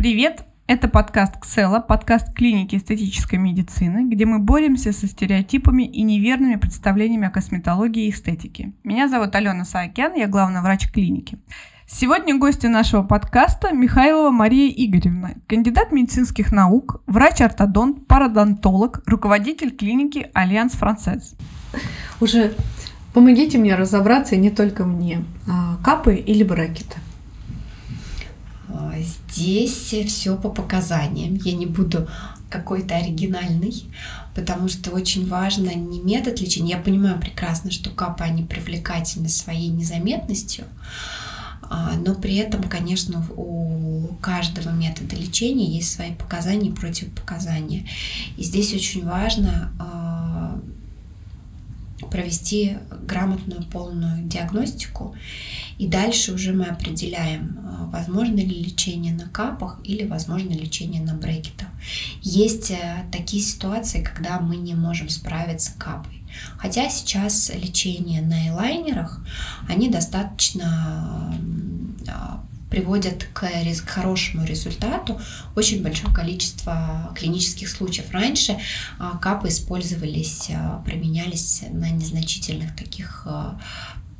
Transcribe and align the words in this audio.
Привет! 0.00 0.44
Это 0.66 0.88
подкаст 0.88 1.38
«Ксела», 1.42 1.78
подкаст 1.78 2.32
клиники 2.32 2.74
эстетической 2.74 3.34
медицины, 3.34 4.08
где 4.08 4.24
мы 4.24 4.38
боремся 4.38 4.92
со 4.94 5.06
стереотипами 5.06 5.82
и 5.82 6.00
неверными 6.00 6.56
представлениями 6.56 7.28
о 7.28 7.30
косметологии 7.30 8.06
и 8.06 8.10
эстетике. 8.10 8.72
Меня 8.82 9.08
зовут 9.08 9.34
Алена 9.34 9.66
Саакян, 9.66 10.14
я 10.14 10.26
главный 10.26 10.62
врач 10.62 10.90
клиники. 10.90 11.38
Сегодня 11.86 12.38
гости 12.38 12.66
нашего 12.66 13.02
подкаста 13.02 13.72
Михайлова 13.72 14.30
Мария 14.30 14.72
Игоревна, 14.74 15.34
кандидат 15.46 15.92
медицинских 15.92 16.50
наук, 16.50 17.02
врач-ортодонт, 17.06 18.06
пародонтолог, 18.06 19.02
руководитель 19.04 19.70
клиники 19.70 20.30
Альянс 20.32 20.72
Францез. 20.72 21.34
Уже 22.22 22.54
помогите 23.12 23.58
мне 23.58 23.74
разобраться, 23.74 24.34
и 24.34 24.38
не 24.38 24.48
только 24.48 24.86
мне, 24.86 25.26
а 25.46 25.76
капы 25.84 26.14
или 26.14 26.42
брекеты. 26.42 26.96
Здесь 29.30 29.94
все 30.06 30.36
по 30.36 30.50
показаниям. 30.50 31.34
Я 31.36 31.52
не 31.52 31.66
буду 31.66 32.08
какой-то 32.48 32.96
оригинальный, 32.96 33.84
потому 34.34 34.68
что 34.68 34.90
очень 34.90 35.28
важно 35.28 35.72
не 35.74 36.00
метод 36.00 36.40
лечения. 36.40 36.72
Я 36.72 36.78
понимаю 36.78 37.18
прекрасно, 37.20 37.70
что 37.70 37.90
капы, 37.90 38.24
они 38.24 38.42
привлекательны 38.42 39.28
своей 39.28 39.68
незаметностью, 39.68 40.64
а, 41.62 41.92
но 41.96 42.16
при 42.16 42.36
этом, 42.36 42.64
конечно, 42.64 43.24
у 43.36 44.08
каждого 44.20 44.70
метода 44.70 45.14
лечения 45.14 45.66
есть 45.66 45.92
свои 45.92 46.12
показания 46.12 46.70
и 46.70 46.74
противопоказания. 46.74 47.86
И 48.36 48.42
здесь 48.42 48.74
очень 48.74 49.06
важно 49.06 49.72
а, 49.78 50.60
провести 52.08 52.78
грамотную 53.06 53.64
полную 53.64 54.24
диагностику 54.24 55.14
и 55.78 55.86
дальше 55.86 56.32
уже 56.32 56.52
мы 56.52 56.66
определяем, 56.66 57.58
а, 57.64 57.86
возможно 57.86 58.36
ли 58.36 58.64
лечение 58.64 59.14
на 59.14 59.28
капах 59.28 59.80
или 59.84 60.06
возможно 60.06 60.50
лечение 60.50 61.02
на 61.02 61.14
брекетах. 61.14 61.68
Есть 62.22 62.70
э, 62.70 63.06
такие 63.10 63.42
ситуации, 63.42 64.02
когда 64.02 64.38
мы 64.40 64.56
не 64.56 64.74
можем 64.74 65.08
справиться 65.08 65.72
капой. 65.78 66.22
Хотя 66.58 66.88
сейчас 66.90 67.50
лечение 67.54 68.22
на 68.22 68.48
элайнерах, 68.48 69.24
они 69.68 69.88
достаточно 69.88 71.34
а, 72.08 72.44
приводят 72.70 73.26
к 73.32 73.50
хорошему 73.86 74.44
результату 74.46 75.20
очень 75.56 75.82
большое 75.82 76.14
количество 76.14 77.12
клинических 77.16 77.68
случаев. 77.68 78.10
Раньше 78.12 78.58
а, 78.98 79.18
капы 79.18 79.48
использовались, 79.48 80.50
применялись 80.84 81.64
на 81.70 81.90
незначительных 81.90 82.76
таких 82.76 83.26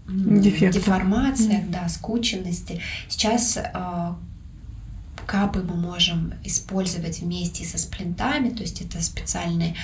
Дефектов. 0.08 0.82
деформациях, 0.82 1.62
mm. 1.62 1.70
да, 1.70 1.88
скученности. 1.88 2.80
Сейчас 3.08 3.56
капы 5.30 5.62
мы 5.62 5.76
можем 5.76 6.34
использовать 6.42 7.20
вместе 7.20 7.64
со 7.64 7.78
сплинтами, 7.78 8.50
то 8.50 8.62
есть 8.62 8.80
это 8.80 9.00
специальные 9.00 9.76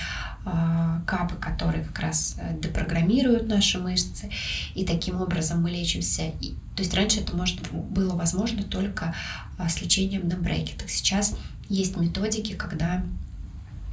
э, 0.45 0.99
капы, 1.07 1.35
которые 1.35 1.85
как 1.85 1.99
раз 2.01 2.35
э, 2.37 2.59
депрограммируют 2.59 3.47
наши 3.47 3.79
мышцы, 3.79 4.29
и 4.75 4.83
таким 4.83 5.21
образом 5.21 5.61
мы 5.61 5.69
лечимся. 5.69 6.33
То 6.75 6.83
есть 6.83 6.93
раньше 6.93 7.21
это 7.21 7.33
может, 7.33 7.71
было 7.71 8.13
возможно 8.17 8.61
только 8.61 9.15
э, 9.57 9.69
с 9.69 9.81
лечением 9.81 10.27
на 10.27 10.35
брекетах. 10.35 10.89
Сейчас 10.89 11.33
есть 11.69 11.95
методики, 11.95 12.51
когда 12.51 13.05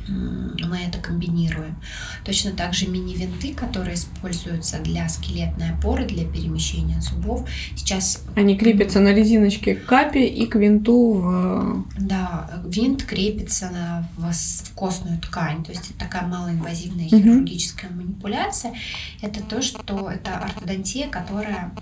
мы 0.09 0.79
это 0.79 0.99
комбинируем. 0.99 1.77
Точно 2.25 2.53
так 2.53 2.75
же 2.75 2.87
мини-винты, 2.87 3.55
которые 3.55 3.95
используются 3.95 4.79
для 4.81 5.09
скелетной 5.09 5.71
опоры, 5.71 6.05
для 6.05 6.25
перемещения 6.25 7.01
зубов. 7.01 7.49
Сейчас... 7.77 8.23
Они 8.37 8.57
крепятся 8.57 9.01
на 9.01 9.13
резиночке 9.15 9.75
к 9.75 9.87
капе 9.87 10.27
и 10.27 10.47
к 10.47 10.57
винту 10.57 11.13
в... 11.13 11.87
Да, 11.99 12.63
винт 12.67 13.05
крепится 13.05 13.71
на, 13.71 14.09
в, 14.17 14.33
в 14.33 14.75
костную 14.75 15.21
ткань. 15.21 15.65
То 15.65 15.73
есть 15.73 15.91
это 15.91 16.01
такая 16.01 16.27
малоинвазивная 16.27 17.09
хирургическая 17.09 17.91
угу. 17.91 18.01
манипуляция. 18.01 18.75
Это 19.23 19.43
то, 19.43 19.63
что 19.63 20.11
это 20.11 20.37
ортодонтия, 20.39 21.09
которая 21.09 21.73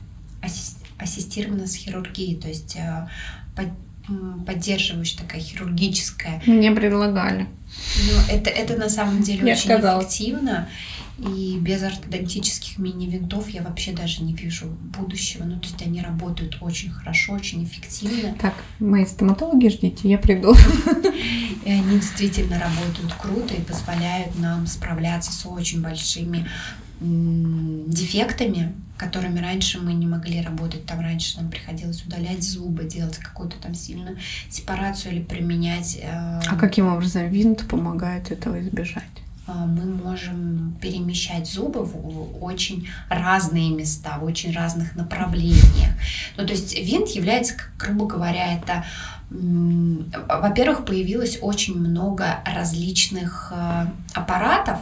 ассистирована 0.98 1.66
с 1.66 1.74
хирургией. 1.74 2.36
То 2.36 2.48
есть 2.48 2.76
э, 2.76 3.08
поддерживающая 4.46 5.20
такая 5.20 5.40
хирургическая. 5.40 6.42
Мне 6.46 6.72
предлагали. 6.72 7.46
Но 7.96 8.34
это, 8.34 8.50
это 8.50 8.76
на 8.76 8.88
самом 8.88 9.22
деле 9.22 9.48
я 9.48 9.54
очень 9.54 9.64
сказала. 9.64 10.00
эффективно. 10.00 10.68
И 11.18 11.58
без 11.60 11.82
ортодонтических 11.82 12.78
мини-винтов 12.78 13.48
я 13.50 13.62
вообще 13.62 13.92
даже 13.92 14.22
не 14.22 14.32
вижу 14.32 14.66
будущего. 14.66 15.44
Ну, 15.44 15.60
то 15.60 15.68
есть 15.68 15.80
они 15.82 16.00
работают 16.00 16.56
очень 16.60 16.90
хорошо, 16.90 17.34
очень 17.34 17.64
эффективно. 17.64 18.34
Так, 18.40 18.54
мои 18.80 19.06
стоматологи 19.06 19.68
ждите, 19.68 20.08
я 20.08 20.18
приду. 20.18 20.56
И 21.64 21.70
они 21.70 21.98
действительно 21.98 22.58
работают 22.58 23.12
круто 23.20 23.54
и 23.54 23.60
позволяют 23.60 24.36
нам 24.38 24.66
справляться 24.66 25.32
с 25.32 25.46
очень 25.46 25.80
большими 25.80 26.48
дефектами, 27.02 28.72
которыми 28.96 29.40
раньше 29.40 29.80
мы 29.80 29.92
не 29.94 30.06
могли 30.06 30.40
работать. 30.42 30.86
Там 30.86 31.00
раньше 31.00 31.40
нам 31.40 31.50
приходилось 31.50 32.04
удалять 32.04 32.42
зубы, 32.42 32.84
делать 32.84 33.18
какую-то 33.18 33.56
там 33.56 33.74
сильную 33.74 34.16
сепарацию 34.48 35.14
или 35.14 35.22
применять. 35.22 35.98
Э, 36.00 36.40
а 36.46 36.56
каким 36.56 36.86
образом 36.86 37.28
винт 37.28 37.66
помогает 37.68 38.30
этого 38.30 38.60
избежать? 38.60 39.04
Э, 39.48 39.52
мы 39.66 39.84
можем 39.84 40.76
перемещать 40.80 41.48
зубы 41.48 41.84
в 41.84 42.42
очень 42.44 42.88
разные 43.08 43.70
места, 43.70 44.18
в 44.18 44.24
очень 44.24 44.54
разных 44.54 44.94
направлениях. 44.94 45.94
Ну, 46.36 46.46
то 46.46 46.52
есть 46.52 46.78
винт 46.78 47.08
является, 47.08 47.54
грубо 47.78 48.06
говоря, 48.06 48.54
это 48.54 48.84
во-первых, 49.30 50.84
появилось 50.84 51.38
очень 51.40 51.78
много 51.78 52.40
различных 52.44 53.50
э, 53.54 53.86
аппаратов, 54.12 54.78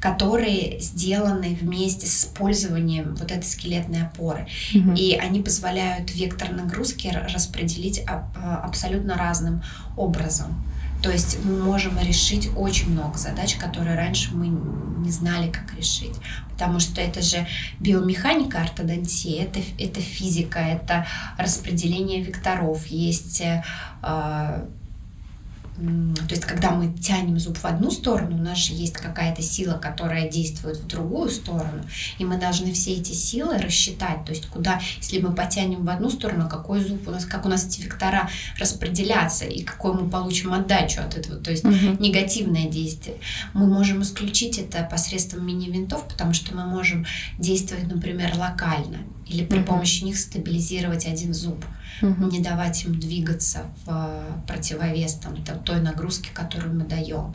которые 0.00 0.80
сделаны 0.80 1.56
вместе 1.60 2.06
с 2.06 2.24
использованием 2.24 3.14
вот 3.16 3.30
этой 3.30 3.44
скелетной 3.44 4.02
опоры. 4.02 4.46
Угу. 4.74 4.92
И 4.92 5.14
они 5.14 5.40
позволяют 5.42 6.14
вектор 6.14 6.52
нагрузки 6.52 7.08
распределить 7.32 8.02
абсолютно 8.06 9.16
разным 9.16 9.62
образом. 9.96 10.64
То 11.02 11.10
есть 11.12 11.38
мы 11.44 11.62
можем 11.62 11.98
решить 12.00 12.50
очень 12.56 12.90
много 12.90 13.18
задач, 13.18 13.54
которые 13.54 13.96
раньше 13.96 14.34
мы 14.34 14.48
не 14.48 15.10
знали, 15.12 15.50
как 15.50 15.72
решить. 15.76 16.14
Потому 16.50 16.80
что 16.80 17.00
это 17.00 17.22
же 17.22 17.46
биомеханика 17.78 18.60
ортодонтии, 18.60 19.38
это, 19.38 19.60
это 19.78 20.00
физика, 20.00 20.58
это 20.58 21.06
распределение 21.36 22.20
векторов. 22.20 22.86
Есть 22.88 23.42
э, 23.42 23.62
то 25.78 26.34
есть, 26.34 26.44
когда 26.44 26.72
мы 26.72 26.92
тянем 26.92 27.38
зуб 27.38 27.56
в 27.56 27.64
одну 27.64 27.92
сторону, 27.92 28.36
у 28.36 28.42
нас 28.42 28.58
же 28.58 28.72
есть 28.72 28.94
какая-то 28.94 29.42
сила, 29.42 29.74
которая 29.74 30.28
действует 30.28 30.78
в 30.78 30.86
другую 30.88 31.30
сторону, 31.30 31.84
и 32.18 32.24
мы 32.24 32.36
должны 32.36 32.72
все 32.72 32.94
эти 32.94 33.12
силы 33.12 33.58
рассчитать. 33.58 34.24
То 34.24 34.32
есть, 34.32 34.46
куда, 34.46 34.80
если 34.96 35.20
мы 35.20 35.32
потянем 35.32 35.84
в 35.84 35.90
одну 35.90 36.10
сторону, 36.10 36.48
какой 36.48 36.80
зуб 36.80 37.06
у 37.06 37.12
нас, 37.12 37.24
как 37.24 37.46
у 37.46 37.48
нас 37.48 37.64
эти 37.64 37.82
вектора 37.82 38.28
распределяться, 38.58 39.44
и 39.44 39.62
какой 39.62 39.94
мы 39.94 40.10
получим 40.10 40.52
отдачу 40.52 41.00
от 41.00 41.16
этого, 41.16 41.36
то 41.40 41.52
есть 41.52 41.64
угу. 41.64 41.74
негативное 42.00 42.68
действие. 42.68 43.18
Мы 43.54 43.68
можем 43.68 44.02
исключить 44.02 44.58
это 44.58 44.82
посредством 44.82 45.46
мини-винтов, 45.46 46.08
потому 46.08 46.34
что 46.34 46.56
мы 46.56 46.66
можем 46.66 47.06
действовать, 47.38 47.86
например, 47.86 48.36
локально 48.36 48.98
или 49.28 49.44
при 49.44 49.58
угу. 49.58 49.66
помощи 49.66 50.02
них 50.02 50.18
стабилизировать 50.18 51.06
один 51.06 51.32
зуб, 51.32 51.64
угу. 52.02 52.26
не 52.26 52.40
давать 52.40 52.84
им 52.84 52.98
двигаться 52.98 53.66
в 53.84 53.90
э, 53.90 54.46
противовес 54.46 55.14
там, 55.14 55.36
той 55.64 55.80
нагрузки, 55.80 56.30
которую 56.32 56.74
мы 56.74 56.84
даем. 56.84 57.34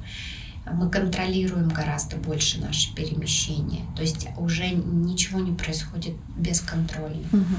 Мы 0.71 0.89
контролируем 0.89 1.67
гораздо 1.67 2.15
больше 2.15 2.61
наше 2.61 2.95
перемещение. 2.95 3.85
То 3.95 4.01
есть 4.01 4.27
уже 4.37 4.69
ничего 4.69 5.39
не 5.39 5.51
происходит 5.51 6.15
бесконтрольно. 6.37 7.27
Угу. 7.33 7.55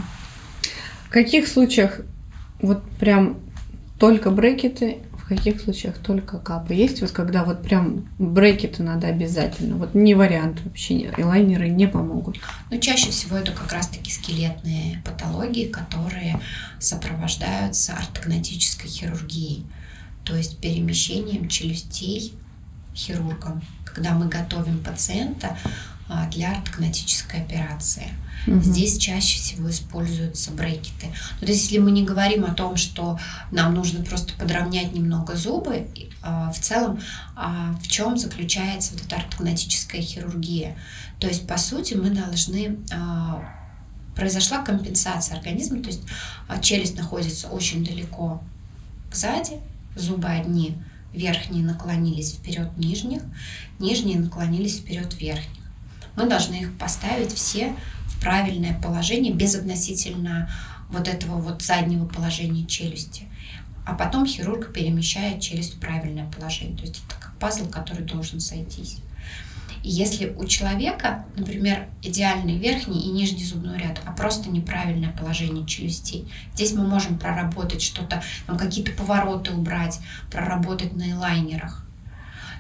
В 1.06 1.10
каких 1.10 1.46
случаях 1.46 2.00
вот 2.60 2.82
прям 2.98 3.38
только 3.98 4.30
брекеты 4.30 4.98
в 5.24 5.28
каких 5.28 5.60
случаях 5.62 5.96
только 5.96 6.38
капы? 6.38 6.74
Есть 6.74 7.00
вот 7.00 7.10
когда 7.10 7.44
вот 7.44 7.62
прям 7.62 8.06
брекеты 8.18 8.82
надо 8.82 9.06
обязательно? 9.06 9.76
Вот 9.76 9.94
не 9.94 10.14
вариант 10.14 10.60
вообще, 10.62 11.14
элайнеры 11.16 11.70
не 11.70 11.88
помогут. 11.88 12.38
Ну, 12.70 12.78
чаще 12.78 13.10
всего 13.10 13.38
это 13.38 13.52
как 13.52 13.72
раз-таки 13.72 14.10
скелетные 14.10 15.02
патологии, 15.02 15.68
которые 15.68 16.38
сопровождаются 16.78 17.94
ортогнатической 17.94 18.90
хирургией, 18.90 19.64
то 20.24 20.36
есть 20.36 20.58
перемещением 20.58 21.48
челюстей 21.48 22.34
хирургом, 22.94 23.62
когда 23.86 24.12
мы 24.12 24.28
готовим 24.28 24.80
пациента 24.80 25.56
а, 26.06 26.28
для 26.28 26.52
ортогнатической 26.52 27.40
операции. 27.40 28.08
Угу. 28.46 28.60
Здесь 28.60 28.98
чаще 28.98 29.38
всего 29.38 29.70
используются 29.70 30.50
брекеты. 30.52 31.06
Ну, 31.40 31.46
то 31.46 31.52
есть, 31.52 31.64
если 31.64 31.78
мы 31.78 31.90
не 31.90 32.02
говорим 32.02 32.44
о 32.44 32.54
том, 32.54 32.76
что 32.76 33.18
нам 33.50 33.74
нужно 33.74 34.04
просто 34.04 34.34
подровнять 34.34 34.92
немного 34.92 35.34
зубы, 35.34 35.88
а, 36.22 36.50
в 36.52 36.58
целом, 36.58 37.00
а, 37.36 37.74
в 37.82 37.88
чем 37.88 38.18
заключается 38.18 38.92
вот 38.92 39.02
эта 39.02 39.16
ортогнатическая 39.16 40.00
хирургия? 40.00 40.76
То 41.18 41.26
есть, 41.26 41.46
по 41.46 41.56
сути, 41.56 41.94
мы 41.94 42.10
должны 42.10 42.78
произошла 44.14 44.62
компенсация 44.62 45.36
организма, 45.36 45.82
то 45.82 45.88
есть 45.88 46.02
челюсть 46.62 46.96
находится 46.96 47.48
очень 47.48 47.84
далеко 47.84 48.40
сзади, 49.12 49.58
зубы 49.96 50.28
одни 50.28 50.76
верхние 51.12 51.64
наклонились 51.64 52.34
вперед 52.34 52.76
нижних, 52.76 53.22
нижние 53.78 54.18
наклонились 54.18 54.78
вперед 54.78 55.18
верхних. 55.20 55.64
Мы 56.16 56.28
должны 56.28 56.54
их 56.54 56.76
поставить 56.78 57.32
все 57.32 57.74
правильное 58.20 58.78
положение 58.80 59.32
без 59.32 59.54
относительно 59.54 60.50
вот 60.90 61.08
этого 61.08 61.40
вот 61.40 61.62
заднего 61.62 62.06
положения 62.06 62.66
челюсти. 62.66 63.24
А 63.86 63.94
потом 63.94 64.26
хирург 64.26 64.72
перемещает 64.72 65.40
челюсть 65.40 65.74
в 65.74 65.80
правильное 65.80 66.30
положение. 66.30 66.76
То 66.76 66.82
есть 66.82 67.02
это 67.06 67.16
как 67.20 67.34
пазл, 67.38 67.68
который 67.68 68.04
должен 68.04 68.40
сойтись. 68.40 68.98
И 69.82 69.90
если 69.90 70.34
у 70.38 70.46
человека, 70.46 71.26
например, 71.36 71.88
идеальный 72.02 72.56
верхний 72.56 73.02
и 73.02 73.10
нижний 73.10 73.44
зубной 73.44 73.76
ряд, 73.76 74.00
а 74.06 74.12
просто 74.12 74.48
неправильное 74.48 75.12
положение 75.12 75.66
челюстей, 75.66 76.26
здесь 76.54 76.72
мы 76.72 76.86
можем 76.86 77.18
проработать 77.18 77.82
что-то, 77.82 78.22
какие-то 78.46 78.92
повороты 78.92 79.52
убрать, 79.52 80.00
проработать 80.30 80.94
на 80.94 81.10
элайнерах. 81.12 81.84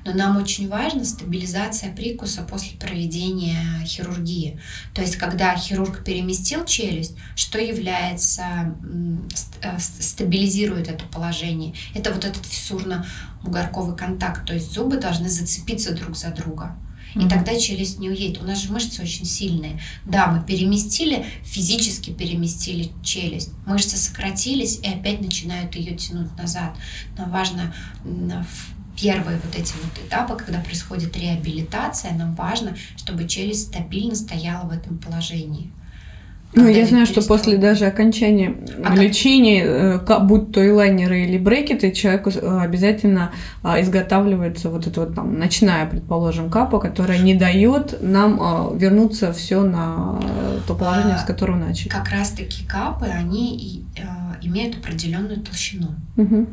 Но 0.04 0.12
нам 0.12 0.36
очень 0.36 0.68
важна 0.68 1.04
стабилизация 1.04 1.92
прикуса 1.94 2.42
после 2.42 2.76
проведения 2.78 3.84
хирургии. 3.84 4.60
То 4.92 5.00
есть, 5.00 5.16
когда 5.16 5.56
хирург 5.56 6.04
переместил 6.04 6.64
челюсть, 6.64 7.16
что 7.36 7.58
является, 7.58 8.76
э, 9.62 9.78
стабилизирует 9.78 10.88
это 10.88 11.04
положение? 11.06 11.74
Это 11.94 12.12
вот 12.12 12.24
этот 12.24 12.44
фиссурно-бугорковый 12.44 13.96
контакт. 13.96 14.46
То 14.46 14.54
есть 14.54 14.72
зубы 14.72 14.98
должны 14.98 15.28
зацепиться 15.28 15.94
друг 15.94 16.16
за 16.16 16.30
друга. 16.30 16.76
И 17.14 17.28
тогда 17.28 17.56
челюсть 17.56 18.00
не 18.00 18.10
уедет. 18.10 18.42
У 18.42 18.46
нас 18.46 18.60
же 18.60 18.72
мышцы 18.72 19.00
очень 19.00 19.24
сильные. 19.24 19.80
Да, 20.04 20.26
мы 20.26 20.44
переместили, 20.44 21.24
физически 21.44 22.10
переместили 22.10 22.90
челюсть. 23.02 23.50
Мышцы 23.66 23.96
сократились 23.96 24.80
и 24.82 24.88
опять 24.88 25.20
начинают 25.20 25.76
ее 25.76 25.96
тянуть 25.96 26.36
назад. 26.36 26.76
Нам 27.16 27.30
важно 27.30 27.72
первые 29.00 29.38
вот 29.44 29.54
эти 29.54 29.72
вот 29.82 30.06
этапы, 30.06 30.36
когда 30.36 30.60
происходит 30.60 31.16
реабилитация, 31.16 32.12
нам 32.12 32.34
важно, 32.34 32.76
чтобы 32.96 33.26
челюсть 33.26 33.68
стабильно 33.68 34.14
стояла 34.14 34.66
в 34.68 34.72
этом 34.72 34.98
положении. 34.98 35.70
Ну, 36.56 36.68
я 36.68 36.86
знаю, 36.86 37.06
что 37.06 37.20
после 37.22 37.56
даже 37.56 37.86
окончания 37.86 38.54
а 38.84 38.94
лечения, 38.94 39.98
как... 39.98 40.26
будь 40.26 40.52
то 40.52 40.66
элайнеры 40.66 41.24
или 41.24 41.36
брекеты, 41.36 41.90
человеку 41.90 42.30
э, 42.30 42.60
обязательно 42.60 43.32
а, 43.62 43.80
изготавливается 43.80 44.70
вот 44.70 44.86
это 44.86 45.00
вот 45.00 45.14
там 45.16 45.38
ночная, 45.38 45.86
предположим, 45.86 46.50
капа, 46.50 46.78
которая 46.78 47.18
не 47.18 47.34
дает 47.34 48.00
нам 48.00 48.38
а, 48.40 48.72
вернуться 48.72 49.32
все 49.32 49.62
на 49.62 50.20
то 50.68 50.74
положение, 50.74 51.18
с 51.18 51.24
которого 51.24 51.56
начали. 51.56 51.88
Как 51.88 52.08
раз-таки 52.10 52.64
капы, 52.64 53.06
они 53.06 53.84
э, 53.96 54.02
имеют 54.42 54.76
определенную 54.76 55.40
толщину. 55.40 55.96
Угу. 56.16 56.46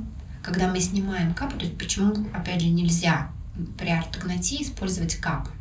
Когда 0.44 0.68
мы 0.68 0.80
снимаем 0.80 1.34
капы, 1.34 1.58
то 1.58 1.66
есть 1.66 1.78
почему, 1.78 2.28
опять 2.34 2.62
же, 2.62 2.68
нельзя 2.68 3.30
при 3.78 3.90
ортогнатии 3.90 4.64
использовать 4.64 5.16
капы? 5.16 5.52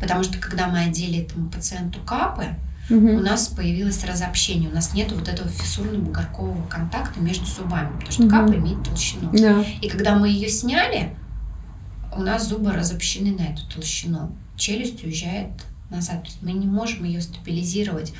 Потому 0.00 0.22
что 0.24 0.38
когда 0.38 0.68
мы 0.68 0.80
одели 0.80 1.20
этому 1.20 1.48
пациенту 1.50 2.00
капы, 2.00 2.56
угу. 2.90 3.16
у 3.16 3.20
нас 3.20 3.48
появилось 3.48 4.04
разобщение, 4.04 4.68
у 4.68 4.74
нас 4.74 4.94
нет 4.94 5.12
вот 5.12 5.28
этого 5.28 5.48
фиссурно-бугоркового 5.48 6.68
контакта 6.68 7.20
между 7.20 7.46
зубами, 7.46 7.92
потому 7.92 8.12
что 8.12 8.22
угу. 8.24 8.30
капа 8.30 8.54
имеет 8.54 8.82
толщину. 8.82 9.30
Да. 9.32 9.64
И 9.80 9.88
когда 9.88 10.16
мы 10.18 10.28
ее 10.28 10.48
сняли, 10.48 11.16
у 12.16 12.22
нас 12.22 12.48
зубы 12.48 12.72
разобщены 12.72 13.32
на 13.32 13.42
эту 13.42 13.66
толщину, 13.68 14.36
челюсть 14.56 15.02
уезжает 15.04 15.50
назад, 15.90 16.22
то 16.22 16.28
есть 16.28 16.42
мы 16.42 16.52
не 16.52 16.66
можем 16.66 17.04
ее 17.04 17.20
стабилизировать 17.20 18.12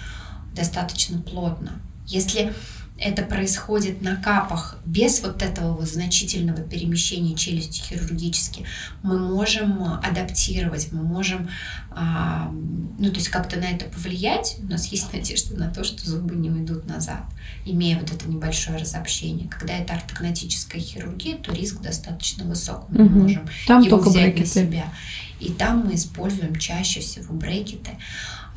достаточно 0.54 1.20
плотно. 1.20 1.80
Если 2.06 2.52
это 2.98 3.22
происходит 3.22 4.02
на 4.02 4.16
капах 4.16 4.78
без 4.84 5.20
вот 5.22 5.42
этого 5.42 5.72
вот 5.74 5.88
значительного 5.88 6.60
перемещения 6.62 7.34
челюсти 7.34 7.80
хирургически, 7.80 8.64
мы 9.02 9.18
можем 9.18 9.82
адаптировать, 10.02 10.92
мы 10.92 11.02
можем, 11.02 11.50
а, 11.94 12.50
ну, 12.98 13.08
то 13.10 13.16
есть 13.16 13.28
как-то 13.28 13.56
на 13.58 13.64
это 13.64 13.86
повлиять. 13.86 14.56
У 14.60 14.66
нас 14.66 14.86
есть 14.86 15.12
надежда 15.12 15.56
на 15.56 15.70
то, 15.70 15.84
что 15.84 16.08
зубы 16.08 16.34
не 16.36 16.50
уйдут 16.50 16.86
назад, 16.86 17.24
имея 17.64 17.98
вот 17.98 18.12
это 18.12 18.28
небольшое 18.28 18.78
разобщение. 18.78 19.48
Когда 19.48 19.76
это 19.76 19.94
ортогнатическая 19.94 20.80
хирургия, 20.80 21.36
то 21.36 21.52
риск 21.52 21.80
достаточно 21.80 22.44
высок. 22.44 22.86
Мы 22.88 23.04
угу. 23.04 23.20
можем 23.20 23.48
Там 23.66 23.82
его 23.82 23.96
только 23.96 24.10
взять 24.10 24.34
брекеты. 24.34 24.60
на 24.60 24.66
себя. 24.66 24.92
И 25.40 25.52
там 25.52 25.86
мы 25.86 25.94
используем 25.94 26.56
чаще 26.56 27.00
всего 27.00 27.34
брекеты 27.34 27.90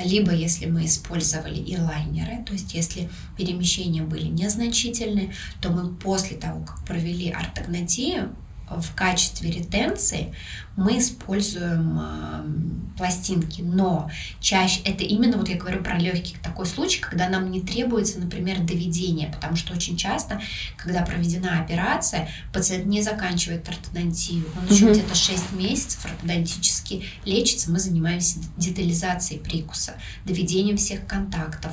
либо 0.03 0.31
если 0.31 0.67
мы 0.67 0.85
использовали 0.85 1.59
и 1.59 1.75
то 1.75 2.53
есть 2.53 2.73
если 2.73 3.09
перемещения 3.35 4.03
были 4.03 4.27
незначительны, 4.27 5.33
то 5.59 5.69
мы 5.69 5.93
после 5.93 6.37
того, 6.37 6.63
как 6.63 6.83
провели 6.85 7.31
ортогнатию, 7.31 8.35
в 8.69 8.93
качестве 8.95 9.49
ретенции 9.49 10.33
мы 10.75 10.99
используем 10.99 11.99
э, 11.99 12.97
пластинки, 12.97 13.61
но 13.61 14.11
чаще 14.39 14.81
это 14.81 15.03
именно, 15.03 15.37
вот 15.37 15.49
я 15.49 15.57
говорю 15.57 15.81
про 15.81 15.97
легкий 15.97 16.35
такой 16.43 16.67
случай, 16.67 16.99
когда 16.99 17.29
нам 17.29 17.49
не 17.49 17.61
требуется, 17.61 18.19
например, 18.19 18.59
доведение, 18.59 19.29
потому 19.29 19.55
что 19.55 19.73
очень 19.73 19.97
часто, 19.97 20.39
когда 20.75 21.01
проведена 21.01 21.59
операция, 21.61 22.29
пациент 22.53 22.85
не 22.85 23.01
заканчивает 23.01 23.67
ортодонтию, 23.67 24.45
он 24.55 24.65
угу. 24.65 24.73
еще 24.73 24.91
где-то 24.91 25.15
6 25.15 25.53
месяцев 25.53 26.05
ортодонтически 26.05 27.05
лечится, 27.25 27.71
мы 27.71 27.79
занимаемся 27.79 28.39
детализацией 28.57 29.39
прикуса, 29.39 29.95
доведением 30.25 30.77
всех 30.77 31.07
контактов, 31.07 31.71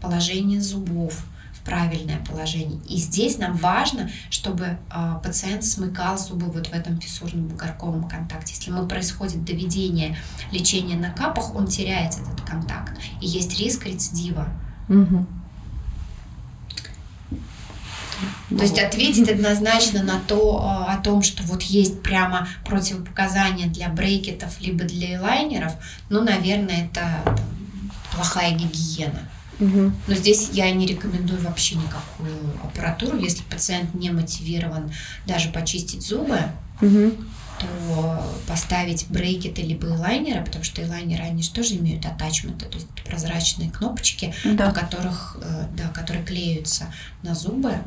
положением 0.00 0.62
зубов, 0.62 1.24
правильное 1.66 2.18
положение. 2.24 2.80
И 2.88 2.96
здесь 2.96 3.38
нам 3.38 3.56
важно, 3.56 4.08
чтобы 4.30 4.78
э, 4.90 5.14
пациент 5.22 5.64
смыкал 5.64 6.16
зубы 6.16 6.46
вот 6.46 6.68
в 6.68 6.72
этом 6.72 7.00
фиссурном 7.00 7.48
бугорковом 7.48 8.08
контакте. 8.08 8.54
Если 8.54 8.70
мы 8.70 8.86
происходит 8.86 9.44
доведение 9.44 10.16
лечения 10.52 10.96
на 10.96 11.10
капах, 11.10 11.54
он 11.54 11.66
теряет 11.66 12.14
этот 12.14 12.40
контакт. 12.42 12.96
И 13.20 13.26
есть 13.26 13.58
риск 13.58 13.84
рецидива. 13.84 14.48
Угу. 14.88 15.26
То 18.48 18.62
есть 18.62 18.78
ответить 18.78 19.28
однозначно 19.28 20.02
на 20.02 20.20
то, 20.20 20.62
а, 20.62 20.94
о 20.94 20.98
том, 20.98 21.22
что 21.22 21.42
вот 21.42 21.62
есть 21.62 22.02
прямо 22.02 22.48
противопоказания 22.64 23.66
для 23.66 23.88
брекетов 23.88 24.60
либо 24.60 24.84
для 24.84 25.16
элайнеров, 25.16 25.72
ну, 26.08 26.22
наверное, 26.22 26.86
это 26.86 27.22
там, 27.24 27.36
плохая 28.14 28.52
гигиена. 28.52 29.28
Угу. 29.58 29.92
Но 30.06 30.14
здесь 30.14 30.50
я 30.52 30.70
не 30.70 30.86
рекомендую 30.86 31.40
вообще 31.42 31.76
никакую 31.76 32.34
аппаратуру. 32.62 33.18
Если 33.18 33.42
пациент 33.44 33.94
не 33.94 34.10
мотивирован 34.10 34.90
даже 35.26 35.50
почистить 35.50 36.02
зубы, 36.02 36.38
угу. 36.80 37.12
то 37.58 38.26
поставить 38.46 39.06
брейкеты 39.08 39.62
либо 39.62 39.88
элайнеры, 39.88 40.44
потому 40.44 40.64
что 40.64 40.82
элайнеры, 40.82 41.24
они 41.24 41.42
же 41.42 41.50
тоже 41.50 41.76
имеют 41.76 42.04
атачменты, 42.04 42.66
то 42.66 42.76
есть 42.76 42.88
прозрачные 43.04 43.70
кнопочки, 43.70 44.34
да. 44.44 44.66
на 44.66 44.72
которых, 44.72 45.38
э, 45.40 45.66
да, 45.76 45.88
которые 45.88 46.24
клеются 46.24 46.92
на 47.22 47.34
зубы, 47.34 47.78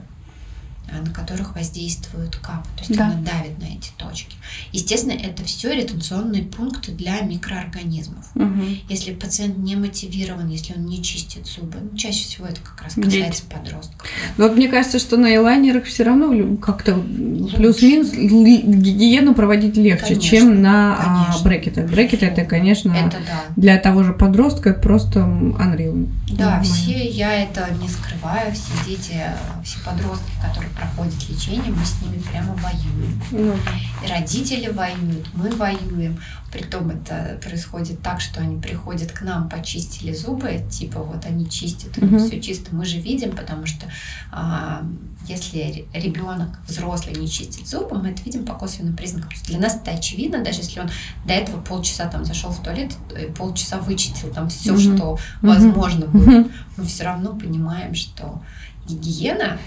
на 0.92 1.12
которых 1.12 1.56
воздействует 1.56 2.36
кап, 2.38 2.64
то 2.76 2.80
есть 2.80 2.96
да. 2.96 3.08
она 3.08 3.16
давит 3.16 3.60
на 3.60 3.66
эти 3.66 3.92
точки. 3.98 4.36
Естественно, 4.72 5.14
это 5.14 5.44
все 5.44 5.74
ретенционные 5.74 6.44
пункты 6.44 6.92
для 6.92 7.22
микроорганизмов. 7.22 8.26
Угу. 8.36 8.64
Если 8.90 9.14
пациент 9.14 9.58
не 9.58 9.76
мотивирован, 9.76 10.48
если 10.48 10.74
он 10.74 10.86
не 10.86 11.02
чистит 11.04 11.46
зубы, 11.46 11.78
ну, 11.82 11.98
чаще 11.98 12.24
всего 12.24 12.48
это 12.48 12.62
как 12.62 12.82
раз 12.84 12.96
касается 12.96 13.44
Дети. 13.44 13.54
подростков. 13.54 14.10
Да. 14.38 14.44
Вот 14.44 14.56
мне 14.56 14.68
кажется, 14.68 15.00
что 15.00 15.18
на 15.18 15.36
элайнерах 15.36 15.86
все 15.86 16.04
равно 16.04 16.58
как-то 16.58 16.96
плюс-минус 16.96 18.12
гигиену 18.12 19.34
проводить 19.34 19.78
легче, 19.78 20.16
конечно, 20.16 20.22
чем 20.22 20.62
на 20.62 20.96
а, 20.96 21.26
конечно. 21.26 21.50
брекетах. 21.50 21.92
Брекеты 21.92 22.26
это, 22.26 22.46
конечно, 22.46 22.92
это, 22.92 23.18
да. 23.26 23.44
для 23.56 23.78
того 23.78 24.04
же 24.04 24.14
подростка 24.14 24.74
просто 24.74 25.20
unreal. 25.20 26.08
Да, 26.32 26.62
все, 26.62 27.10
я 27.10 27.44
это 27.44 27.68
не 27.82 27.90
скрываю, 27.90 28.54
все 28.54 28.72
дети, 28.88 29.16
все 29.64 29.80
подростки, 29.84 30.32
которые 30.42 30.72
проходят 30.80 31.30
лечение, 31.30 31.72
мы 31.72 31.86
с 31.86 32.02
ними 32.02 32.22
прямо 32.22 32.54
воюем. 32.56 33.22
Ну. 33.32 33.56
И 34.04 34.10
родители 34.10 34.70
воюют, 34.70 35.28
мы 35.34 35.50
воюем. 35.52 36.20
Притом 36.52 36.90
это 36.90 37.40
происходит 37.44 38.02
так, 38.02 38.22
что 38.22 38.42
они 38.42 38.60
приходят 38.60 39.12
к 39.12 39.22
нам, 39.22 39.50
почистили 39.50 40.14
зубы, 40.14 40.66
типа 40.72 41.00
вот 41.00 41.26
они 41.26 41.48
чистят, 41.48 41.96
угу. 41.98 42.18
все 42.18 42.42
чисто. 42.42 42.76
Мы 42.76 42.86
же 42.86 42.98
видим, 43.00 43.36
потому 43.36 43.68
что 43.68 43.86
а, 44.32 44.84
если 45.28 45.86
ребенок 45.94 46.60
взрослый 46.68 47.16
не 47.16 47.30
чистит 47.30 47.68
зубы, 47.68 48.00
мы 48.00 48.10
это 48.10 48.24
видим 48.24 48.46
по 48.46 48.56
косвенным 48.56 48.96
признакам. 48.96 49.30
Для 49.46 49.60
нас 49.60 49.76
это 49.76 49.92
очевидно, 49.92 50.44
даже 50.44 50.62
если 50.62 50.80
он 50.80 50.90
до 51.26 51.34
этого 51.34 51.62
полчаса 51.62 52.08
там 52.08 52.26
зашел 52.26 52.50
в 52.50 52.64
туалет, 52.64 52.94
полчаса 53.38 53.78
вычистил 53.78 54.32
там 54.32 54.50
все, 54.50 54.72
угу. 54.72 54.80
что 54.80 55.06
угу. 55.12 55.20
возможно 55.42 56.08
было, 56.08 56.48
мы 56.78 56.86
все 56.86 57.04
равно 57.04 57.36
понимаем, 57.36 57.94
что 57.94 58.42
гигиена 58.88 59.60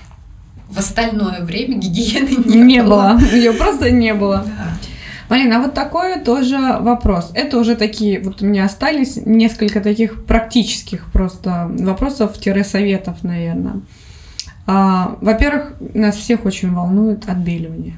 в 0.72 0.78
остальное 0.78 1.42
время 1.42 1.76
гигиены 1.76 2.48
не, 2.48 2.60
не 2.60 2.82
было. 2.82 3.18
было. 3.18 3.28
Ее 3.32 3.52
просто 3.52 3.90
не 3.90 4.14
было. 4.14 4.44
Да. 4.46 4.72
Марина, 5.28 5.56
а 5.56 5.60
вот 5.60 5.74
такой 5.74 6.20
тоже 6.20 6.58
вопрос. 6.80 7.30
Это 7.34 7.58
уже 7.58 7.74
такие, 7.74 8.20
вот 8.20 8.42
у 8.42 8.46
меня 8.46 8.64
остались 8.64 9.16
несколько 9.24 9.80
таких 9.80 10.26
практических 10.26 11.06
просто 11.12 11.70
вопросов-советов, 11.70 13.22
наверное. 13.22 13.80
А, 14.66 15.16
во-первых, 15.20 15.74
нас 15.94 16.16
всех 16.16 16.44
очень 16.44 16.72
волнует 16.72 17.28
отбеливание. 17.28 17.96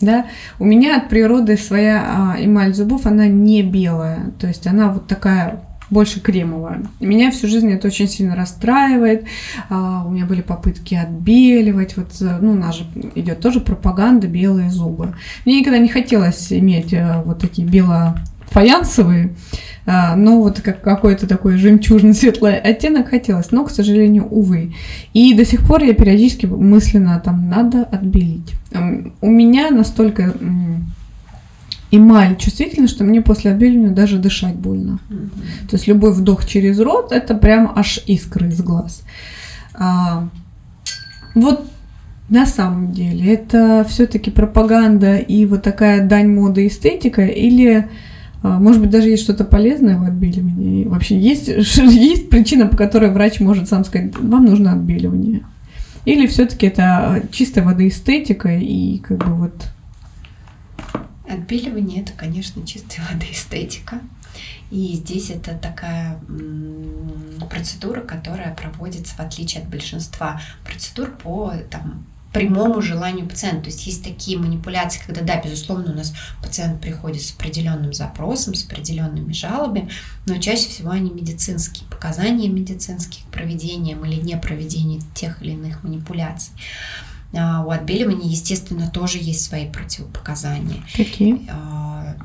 Да, 0.00 0.26
у 0.58 0.64
меня 0.64 0.96
от 0.96 1.08
природы 1.08 1.58
своя 1.58 2.02
а, 2.06 2.36
эмаль 2.38 2.74
зубов, 2.74 3.04
она 3.06 3.26
не 3.26 3.62
белая, 3.62 4.30
то 4.38 4.46
есть 4.46 4.66
она 4.66 4.90
вот 4.90 5.06
такая 5.06 5.60
больше 5.90 6.20
кремовая. 6.20 6.82
Меня 7.00 7.30
всю 7.30 7.48
жизнь 7.48 7.70
это 7.72 7.88
очень 7.88 8.08
сильно 8.08 8.36
расстраивает. 8.36 9.24
А, 9.68 10.04
у 10.06 10.10
меня 10.10 10.24
были 10.24 10.40
попытки 10.40 10.94
отбеливать. 10.94 11.96
Вот, 11.96 12.08
э, 12.20 12.38
ну, 12.40 12.52
у 12.52 12.54
нас 12.54 12.76
же 12.76 12.84
идет 13.14 13.40
тоже 13.40 13.60
пропаганда 13.60 14.28
белые 14.28 14.70
зубы. 14.70 15.14
Мне 15.44 15.60
никогда 15.60 15.78
не 15.78 15.88
хотелось 15.88 16.52
иметь 16.52 16.92
э, 16.92 17.22
вот 17.24 17.40
такие 17.40 17.66
бело-фаянсовые, 17.66 19.34
а, 19.86 20.14
но 20.14 20.40
вот 20.40 20.60
как 20.60 20.80
какой-то 20.82 21.26
такой 21.26 21.56
жемчужный 21.56 22.14
светлый 22.14 22.58
оттенок 22.58 23.08
хотелось, 23.08 23.50
но, 23.50 23.64
к 23.64 23.70
сожалению, 23.70 24.26
увы. 24.26 24.74
И 25.12 25.34
до 25.34 25.44
сих 25.44 25.66
пор 25.66 25.82
я 25.82 25.94
периодически 25.94 26.46
мысленно 26.46 27.20
там 27.24 27.48
надо 27.48 27.82
отбелить. 27.82 28.54
У 29.20 29.30
меня 29.30 29.70
настолько 29.70 30.32
эмаль 31.90 32.36
чувствительна, 32.36 32.88
что 32.88 33.04
мне 33.04 33.20
после 33.20 33.50
отбеливания 33.50 33.90
даже 33.90 34.18
дышать 34.18 34.54
больно. 34.54 35.00
Mm-hmm. 35.08 35.68
То 35.70 35.76
есть 35.76 35.86
любой 35.86 36.12
вдох 36.12 36.46
через 36.46 36.78
рот 36.78 37.12
это 37.12 37.34
прям 37.34 37.72
аж 37.74 38.00
искры 38.06 38.48
из 38.48 38.60
глаз. 38.60 39.02
А, 39.74 40.28
вот 41.34 41.66
на 42.28 42.46
самом 42.46 42.92
деле 42.92 43.34
это 43.34 43.84
все-таки 43.88 44.30
пропаганда 44.30 45.16
и 45.16 45.44
вот 45.46 45.62
такая 45.62 46.06
дань 46.06 46.28
моды 46.28 46.66
эстетика 46.66 47.26
или 47.26 47.88
а, 48.42 48.58
может 48.58 48.80
быть, 48.80 48.90
даже 48.90 49.08
есть 49.08 49.22
что-то 49.22 49.44
полезное 49.44 49.98
в 49.98 50.04
отбеливании. 50.04 50.84
Вообще 50.84 51.18
есть, 51.18 51.48
есть 51.76 52.30
причина, 52.30 52.66
по 52.66 52.76
которой 52.76 53.10
врач 53.10 53.40
может 53.40 53.68
сам 53.68 53.84
сказать, 53.84 54.16
вам 54.16 54.46
нужно 54.46 54.72
отбеливание. 54.72 55.42
Или 56.06 56.26
все-таки 56.26 56.66
это 56.66 57.22
чистая 57.30 57.64
водоэстетика 57.64 58.48
и 58.56 58.98
как 58.98 59.18
бы 59.18 59.34
вот 59.34 59.66
Отбеливание 61.30 62.02
это, 62.02 62.12
конечно, 62.12 62.66
чистая 62.66 63.06
вода 63.08 63.24
эстетика. 63.30 64.00
И 64.70 64.94
здесь 64.94 65.30
это 65.30 65.56
такая 65.56 66.20
процедура, 67.48 68.00
которая 68.00 68.54
проводится 68.54 69.14
в 69.14 69.20
отличие 69.20 69.62
от 69.62 69.68
большинства 69.68 70.40
процедур 70.64 71.10
по 71.10 71.52
там, 71.70 72.04
прямому 72.32 72.82
желанию 72.82 73.28
пациента. 73.28 73.62
То 73.62 73.70
есть 73.70 73.86
есть 73.86 74.02
такие 74.04 74.38
манипуляции, 74.38 75.00
когда, 75.06 75.22
да, 75.22 75.40
безусловно, 75.40 75.92
у 75.92 75.94
нас 75.94 76.14
пациент 76.42 76.80
приходит 76.80 77.22
с 77.22 77.32
определенным 77.32 77.92
запросом, 77.92 78.54
с 78.54 78.64
определенными 78.64 79.32
жалобами, 79.32 79.90
но 80.26 80.36
чаще 80.38 80.68
всего 80.68 80.90
они 80.90 81.10
медицинские, 81.10 81.88
показания 81.88 82.48
медицинские 82.48 83.24
к 83.26 83.32
проведениям 83.32 84.04
или 84.04 84.20
не 84.20 84.36
проведению 84.36 85.00
тех 85.14 85.42
или 85.42 85.52
иных 85.52 85.84
манипуляций. 85.84 86.52
А, 87.36 87.64
у 87.64 87.70
отбеливания, 87.70 88.28
естественно, 88.28 88.88
тоже 88.88 89.18
есть 89.18 89.42
свои 89.44 89.68
противопоказания. 89.68 90.82
Какие? 90.96 91.48
А, 91.50 92.16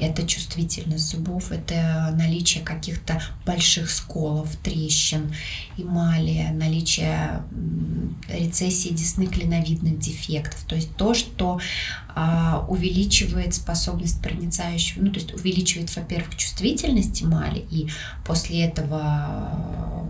это 0.00 0.26
чувствительность 0.26 1.10
зубов, 1.10 1.52
это 1.52 2.14
наличие 2.16 2.64
каких-то 2.64 3.20
больших 3.44 3.90
сколов, 3.90 4.56
трещин, 4.56 5.34
эмали, 5.76 6.48
наличие 6.54 7.42
рецессии 8.28 8.88
десны 8.88 9.26
клиновидных 9.26 9.98
дефектов. 9.98 10.62
То 10.66 10.76
есть 10.76 10.96
то, 10.96 11.12
что 11.12 11.60
а, 12.14 12.64
увеличивает 12.68 13.54
способность 13.54 14.22
проницающего, 14.22 15.02
ну 15.02 15.12
то 15.12 15.20
есть 15.20 15.34
увеличивает, 15.34 15.94
во-первых, 15.94 16.34
чувствительность 16.36 17.22
эмали, 17.22 17.66
и 17.70 17.90
после 18.24 18.64
этого 18.64 20.08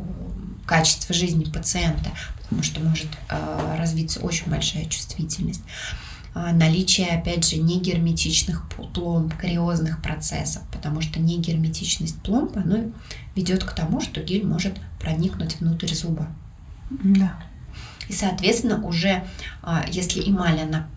качество 0.66 1.12
жизни 1.12 1.44
пациента, 1.44 2.10
потому 2.50 2.64
что 2.64 2.80
может 2.80 3.06
э, 3.28 3.76
развиться 3.78 4.20
очень 4.20 4.50
большая 4.50 4.84
чувствительность. 4.86 5.62
А, 6.34 6.52
наличие, 6.52 7.06
опять 7.06 7.48
же, 7.48 7.56
негерметичных 7.56 8.68
пломб, 8.68 9.32
кариозных 9.36 10.02
процессов, 10.02 10.62
потому 10.72 11.00
что 11.00 11.20
негерметичность 11.20 12.20
пломб, 12.22 12.56
оно 12.56 12.90
ведет 13.36 13.62
к 13.62 13.72
тому, 13.72 14.00
что 14.00 14.20
гель 14.20 14.44
может 14.44 14.74
проникнуть 15.00 15.60
внутрь 15.60 15.94
зуба. 15.94 16.28
Да. 16.90 17.40
И, 18.08 18.12
соответственно, 18.12 18.84
уже 18.84 19.24
а, 19.62 19.84
если 19.88 20.20
эмаль, 20.28 20.60
она, 20.60 20.88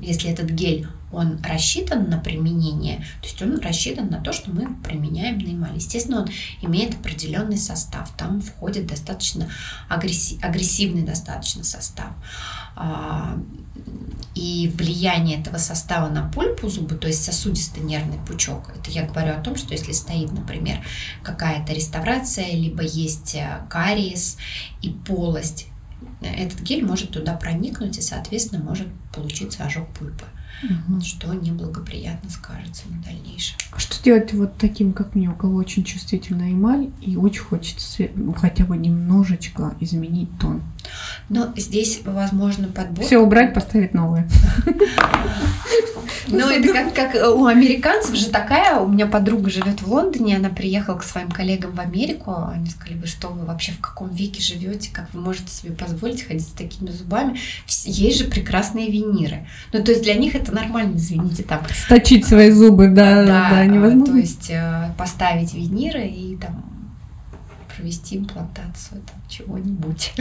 если 0.00 0.30
этот 0.30 0.50
гель 0.50 0.88
он 1.12 1.40
рассчитан 1.42 2.08
на 2.08 2.18
применение, 2.18 2.98
то 3.20 3.26
есть 3.26 3.42
он 3.42 3.58
рассчитан 3.58 4.08
на 4.08 4.20
то, 4.20 4.32
что 4.32 4.50
мы 4.50 4.74
применяем 4.82 5.38
на 5.38 5.50
эмаль. 5.50 5.74
Естественно, 5.74 6.22
он 6.22 6.28
имеет 6.62 6.94
определенный 6.94 7.58
состав. 7.58 8.10
Там 8.16 8.40
входит 8.40 8.86
достаточно 8.86 9.48
агрессив, 9.88 10.42
агрессивный 10.42 11.02
достаточно 11.02 11.64
состав. 11.64 12.12
А, 12.76 13.36
и 14.36 14.72
влияние 14.76 15.40
этого 15.40 15.58
состава 15.58 16.08
на 16.08 16.28
пульпу 16.30 16.68
зуба, 16.68 16.94
то 16.94 17.08
есть 17.08 17.24
сосудистый 17.24 17.82
нервный 17.82 18.18
пучок, 18.26 18.70
это 18.76 18.90
я 18.90 19.04
говорю 19.04 19.32
о 19.32 19.40
том, 19.40 19.56
что 19.56 19.72
если 19.74 19.92
стоит, 19.92 20.30
например, 20.32 20.78
какая-то 21.22 21.72
реставрация, 21.72 22.52
либо 22.52 22.82
есть 22.82 23.34
э, 23.34 23.62
кариес 23.68 24.38
и 24.82 24.90
полость, 24.90 25.66
этот 26.20 26.60
гель 26.60 26.84
может 26.84 27.10
туда 27.10 27.34
проникнуть 27.34 27.98
и, 27.98 28.02
соответственно, 28.02 28.62
может 28.62 28.86
получиться 29.12 29.64
ожог 29.64 29.88
пульпы 29.88 30.24
угу. 30.62 31.00
что 31.00 31.32
неблагоприятно 31.34 32.30
скажется 32.30 32.84
на 32.88 33.02
дальнейшем. 33.02 33.56
А 33.70 33.78
что 33.78 34.02
делать 34.02 34.32
вот 34.32 34.56
таким, 34.56 34.92
как 34.92 35.14
мне, 35.14 35.28
у 35.28 35.34
кого 35.34 35.56
очень 35.56 35.84
чувствительная 35.84 36.52
эмаль 36.52 36.90
и 37.00 37.16
очень 37.16 37.42
хочется 37.42 38.08
ну, 38.14 38.32
хотя 38.32 38.64
бы 38.64 38.76
немножечко 38.76 39.74
изменить 39.80 40.28
тон? 40.38 40.62
Но 41.28 41.52
здесь, 41.56 42.00
возможно, 42.04 42.68
подбор. 42.68 43.04
Все 43.04 43.18
убрать, 43.18 43.54
поставить 43.54 43.94
новое. 43.94 44.28
Ну, 46.28 46.48
это 46.48 46.72
как, 46.72 46.94
как 46.94 47.36
у 47.36 47.46
американцев 47.46 48.14
же 48.14 48.28
такая. 48.28 48.78
У 48.78 48.88
меня 48.88 49.06
подруга 49.06 49.50
живет 49.50 49.82
в 49.82 49.90
Лондоне, 49.90 50.36
она 50.36 50.48
приехала 50.48 50.96
к 50.96 51.02
своим 51.02 51.30
коллегам 51.30 51.72
в 51.72 51.80
Америку. 51.80 52.34
Они 52.52 52.68
сказали, 52.68 52.98
вы 52.98 53.06
что, 53.06 53.28
вы 53.28 53.44
вообще 53.44 53.72
в 53.72 53.80
каком 53.80 54.10
веке 54.10 54.42
живете, 54.42 54.90
как 54.92 55.12
вы 55.12 55.20
можете 55.20 55.50
себе 55.52 55.72
позволить 55.72 56.22
ходить 56.22 56.46
с 56.46 56.52
такими 56.52 56.90
зубами? 56.90 57.38
Есть 57.84 58.18
же 58.18 58.24
прекрасные 58.24 58.90
виниры. 58.90 59.46
Ну, 59.72 59.82
то 59.82 59.90
есть 59.90 60.02
для 60.02 60.14
них 60.14 60.34
это 60.34 60.52
нормально, 60.52 60.96
извините, 60.96 61.42
там. 61.42 61.60
Сточить 61.72 62.26
свои 62.26 62.50
зубы, 62.50 62.88
да, 62.88 63.24
да, 63.24 63.50
да 63.50 63.66
невозможно. 63.66 64.14
То 64.14 64.18
есть 64.18 64.50
э, 64.50 64.92
поставить 64.96 65.54
виниры 65.54 66.06
и 66.06 66.36
там 66.36 66.69
провести 67.80 68.18
имплантацию 68.18 69.02
там 69.02 69.22
чего-нибудь. 69.28 70.12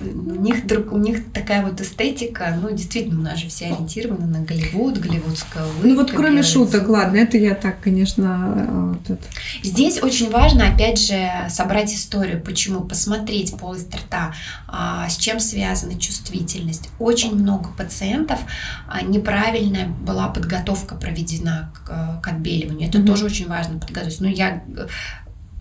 у 0.00 0.34
них, 0.40 0.66
друг, 0.66 0.92
у 0.92 0.98
них 0.98 1.32
такая 1.32 1.64
вот 1.64 1.80
эстетика, 1.80 2.56
ну, 2.60 2.70
действительно, 2.70 3.20
у 3.20 3.22
нас 3.22 3.38
же 3.38 3.48
все 3.48 3.66
ориентированы 3.66 4.26
на 4.26 4.40
Голливуд, 4.40 4.98
голливудская 4.98 5.64
улыбка. 5.64 5.86
Ну, 5.88 5.96
вот 5.96 6.10
кроме 6.10 6.42
шуток, 6.42 6.88
ладно, 6.88 7.18
это 7.18 7.36
я 7.36 7.54
так, 7.54 7.80
конечно, 7.80 8.94
вот 8.94 9.10
это. 9.10 9.24
Здесь 9.62 10.02
очень 10.02 10.30
важно, 10.30 10.68
опять 10.68 10.98
же, 10.98 11.28
собрать 11.48 11.92
историю, 11.92 12.40
почему, 12.40 12.80
посмотреть 12.80 13.56
полость 13.58 13.94
рта, 13.94 14.34
а, 14.66 15.08
с 15.08 15.16
чем 15.16 15.40
связана 15.40 15.98
чувствительность. 15.98 16.88
Очень 16.98 17.34
много 17.34 17.70
пациентов 17.76 18.40
а, 18.88 19.02
неправильная 19.02 19.86
была 19.86 20.28
подготовка 20.28 20.94
проведена 20.94 21.72
к, 21.74 22.20
к 22.22 22.28
отбеливанию. 22.28 22.88
Это 22.88 22.98
mm-hmm. 22.98 23.06
тоже 23.06 23.26
очень 23.26 23.48
важно 23.48 23.78
подготовить. 23.78 24.20
Ну, 24.20 24.28
я 24.28 24.62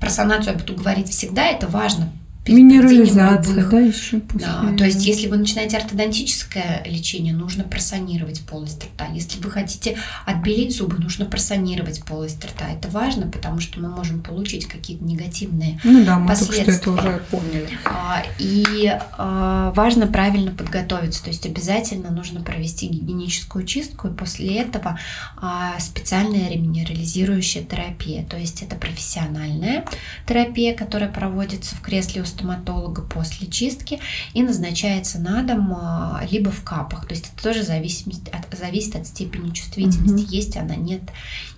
про 0.02 0.10
санацию 0.10 0.54
я 0.54 0.60
буду 0.60 0.74
говорить 0.74 1.10
всегда, 1.10 1.46
это 1.46 1.68
важно 1.68 2.12
Минерализация, 2.48 3.70
да, 3.70 3.80
еще 3.80 4.20
после. 4.20 4.48
Да, 4.48 4.76
то 4.76 4.86
есть, 4.86 5.06
если 5.06 5.28
вы 5.28 5.38
начинаете 5.38 5.78
ортодонтическое 5.78 6.84
лечение, 6.86 7.36
нужно 7.36 7.64
просанировать 7.64 8.42
полость 8.42 8.84
рта. 8.84 9.06
Если 9.14 9.40
вы 9.40 9.52
хотите 9.52 9.98
отбелить 10.26 10.76
зубы, 10.76 10.98
нужно 10.98 11.26
просанировать 11.26 12.04
полость 12.04 12.44
рта. 12.44 12.72
Это 12.72 12.90
важно, 12.90 13.28
потому 13.28 13.60
что 13.60 13.80
мы 13.80 13.90
можем 13.90 14.24
получить 14.24 14.66
какие-то 14.66 15.04
негативные 15.04 15.80
ну 15.84 16.04
да, 16.04 16.18
мы 16.18 16.30
последствия. 16.30 16.80
Только 16.80 16.82
что 16.82 16.92
это 16.94 17.10
уже 17.10 17.20
поняли. 17.30 17.70
А, 17.86 18.24
и 18.40 18.92
а, 19.18 19.72
важно 19.76 20.08
правильно 20.08 20.52
подготовиться. 20.52 21.24
То 21.24 21.30
есть, 21.30 21.46
обязательно 21.46 22.10
нужно 22.10 22.42
провести 22.42 22.88
гигиеническую 22.88 23.66
чистку, 23.68 24.08
и 24.08 24.12
после 24.12 24.56
этого 24.58 24.98
а, 25.38 25.80
специальная 25.80 26.50
реминерализирующая 26.50 27.64
терапия. 27.64 28.26
То 28.26 28.38
есть, 28.38 28.64
это 28.64 28.76
профессиональная 28.78 29.86
терапия, 30.26 30.74
которая 30.74 31.12
проводится 31.12 31.76
в 31.76 31.82
кресле 31.82 32.24
стоматолога 32.32 33.02
после 33.02 33.48
чистки 33.48 34.00
и 34.34 34.44
назначается 34.44 35.20
на 35.20 35.44
дом 35.44 35.74
а, 35.76 36.22
либо 36.30 36.50
в 36.50 36.64
капах. 36.64 37.06
То 37.06 37.14
есть 37.14 37.32
это 37.34 37.44
тоже 37.44 37.64
зависит 37.64 38.08
от, 38.30 38.58
зависит 38.58 38.96
от 38.96 39.08
степени 39.08 39.52
чувствительности, 39.52 40.26
mm-hmm. 40.26 40.36
есть 40.36 40.58
она, 40.58 40.76
нет 40.76 41.02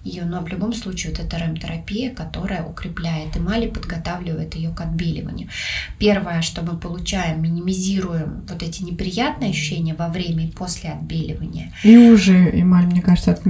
ее. 0.04 0.24
Но 0.26 0.42
в 0.42 0.48
любом 0.48 0.74
случае 0.74 1.14
вот 1.14 1.26
это 1.26 1.38
РЭМ-терапия, 1.38 2.14
которая 2.14 2.64
укрепляет 2.64 3.38
эмаль 3.38 3.66
и 3.66 3.70
подготавливает 3.70 4.56
ее 4.56 4.72
к 4.72 4.82
отбеливанию. 4.82 5.50
Первое, 5.98 6.42
что 6.42 6.62
мы 6.62 6.78
получаем, 6.78 7.42
минимизируем 7.42 8.44
вот 8.48 8.64
эти 8.64 8.84
неприятные 8.84 9.52
ощущения 9.52 9.96
во 9.96 10.10
время 10.10 10.46
и 10.46 10.52
после 10.52 10.92
отбеливания. 10.92 11.72
И 11.84 11.98
уже 11.98 12.50
эмаль, 12.60 12.86
мне 12.86 13.02
кажется, 13.02 13.32
от 13.32 13.46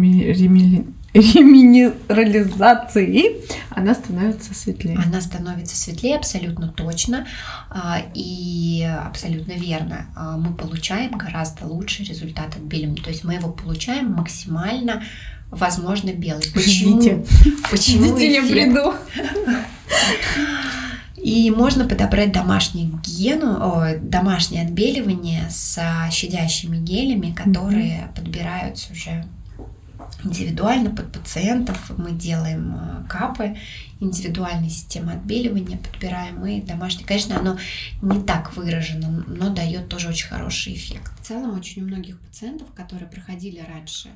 реминерализации, 1.14 3.42
она 3.70 3.94
становится 3.94 4.54
светлее. 4.54 4.98
Она 4.98 5.22
становится 5.22 5.76
светлее 5.76 6.16
абсолютно 6.18 6.70
точно 6.70 7.28
а, 7.70 8.02
и 8.14 8.84
абсолютно 8.84 9.54
верно. 9.54 10.08
А, 10.16 10.38
мы 10.38 10.54
получаем 10.54 11.12
гораздо 11.12 11.68
лучший 11.68 12.06
результат 12.06 12.56
отбеливания. 12.56 13.04
То 13.04 13.12
есть 13.12 13.24
мы 13.24 13.36
его 13.36 13.50
получаем 13.50 14.12
максимально 14.12 15.04
возможно 15.52 16.14
белый. 16.14 16.52
Почему? 16.54 17.00
Ждите. 17.00 17.24
Почему 17.70 18.18
Ждите, 18.18 18.34
я 18.34 18.42
приду. 18.42 18.96
И 21.18 21.52
можно 21.52 21.88
подобрать 21.88 22.32
домашнюю 22.34 22.98
гигиену, 22.98 23.58
о, 23.62 23.96
домашнее 23.98 24.66
отбеливание 24.66 25.48
с 25.50 25.80
щадящими 26.12 26.78
гелями, 26.78 27.34
которые 27.34 28.00
mm-hmm. 28.00 28.16
подбираются 28.16 28.92
уже 28.92 29.24
индивидуально 30.24 30.90
под 30.90 31.12
пациентов. 31.12 31.92
Мы 31.98 32.12
делаем 32.12 32.76
э, 32.76 33.08
капы, 33.08 33.58
индивидуальная 34.00 34.70
система 34.70 35.14
отбеливания 35.14 35.78
подбираем 35.78 36.40
мы 36.40 36.62
домашние. 36.62 37.06
Конечно, 37.06 37.40
оно 37.40 37.58
не 38.02 38.22
так 38.22 38.56
выражено, 38.56 39.24
но 39.28 39.50
дает 39.50 39.90
тоже 39.90 40.10
очень 40.10 40.28
хороший 40.28 40.74
эффект. 40.74 41.12
В 41.20 41.26
целом, 41.26 41.58
очень 41.58 41.84
у 41.84 41.86
многих 41.86 42.20
пациентов, 42.20 42.68
которые 42.74 43.10
проходили 43.10 43.60
раньше 43.60 44.10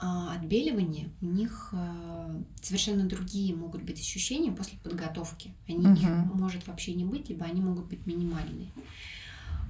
а, 0.00 0.34
отбеливание, 0.36 1.08
у 1.20 1.26
них 1.26 1.70
э, 1.72 2.42
совершенно 2.62 3.04
другие 3.04 3.54
могут 3.54 3.82
быть 3.82 4.00
ощущения 4.00 4.52
после 4.52 4.78
подготовки. 4.78 5.52
Они 5.66 5.86
угу. 5.86 5.94
их 5.94 6.08
может 6.34 6.66
вообще 6.68 6.94
не 6.94 7.04
быть, 7.04 7.28
либо 7.28 7.44
они 7.44 7.60
могут 7.60 7.86
быть 7.86 8.06
минимальные. 8.06 8.68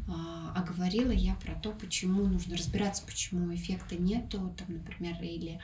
А, 0.09 0.55
а 0.57 0.63
говорила 0.63 1.11
я 1.11 1.35
про 1.35 1.55
то, 1.55 1.71
почему 1.73 2.27
нужно 2.27 2.57
разбираться, 2.57 3.05
почему 3.05 3.55
эффекта 3.55 3.97
нету, 3.97 4.55
там, 4.57 4.75
например, 4.75 5.23
или 5.23 5.61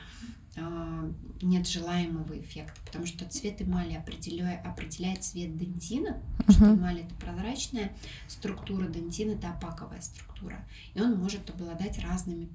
а, 0.55 1.11
нет 1.41 1.67
желаемого 1.67 2.39
эффекта, 2.39 2.79
потому 2.85 3.05
что 3.07 3.25
цвет 3.25 3.61
эмали 3.61 3.95
определяет, 3.95 4.65
определяет 4.65 5.23
цвет 5.23 5.57
дентина, 5.57 6.21
потому 6.37 6.49
uh-huh. 6.49 6.53
что 6.53 6.75
эмаль 6.75 6.99
это 7.01 7.15
прозрачная 7.15 7.91
структура, 8.27 8.87
дентин 8.87 9.31
это 9.31 9.49
опаковая 9.49 10.01
структура, 10.01 10.63
и 10.93 11.01
он 11.01 11.17
может 11.17 11.49
обладать 11.49 11.99
разными 11.99 12.47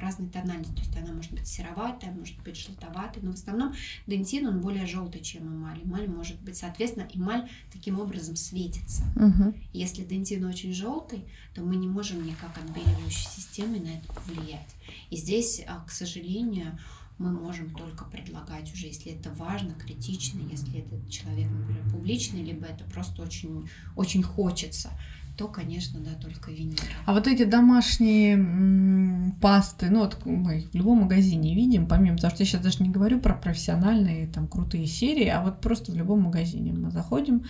разной 0.00 0.28
тональности. 0.28 0.74
То 0.74 0.80
есть 0.80 0.96
она 0.96 1.12
может 1.12 1.32
быть 1.32 1.46
сероватая, 1.46 2.12
может 2.12 2.40
быть 2.42 2.56
желтоватой, 2.56 3.22
но 3.22 3.32
в 3.32 3.34
основном 3.34 3.74
дентин, 4.06 4.46
он 4.46 4.60
более 4.60 4.86
желтый, 4.86 5.20
чем 5.20 5.46
эмаль. 5.46 5.80
Эмаль 5.82 6.08
может 6.08 6.40
быть, 6.40 6.56
соответственно, 6.56 7.08
эмаль 7.12 7.48
таким 7.72 8.00
образом 8.00 8.36
светится. 8.36 9.04
Угу. 9.16 9.54
Если 9.72 10.04
дентин 10.04 10.44
очень 10.44 10.72
желтый, 10.72 11.24
то 11.54 11.62
мы 11.62 11.76
не 11.76 11.88
можем 11.88 12.24
никак 12.24 12.56
отбеливающей 12.58 13.28
системой 13.28 13.80
на 13.80 13.88
это 13.88 14.12
повлиять. 14.12 14.74
И 15.10 15.16
здесь, 15.16 15.62
а, 15.66 15.84
к 15.84 15.90
сожалению, 15.90 16.78
мы 17.18 17.30
можем 17.30 17.70
только 17.74 18.04
предлагать 18.04 18.72
уже, 18.72 18.86
если 18.86 19.12
это 19.12 19.30
важно, 19.30 19.74
критично, 19.74 20.40
если 20.50 20.80
этот 20.80 21.08
человек, 21.08 21.48
например, 21.48 21.82
публичный, 21.90 22.42
либо 22.42 22.66
это 22.66 22.84
просто 22.84 23.22
очень, 23.22 23.68
очень 23.94 24.22
хочется, 24.22 24.90
то, 25.36 25.48
конечно, 25.48 25.98
да, 26.00 26.14
только 26.20 26.52
винир. 26.52 26.78
А 27.06 27.12
вот 27.12 27.26
эти 27.26 27.44
домашние 27.44 28.34
м- 28.34 29.34
пасты, 29.40 29.90
ну 29.90 30.00
вот 30.00 30.24
мы 30.24 30.58
их 30.58 30.70
в 30.70 30.74
любом 30.74 31.00
магазине 31.02 31.54
видим, 31.54 31.86
помимо 31.86 32.16
того, 32.18 32.32
что 32.32 32.44
я 32.44 32.46
сейчас 32.48 32.62
даже 32.62 32.82
не 32.82 32.90
говорю 32.90 33.18
про 33.18 33.34
профессиональные 33.34 34.28
там 34.28 34.46
крутые 34.46 34.86
серии, 34.86 35.26
а 35.26 35.42
вот 35.42 35.60
просто 35.60 35.90
в 35.92 35.96
любом 35.96 36.22
магазине 36.22 36.72
мы 36.72 36.90
заходим 36.90 37.44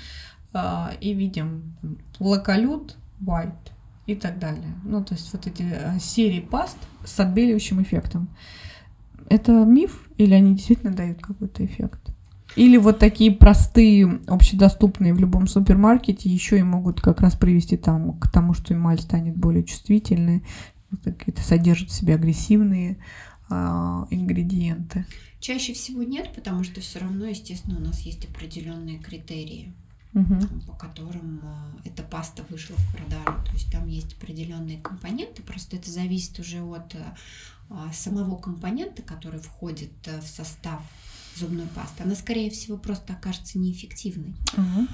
э, 0.54 0.86
и 1.00 1.12
видим 1.12 1.74
лаколют, 2.18 2.96
white 3.20 3.52
и 4.06 4.14
так 4.14 4.38
далее. 4.38 4.72
Ну, 4.84 5.04
то 5.04 5.14
есть 5.14 5.30
вот 5.32 5.46
эти 5.46 5.62
э, 5.62 5.98
серии 6.00 6.40
паст 6.40 6.78
с 7.04 7.20
отбеливающим 7.20 7.82
эффектом. 7.82 8.28
Это 9.28 9.52
миф 9.52 10.08
или 10.16 10.34
они 10.34 10.54
действительно 10.54 10.92
дают 10.94 11.20
какой-то 11.20 11.64
эффект? 11.64 12.03
Или 12.56 12.76
вот 12.76 12.98
такие 12.98 13.32
простые, 13.32 14.20
общедоступные 14.26 15.12
в 15.12 15.18
любом 15.18 15.48
супермаркете 15.48 16.28
еще 16.28 16.58
и 16.58 16.62
могут 16.62 17.00
как 17.00 17.20
раз 17.20 17.34
привести 17.34 17.76
там, 17.76 18.18
к 18.18 18.30
тому, 18.30 18.54
что 18.54 18.74
эмаль 18.74 19.00
станет 19.00 19.36
более 19.36 19.64
чувствительной, 19.64 20.44
какие-то 21.02 21.42
содержат 21.42 21.90
в 21.90 21.92
себе 21.92 22.14
агрессивные 22.14 22.98
а, 23.50 24.06
ингредиенты. 24.10 25.04
Чаще 25.40 25.74
всего 25.74 26.02
нет, 26.02 26.32
потому 26.34 26.64
что 26.64 26.80
все 26.80 27.00
равно, 27.00 27.26
естественно, 27.26 27.76
у 27.76 27.82
нас 27.82 28.00
есть 28.00 28.24
определенные 28.24 28.98
критерии, 28.98 29.74
угу. 30.14 30.38
по 30.66 30.72
которым 30.74 31.40
а, 31.42 31.76
эта 31.84 32.02
паста 32.02 32.44
вышла 32.48 32.76
в 32.76 32.96
продажу. 32.96 33.44
То 33.44 33.52
есть 33.52 33.70
там 33.72 33.88
есть 33.88 34.14
определенные 34.14 34.78
компоненты, 34.78 35.42
просто 35.42 35.76
это 35.76 35.90
зависит 35.90 36.38
уже 36.38 36.62
от 36.62 36.96
а, 37.68 37.92
самого 37.92 38.36
компонента, 38.36 39.02
который 39.02 39.40
входит 39.40 39.92
а, 40.06 40.20
в 40.20 40.26
состав 40.26 40.80
зубной 41.36 41.66
пасты, 41.66 42.02
она, 42.02 42.14
скорее 42.14 42.50
всего, 42.50 42.76
просто 42.76 43.12
окажется 43.12 43.58
неэффективной, 43.58 44.34
угу. 44.56 44.88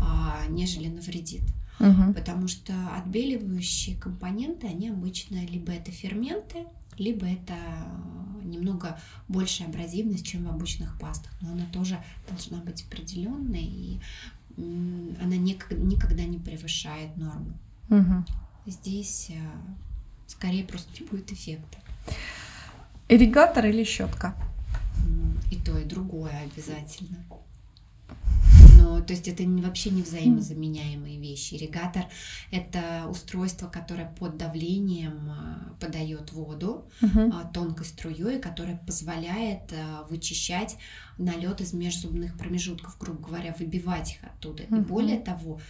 а, 0.00 0.46
нежели 0.48 0.88
навредит. 0.88 1.42
Угу. 1.80 2.14
Потому 2.14 2.48
что 2.48 2.72
отбеливающие 2.96 3.96
компоненты, 3.96 4.66
они 4.68 4.88
обычно 4.90 5.44
либо 5.44 5.72
это 5.72 5.90
ферменты, 5.90 6.66
либо 6.98 7.26
это 7.26 7.54
немного 8.44 8.98
большая 9.28 9.68
абразивность, 9.68 10.26
чем 10.26 10.44
в 10.44 10.48
обычных 10.48 10.98
пастах. 10.98 11.32
Но 11.40 11.52
она 11.52 11.66
тоже 11.72 11.98
должна 12.28 12.58
быть 12.58 12.84
определенной, 12.84 13.64
и 13.64 14.00
она 14.56 15.36
никогда 15.36 16.24
не 16.24 16.38
превышает 16.38 17.16
норму. 17.16 17.58
Угу. 17.90 18.24
Здесь 18.66 19.30
э, 19.30 19.34
скорее 20.26 20.64
просто 20.64 20.88
не 21.00 21.06
будет 21.06 21.32
эффекта. 21.32 21.78
Ирригатор 23.08 23.66
или 23.66 23.84
щетка? 23.84 24.34
И 25.50 25.56
то, 25.56 25.76
и 25.78 25.84
другое 25.84 26.42
обязательно. 26.52 27.24
Но, 28.78 29.00
то 29.00 29.12
есть 29.12 29.28
это 29.28 29.44
вообще 29.44 29.90
не 29.90 30.02
взаимозаменяемые 30.02 31.18
вещи. 31.18 31.54
Ирригатор— 31.54 32.04
это 32.50 33.06
устройство, 33.08 33.68
которое 33.68 34.12
под 34.18 34.36
давлением 34.36 35.30
а, 35.30 35.74
подает 35.80 36.32
воду 36.32 36.86
uh-huh. 37.00 37.52
тонкой 37.52 37.86
струей, 37.86 38.38
которое 38.38 38.76
позволяет 38.76 39.72
а, 39.72 40.06
вычищать 40.10 40.76
налет 41.16 41.60
из 41.60 41.72
межзубных 41.72 42.36
промежутков, 42.36 42.98
грубо 42.98 43.28
говоря, 43.28 43.54
выбивать 43.58 44.12
их 44.12 44.24
оттуда. 44.24 44.64
Uh-huh. 44.64 44.80
И 44.80 44.84
более 44.84 45.20
того, 45.20 45.60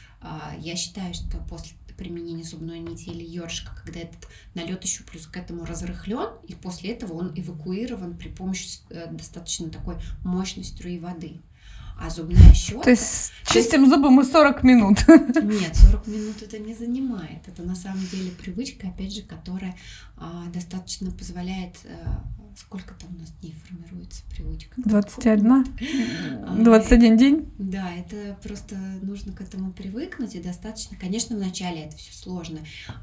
я 0.58 0.74
считаю, 0.74 1.12
что 1.14 1.38
после 1.38 1.76
применения 1.96 2.44
зубной 2.44 2.78
нити 2.80 3.08
или 3.08 3.24
ёршика, 3.24 3.72
когда 3.84 4.00
этот 4.00 4.28
налет 4.54 4.82
еще 4.84 5.04
плюс 5.04 5.26
к 5.26 5.36
этому 5.36 5.64
разрыхлен, 5.64 6.30
и 6.46 6.54
после 6.54 6.90
этого 6.90 7.14
он 7.14 7.32
эвакуирован 7.34 8.16
при 8.16 8.28
помощи 8.28 8.80
э, 8.90 9.10
достаточно 9.12 9.70
такой 9.70 9.96
мощной 10.22 10.64
струи 10.64 10.98
воды. 10.98 11.40
А 11.98 12.10
зубная 12.10 12.52
щетка... 12.52 12.84
То 12.84 12.90
есть 12.90 13.32
чистим 13.46 13.88
зубы 13.88 14.10
мы 14.10 14.24
40 14.24 14.64
минут. 14.64 14.98
Нет, 15.08 15.76
40 15.76 16.06
минут 16.08 16.42
это 16.42 16.58
не 16.58 16.74
занимает. 16.74 17.46
Это 17.46 17.62
на 17.62 17.76
самом 17.76 18.04
деле 18.06 18.32
привычка, 18.32 18.88
опять 18.88 19.14
же, 19.14 19.22
которая 19.22 19.76
а, 20.16 20.46
достаточно 20.52 21.12
позволяет 21.12 21.76
а, 21.84 22.24
сколько 22.56 22.94
там 22.94 23.14
у 23.14 23.18
нас 23.20 23.32
дней 23.40 23.54
формируется 23.66 24.22
привычка? 24.30 24.74
21? 24.76 26.62
21 26.62 27.16
день? 27.16 27.52
Да, 27.58 27.92
это 27.94 28.36
просто 28.42 28.76
нужно 29.02 29.32
к 29.32 29.40
этому 29.40 29.72
привыкнуть, 29.72 30.34
и 30.34 30.42
достаточно, 30.42 30.96
конечно, 30.96 31.36
вначале 31.36 31.82
это 31.82 31.96
все 31.96 32.12
сложно, 32.12 32.60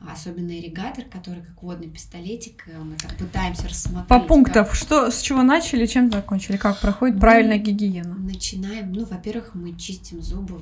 особенно 0.08 0.52
ирригатор, 0.52 1.06
который 1.06 1.44
как 1.44 1.62
водный 1.64 1.90
пистолетик, 1.90 2.68
э, 2.68 2.78
мы 2.80 2.96
там 2.98 3.12
пытаемся 3.18 3.68
рассмотреть. 3.68 4.08
По 4.08 4.20
пунктам, 4.20 4.66
как... 4.66 4.76
что, 4.76 5.12
с 5.12 5.22
чего 5.22 5.44
начали, 5.44 5.86
чем 5.86 6.12
закончили, 6.12 6.58
как 6.58 6.80
проходит 6.80 7.16
мы 7.16 7.22
правильная 7.22 7.58
гигиена? 7.58 8.16
Начинаем, 8.16 8.92
ну, 8.92 9.06
во-первых, 9.06 9.56
мы 9.56 9.76
чистим 9.78 10.22
зубы 10.22 10.62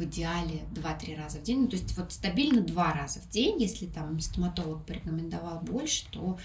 в 0.00 0.04
идеале 0.04 0.62
2-3 0.74 1.16
раза 1.22 1.38
в 1.38 1.42
день. 1.42 1.62
Ну, 1.62 1.68
то 1.68 1.76
есть 1.76 1.96
вот 1.96 2.12
стабильно 2.12 2.62
2 2.62 2.92
раза 2.92 3.20
в 3.20 3.28
день. 3.28 3.60
Если 3.60 3.86
там 3.86 4.18
стоматолог 4.20 4.84
порекомендовал 4.86 5.60
больше, 5.60 6.06
то 6.10 6.38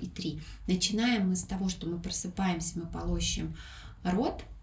и 0.00 0.06
3. 0.06 0.40
Начинаем 0.66 1.28
мы 1.28 1.36
с 1.36 1.42
того, 1.42 1.68
что 1.68 1.86
мы 1.86 1.98
просыпаемся, 1.98 2.78
мы 2.78 2.86
полощем 2.86 3.56
рот, 4.02 4.42
а, 4.42 4.55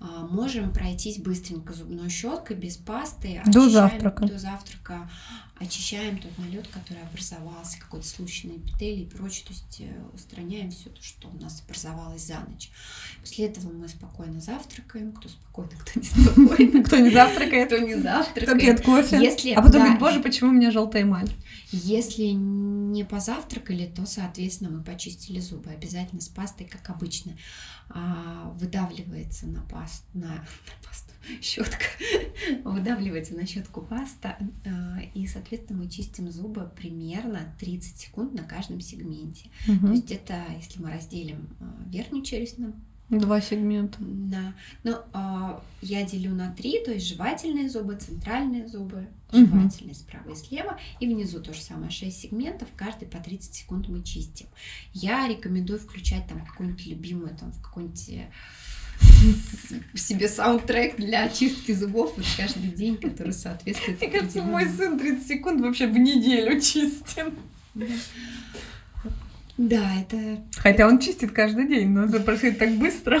можем 0.00 0.72
пройтись 0.72 1.18
быстренько 1.18 1.72
зубной 1.72 2.08
щеткой 2.08 2.56
без 2.56 2.76
пасты. 2.76 3.42
До 3.46 3.68
завтрака. 3.68 4.26
До 4.26 4.38
завтрака 4.38 5.08
очищаем 5.60 6.18
тот 6.18 6.36
налет, 6.38 6.68
который 6.68 7.02
образовался, 7.02 7.80
какой-то 7.80 8.06
случайный 8.06 8.58
эпителий 8.58 9.02
и 9.02 9.06
прочее. 9.06 9.44
То 9.46 9.52
есть 9.52 9.80
э, 9.80 10.14
устраняем 10.14 10.70
все 10.70 10.90
то, 10.90 11.02
что 11.02 11.28
у 11.28 11.36
нас 11.42 11.62
образовалось 11.66 12.26
за 12.26 12.38
ночь. 12.48 12.70
После 13.20 13.46
этого 13.46 13.72
мы 13.72 13.88
спокойно 13.88 14.40
завтракаем. 14.40 15.12
Кто 15.12 15.28
спокойно, 15.28 15.72
кто 15.80 15.98
не 15.98 16.06
спокойно. 16.06 16.84
Кто 16.84 16.96
не 16.98 17.10
завтракает. 17.10 17.66
Кто 17.66 17.78
не 17.78 17.96
завтракает. 17.96 18.48
Кто 18.48 18.58
пьет 18.58 18.80
кофе. 18.82 19.18
Если, 19.20 19.50
а 19.50 19.62
потом 19.62 19.80
говорит, 19.80 19.98
боже, 19.98 20.20
почему 20.20 20.50
у 20.50 20.52
меня 20.52 20.70
желтая 20.70 21.02
эмаль? 21.02 21.30
Если 21.70 22.22
не 22.24 23.04
позавтракали, 23.04 23.86
то, 23.86 24.06
соответственно, 24.06 24.70
мы 24.70 24.82
почистили 24.82 25.40
зубы. 25.40 25.70
Обязательно 25.70 26.20
с 26.20 26.28
пастой, 26.28 26.66
как 26.66 26.88
обычно. 26.88 27.32
А, 27.90 28.50
выдавливается 28.58 29.46
на 29.46 29.62
пасту, 29.62 30.06
на, 30.14 30.26
на 30.28 30.86
пасту, 30.86 31.12
щетка, 31.40 31.84
выдавливается 32.64 33.34
на 33.34 33.46
щетку 33.46 33.80
паста, 33.80 34.36
э, 34.64 35.04
и, 35.14 35.26
соответственно, 35.26 35.82
мы 35.82 35.88
чистим 35.90 36.30
зубы 36.30 36.70
примерно 36.76 37.40
30 37.58 37.96
секунд 37.98 38.34
на 38.34 38.42
каждом 38.44 38.80
сегменте. 38.80 39.48
То 39.66 39.72
Мгм. 39.72 39.92
есть 39.92 40.10
это, 40.12 40.44
если 40.60 40.82
мы 40.82 40.90
разделим 40.90 41.48
э, 41.60 41.64
верхнюю 41.86 42.24
челюсть 42.24 42.58
на 42.58 42.74
Два 43.10 43.40
сегмента. 43.40 43.96
Да. 44.00 44.52
Ну, 44.84 44.96
а, 45.14 45.62
я 45.80 46.04
делю 46.04 46.34
на 46.34 46.52
три, 46.52 46.84
то 46.84 46.92
есть 46.92 47.06
жевательные 47.06 47.70
зубы, 47.70 47.96
центральные 47.96 48.68
зубы, 48.68 49.06
жевательные 49.32 49.94
справа 49.94 50.30
и 50.30 50.34
слева, 50.34 50.78
и 51.00 51.06
внизу 51.06 51.40
то 51.40 51.54
же 51.54 51.60
самое, 51.60 51.90
6 51.90 52.14
сегментов, 52.20 52.68
каждый 52.76 53.08
по 53.08 53.18
30 53.18 53.54
секунд 53.54 53.88
мы 53.88 54.02
чистим. 54.02 54.46
Я 54.92 55.26
рекомендую 55.26 55.78
включать 55.78 56.26
там 56.28 56.44
какую-нибудь 56.44 56.86
любимую, 56.86 57.34
там, 57.34 57.50
в 57.52 57.62
какой-нибудь 57.62 58.10
э, 58.10 58.28
себе 59.94 60.28
саундтрек 60.28 60.96
для 60.96 61.30
чистки 61.30 61.72
зубов 61.72 62.14
вот 62.16 62.26
каждый 62.36 62.70
день, 62.70 62.98
который 62.98 63.32
соответствует 63.32 64.00
Мне 64.00 64.10
кажется, 64.10 64.42
мой 64.42 64.68
сын 64.68 64.98
30 64.98 65.26
секунд 65.26 65.60
вообще 65.62 65.86
в 65.86 65.96
неделю 65.98 66.60
чистит. 66.60 67.32
Да, 69.58 69.94
это 70.00 70.38
Хотя 70.56 70.86
он 70.86 70.98
чистит 71.00 71.32
каждый 71.32 71.66
день, 71.68 71.88
но 71.90 72.04
это 72.04 72.20
происходит 72.20 72.58
так 72.58 72.76
быстро. 72.78 73.20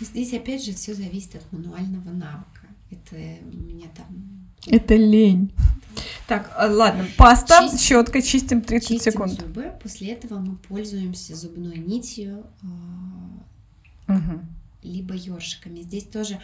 здесь 0.00 0.32
опять 0.32 0.64
же 0.64 0.72
все 0.72 0.94
зависит 0.94 1.34
от 1.34 1.52
мануального 1.52 2.10
навыка. 2.10 2.46
Это 2.90 3.16
у 3.52 3.56
меня 3.62 3.86
там 3.96 4.06
Это 4.66 4.94
лень. 4.96 5.52
Так, 6.28 6.52
а, 6.56 6.66
ладно, 6.68 7.04
паста, 7.16 7.68
Чист- 7.68 7.80
щетка, 7.80 8.22
чистим 8.22 8.62
30 8.62 8.88
Чистим 8.88 9.12
секунд. 9.12 9.40
зубы, 9.40 9.72
после 9.82 10.12
этого 10.12 10.38
мы 10.38 10.54
пользуемся 10.56 11.34
зубной 11.34 11.78
нитью, 11.78 12.44
Мгм. 14.06 14.40
либо 14.82 15.14
ёршиками. 15.14 15.82
Здесь 15.82 16.04
тоже, 16.04 16.38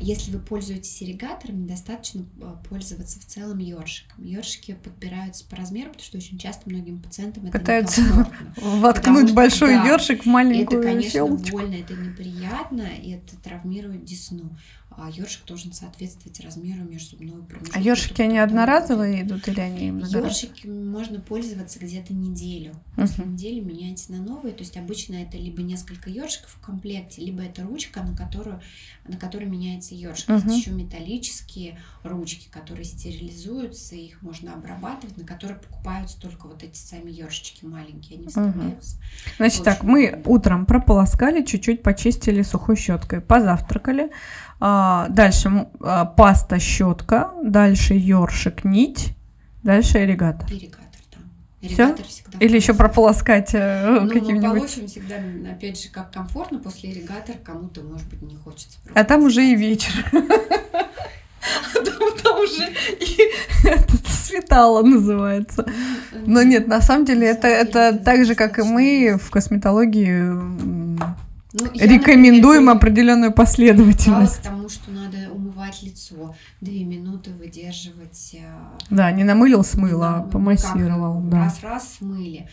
если 0.00 0.32
вы 0.32 0.40
пользуетесь 0.40 1.02
ирригаторами, 1.02 1.66
достаточно 1.66 2.24
а, 2.42 2.60
пользоваться 2.68 3.20
в 3.20 3.26
целом 3.26 3.58
ёршиком. 3.58 4.24
Ёршики 4.24 4.74
подбираются 4.74 5.44
по 5.44 5.56
размеру, 5.56 5.90
потому 5.90 6.04
что 6.04 6.18
очень 6.18 6.38
часто 6.38 6.68
многим 6.68 7.00
пациентам 7.00 7.46
это 7.46 7.58
Пытаются. 7.58 8.02
Воткнуть 8.56 9.26
что, 9.26 9.36
большой 9.36 9.74
да, 9.74 9.86
ёршик 9.86 10.18
в 10.18 10.22
Это, 10.22 10.30
маленькую 10.30 10.82
конечно, 10.82 11.10
щелочку. 11.10 11.56
больно, 11.56 11.74
это 11.74 11.94
неприятно, 11.94 12.82
и 12.82 13.12
это 13.12 13.36
травмирует 13.36 14.04
десну. 14.04 14.50
А 15.02 15.10
ёршик 15.10 15.46
должен 15.46 15.72
соответствовать 15.72 16.40
размеру 16.40 16.84
межзубного 16.84 17.42
промежутка. 17.42 17.78
А 17.78 17.82
ёршики, 17.82 18.22
они 18.22 18.38
одноразовые 18.38 19.22
идут 19.22 19.48
или 19.48 19.60
они 19.60 19.90
многоразовые? 19.92 20.28
Ёршики 20.28 20.66
можно 20.66 21.20
пользоваться 21.20 21.78
где-то 21.78 22.12
неделю. 22.12 22.74
После 22.96 23.24
недели 23.24 23.60
меняете 23.60 24.12
на 24.12 24.22
новые. 24.22 24.54
То 24.54 24.60
есть 24.60 24.76
обычно 24.76 25.14
это 25.16 25.36
либо 25.36 25.62
несколько 25.62 26.10
ёршиков 26.10 26.50
в 26.50 26.60
комплекте, 26.60 27.22
либо 27.22 27.42
это 27.42 27.62
ручка, 27.62 28.02
на 28.02 28.16
которую 28.16 28.60
на 29.10 29.16
которой 29.16 29.46
меняется 29.46 29.94
ёршик. 29.94 30.28
Мгм. 30.28 30.48
Есть 30.48 30.66
еще 30.66 30.70
металлические 30.70 31.78
ручки, 32.02 32.48
которые 32.50 32.84
стерилизуются, 32.84 33.96
их 33.96 34.22
можно 34.22 34.54
обрабатывать, 34.54 35.16
на 35.16 35.24
которые 35.24 35.58
покупаются 35.58 36.20
только 36.20 36.46
вот 36.46 36.62
эти 36.62 36.76
сами 36.76 37.10
ёршички 37.10 37.64
маленькие, 37.64 38.18
они 38.18 38.28
вставляются. 38.28 38.96
Значит 39.36 39.64
так, 39.64 39.82
мы 39.82 40.22
утром 40.26 40.66
прополоскали, 40.66 41.44
чуть-чуть 41.44 41.82
почистили 41.82 42.42
сухой 42.42 42.76
щеткой, 42.76 43.20
позавтракали. 43.20 44.10
А, 44.60 45.08
Дальше 45.08 45.66
а, 45.80 46.04
паста, 46.04 46.58
щетка, 46.58 47.30
дальше 47.42 47.94
ёршик, 47.94 48.64
нить, 48.64 49.14
дальше 49.62 49.98
ирригатор. 50.04 50.46
Ирригатор, 50.50 51.00
да. 51.10 51.18
Ирригатор 51.66 52.04
всегда 52.04 52.38
Или 52.40 52.56
еще 52.56 52.74
прополоскать 52.74 53.50
э, 53.54 53.98
Ну, 54.00 54.08
каким-нибудь. 54.08 54.58
получим 54.58 54.86
всегда, 54.86 55.16
опять 55.50 55.82
же, 55.82 55.88
как 55.88 56.12
комфортно 56.12 56.58
после 56.58 56.92
ирригатора, 56.92 57.36
кому-то, 57.42 57.80
может 57.82 58.06
быть, 58.08 58.20
не 58.22 58.36
хочется. 58.36 58.78
А 58.94 59.04
там 59.04 59.24
уже 59.24 59.42
и 59.44 59.56
вечер. 59.56 59.92
Там 61.74 62.18
там 62.22 62.38
уже 62.40 62.70
и 63.00 63.30
светало 64.06 64.82
называется. 64.82 65.64
Но 66.26 66.42
нет, 66.42 66.68
на 66.68 66.80
самом 66.82 67.04
деле 67.06 67.28
это, 67.28 67.96
так 67.96 68.24
же, 68.26 68.34
как 68.34 68.58
и 68.58 68.62
мы 68.62 69.18
в 69.20 69.30
косметологии 69.30 70.20
Ну, 71.52 71.66
рекомендуем 71.74 72.66
например, 72.66 72.76
определенную 72.76 73.32
последовательность. 73.32 74.38
к 74.38 74.42
тому, 74.42 74.68
что 74.68 74.90
надо 74.92 75.32
умывать 75.32 75.82
лицо, 75.82 76.34
две 76.60 76.84
минуты 76.84 77.30
выдерживать. 77.32 78.34
э, 78.34 78.44
Да, 78.90 79.10
не 79.10 79.24
намылил, 79.24 79.64
смыло, 79.64 80.08
а 80.08 80.22
ну, 80.22 80.30
помассировал. 80.30 81.20
Да. 81.22 81.44
Раз-раз 81.44 81.96
смыли. 81.98 82.48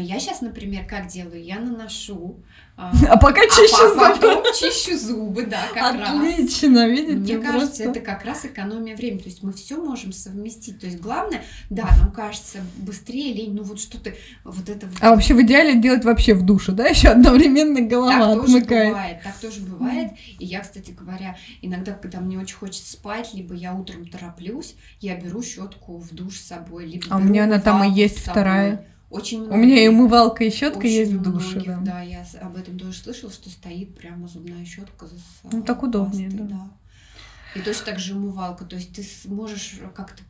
Но 0.00 0.06
я 0.06 0.18
сейчас, 0.18 0.40
например, 0.40 0.86
как 0.86 1.08
делаю? 1.08 1.44
Я 1.44 1.58
наношу. 1.58 2.36
а, 2.74 2.90
А 3.10 3.18
пока 3.18 3.42
чищу 3.42 3.84
а 3.98 4.14
зубы. 4.14 4.42
чищу 4.58 4.98
зубы, 4.98 5.44
да, 5.44 5.60
как 5.74 5.94
раз. 6.00 6.08
Отлично, 6.10 6.88
видите, 6.88 7.34
Мне 7.34 7.38
кажется, 7.44 7.82
просто. 7.82 8.00
это 8.00 8.00
как 8.00 8.24
раз 8.24 8.46
экономия 8.46 8.96
времени. 8.96 9.18
То 9.18 9.28
есть 9.28 9.42
мы 9.42 9.52
все 9.52 9.76
можем 9.76 10.12
совместить. 10.12 10.80
То 10.80 10.86
есть 10.86 11.00
главное, 11.00 11.42
да, 11.68 11.86
нам 12.00 12.12
кажется 12.12 12.60
быстрее 12.78 13.34
лень, 13.34 13.52
ну 13.54 13.62
вот 13.62 13.78
что-то, 13.78 14.14
вот 14.44 14.70
это 14.70 14.86
вот. 14.86 14.96
А 15.02 15.10
вообще 15.10 15.34
в 15.34 15.42
идеале 15.42 15.78
делать 15.78 16.02
вообще 16.06 16.32
в 16.32 16.46
душе, 16.46 16.72
да? 16.72 16.86
Еще 16.86 17.08
одновременно 17.08 17.82
голова 17.82 18.32
Так 18.34 18.40
тоже 18.46 18.56
отмыкает. 18.56 18.88
бывает, 18.88 19.22
так 19.22 19.34
тоже 19.38 19.60
бывает. 19.60 20.12
И 20.38 20.46
я, 20.46 20.60
кстати 20.60 20.92
говоря, 20.98 21.36
иногда, 21.60 21.92
когда 21.92 22.20
мне 22.20 22.38
очень 22.38 22.56
хочется 22.56 22.90
спать, 22.90 23.34
либо 23.34 23.52
я 23.54 23.74
утром 23.74 24.06
тороплюсь, 24.06 24.76
я 25.00 25.14
беру 25.16 25.42
щетку 25.42 25.98
в 25.98 26.14
душ 26.14 26.36
с 26.38 26.46
собой, 26.46 26.86
либо 26.86 27.04
А 27.10 27.16
у 27.18 27.20
меня 27.20 27.44
она 27.44 27.60
там 27.60 27.84
и 27.84 27.90
есть 27.94 28.20
вторая. 28.20 28.86
Очень 29.10 29.40
У 29.40 29.44
много 29.46 29.56
меня 29.56 29.84
и 29.84 29.88
умывалка, 29.88 30.44
и 30.44 30.50
щетка 30.50 30.78
очень 30.78 30.90
есть 30.90 31.12
у 31.12 31.18
в 31.18 31.22
душе. 31.22 31.56
многих, 31.56 31.66
да. 31.66 31.80
да, 31.80 32.00
я 32.02 32.24
об 32.40 32.56
этом 32.56 32.78
тоже 32.78 32.96
слышала, 32.96 33.32
что 33.32 33.50
стоит 33.50 33.96
прямо 33.96 34.28
зубная 34.28 34.64
щетка 34.64 35.06
за 35.06 35.16
Ну, 35.50 35.62
так 35.62 35.82
удобнее, 35.82 36.30
пастой, 36.30 36.46
да. 36.46 36.70
И 37.56 37.60
точно 37.60 37.86
так 37.86 37.98
же 37.98 38.14
умывалка, 38.14 38.64
то 38.64 38.76
есть 38.76 38.94
ты 38.94 39.28
можешь 39.28 39.80
как-то 39.94 40.22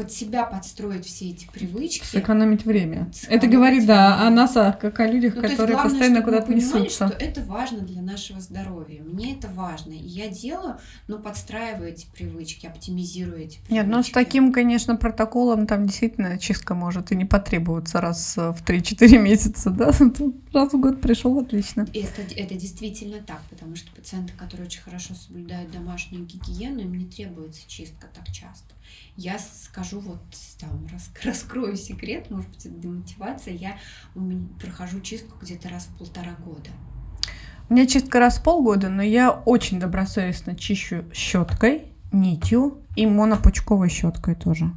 под 0.00 0.10
себя 0.10 0.46
подстроить 0.46 1.04
все 1.04 1.28
эти 1.28 1.46
привычки. 1.52 2.06
Сэкономить 2.06 2.64
время. 2.64 3.10
Сэкономить 3.12 3.44
Это 3.44 3.46
говорит, 3.54 3.86
да, 3.86 4.16
время. 4.16 4.26
о 4.28 4.30
нас, 4.30 4.56
а 4.56 4.72
как 4.72 4.98
о 4.98 5.06
людях, 5.06 5.34
Ну, 5.34 5.42
которые 5.42 5.74
главное, 5.74 5.90
постоянно 5.90 6.22
куда-то 6.22 6.54
несутся. 6.54 7.08
что 7.08 7.16
это 7.18 7.42
важно 7.42 7.80
для 7.80 8.00
нашего 8.00 8.40
здоровья. 8.40 9.02
Мне 9.02 9.34
это 9.36 9.48
важно. 9.48 9.92
И 9.92 9.98
я 9.98 10.28
делаю, 10.28 10.78
но 11.06 11.18
подстраиваю 11.18 11.90
эти 11.90 12.06
привычки, 12.06 12.64
оптимизирую 12.64 13.40
эти 13.42 13.58
привычки. 13.58 13.72
Нет, 13.74 13.88
ну 13.88 14.02
с 14.02 14.08
таким, 14.08 14.54
конечно, 14.54 14.96
протоколом 14.96 15.66
там 15.66 15.84
действительно 15.84 16.38
чистка 16.38 16.74
может 16.74 17.12
и 17.12 17.14
не 17.14 17.26
потребоваться 17.26 18.00
раз 18.00 18.38
э, 18.38 18.52
в 18.52 18.64
3-4 18.64 19.18
месяца, 19.18 19.68
да? 19.68 19.90
Раз 20.54 20.72
в 20.72 20.80
год 20.80 21.02
пришел, 21.02 21.38
отлично. 21.38 21.86
И 21.92 21.98
Это, 21.98 22.22
это 22.34 22.54
действительно 22.54 23.18
так, 23.18 23.42
потому 23.50 23.76
что 23.76 23.90
пациенты, 23.94 24.32
которые 24.38 24.66
очень 24.66 24.80
хорошо 24.80 25.14
соблюдают 25.14 25.70
домашнюю 25.72 26.24
гигиену, 26.24 26.80
им 26.80 26.94
не 26.94 27.04
требуется 27.04 27.60
чистка 27.68 28.06
так 28.14 28.26
часто. 28.32 28.74
Я 29.16 29.38
скажу 29.38 30.00
вот 30.00 30.20
там, 30.58 30.86
рас- 30.92 31.10
раскрою 31.24 31.76
секрет, 31.76 32.30
может 32.30 32.48
быть, 32.50 32.66
это 32.66 32.74
демотивация, 32.74 33.54
я 33.54 33.76
прохожу 34.60 35.00
чистку 35.00 35.36
где-то 35.40 35.68
раз 35.68 35.86
в 35.86 35.98
полтора 35.98 36.32
года. 36.44 36.70
У 37.68 37.74
меня 37.74 37.86
чистка 37.86 38.18
раз 38.18 38.38
в 38.38 38.42
полгода, 38.42 38.88
но 38.88 39.02
я 39.02 39.30
очень 39.30 39.78
добросовестно 39.78 40.56
чищу 40.56 41.04
щеткой, 41.12 41.84
нитью 42.12 42.78
и 42.96 43.06
монопучковой 43.06 43.88
щеткой 43.88 44.34
тоже. 44.34 44.72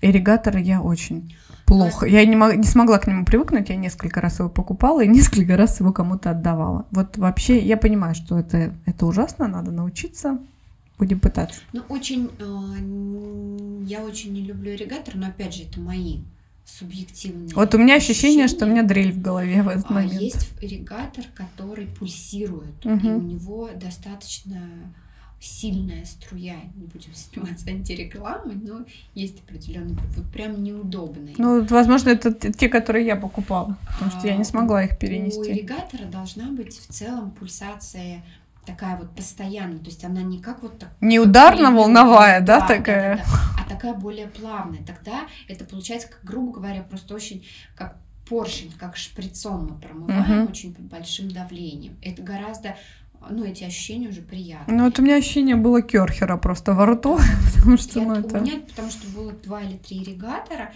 Ирригатор 0.00 0.56
я 0.56 0.82
очень 0.82 1.36
плохо. 1.64 2.06
Я 2.06 2.24
не, 2.26 2.34
мог- 2.34 2.56
не 2.56 2.64
смогла 2.64 2.98
к 2.98 3.06
нему 3.06 3.24
привыкнуть, 3.24 3.68
я 3.68 3.76
несколько 3.76 4.20
раз 4.20 4.40
его 4.40 4.48
покупала 4.48 5.02
и 5.04 5.08
несколько 5.18 5.56
раз 5.56 5.78
его 5.78 5.92
кому-то 5.92 6.30
отдавала. 6.30 6.86
Вот 6.90 7.18
вообще 7.18 7.60
я 7.60 7.76
понимаю, 7.76 8.14
что 8.16 8.36
это, 8.38 8.74
это 8.84 9.06
ужасно, 9.06 9.46
надо 9.46 9.70
научиться. 9.70 10.38
Будем 11.02 11.18
пытаться. 11.18 11.60
Ну, 11.72 11.82
очень, 11.88 12.30
э, 12.38 13.84
я 13.88 14.04
очень 14.04 14.32
не 14.32 14.42
люблю 14.42 14.70
ирригатор, 14.72 15.16
но 15.16 15.26
опять 15.26 15.52
же, 15.52 15.64
это 15.64 15.80
мои 15.80 16.18
субъективные 16.64 17.52
Вот 17.56 17.74
у 17.74 17.78
меня 17.78 17.96
ощущение, 17.96 18.46
что 18.46 18.58
у 18.58 18.68
ощущения. 18.68 18.72
меня 18.82 18.88
дрель 18.88 19.10
в 19.12 19.20
голове 19.20 19.64
в 19.64 19.68
этот 19.68 19.86
А 19.88 19.94
момент. 19.94 20.12
есть 20.12 20.50
ирригатор, 20.60 21.24
который 21.34 21.86
пульсирует, 21.86 22.86
и 22.86 22.88
Мгм. 22.88 23.16
у 23.16 23.20
него 23.20 23.70
достаточно 23.74 24.60
сильная 25.40 26.04
струя. 26.04 26.54
Не 26.76 26.86
будем 26.86 27.10
заниматься 27.34 27.68
антирекламой, 27.68 28.54
но 28.54 28.84
есть 29.14 29.40
определенный, 29.40 29.96
вот 30.16 30.26
прям 30.32 30.62
неудобный. 30.62 31.34
Ну, 31.36 31.64
возможно, 31.64 32.10
это 32.10 32.32
те, 32.32 32.68
которые 32.68 33.04
я 33.06 33.16
покупала, 33.16 33.76
потому 33.94 34.12
что 34.12 34.28
я 34.28 34.36
не 34.36 34.42
А, 34.42 34.44
смогла 34.44 34.84
их 34.84 34.92
У 34.92 34.96
перенести. 34.98 35.50
ирригатора 35.50 36.04
должна 36.04 36.52
быть 36.52 36.74
в 36.78 36.86
целом 36.92 37.32
пульсация 37.32 38.22
такая 38.66 38.96
вот 38.96 39.14
постоянная, 39.14 39.78
то 39.78 39.86
есть 39.86 40.04
она 40.04 40.22
не 40.22 40.40
как 40.40 40.62
вот 40.62 40.78
так 40.78 40.90
Не 41.00 41.18
ударно-волновая, 41.18 42.34
прием, 42.40 42.44
да, 42.46 42.60
такая? 42.66 43.16
да, 43.16 43.24
а 43.58 43.68
такая 43.68 43.94
более 43.94 44.26
плавная. 44.28 44.82
Тогда 44.86 45.26
это 45.48 45.64
получается, 45.64 46.08
как, 46.08 46.20
грубо 46.24 46.52
говоря, 46.52 46.82
просто 46.82 47.14
очень 47.14 47.44
как 47.74 47.96
поршень, 48.28 48.72
как 48.78 48.96
шприцом 48.96 49.66
мы 49.68 49.78
промываем 49.80 50.42
Мгм. 50.42 50.50
очень 50.50 50.72
под 50.74 50.84
большим 50.84 51.30
давлением. 51.30 51.96
Это 52.02 52.22
гораздо, 52.22 52.76
ну, 53.30 53.44
эти 53.44 53.64
ощущения 53.64 54.08
уже 54.08 54.22
приятные. 54.22 54.76
Ну, 54.78 54.84
вот 54.84 54.98
у 54.98 55.02
меня 55.02 55.16
ощущение 55.16 55.56
было 55.56 55.82
керхера 55.82 56.36
просто 56.36 56.72
во 56.72 56.86
рту, 56.86 57.18
потому 57.54 57.76
что, 57.76 57.98
Я- 57.98 58.06
ну, 58.06 58.14
У 58.14 58.18
это... 58.18 58.38
меня, 58.38 58.60
потому 58.68 58.90
что 58.90 59.08
было 59.08 59.32
два 59.32 59.62
или 59.62 59.76
три 59.76 60.02
ирригатора, 60.02 60.72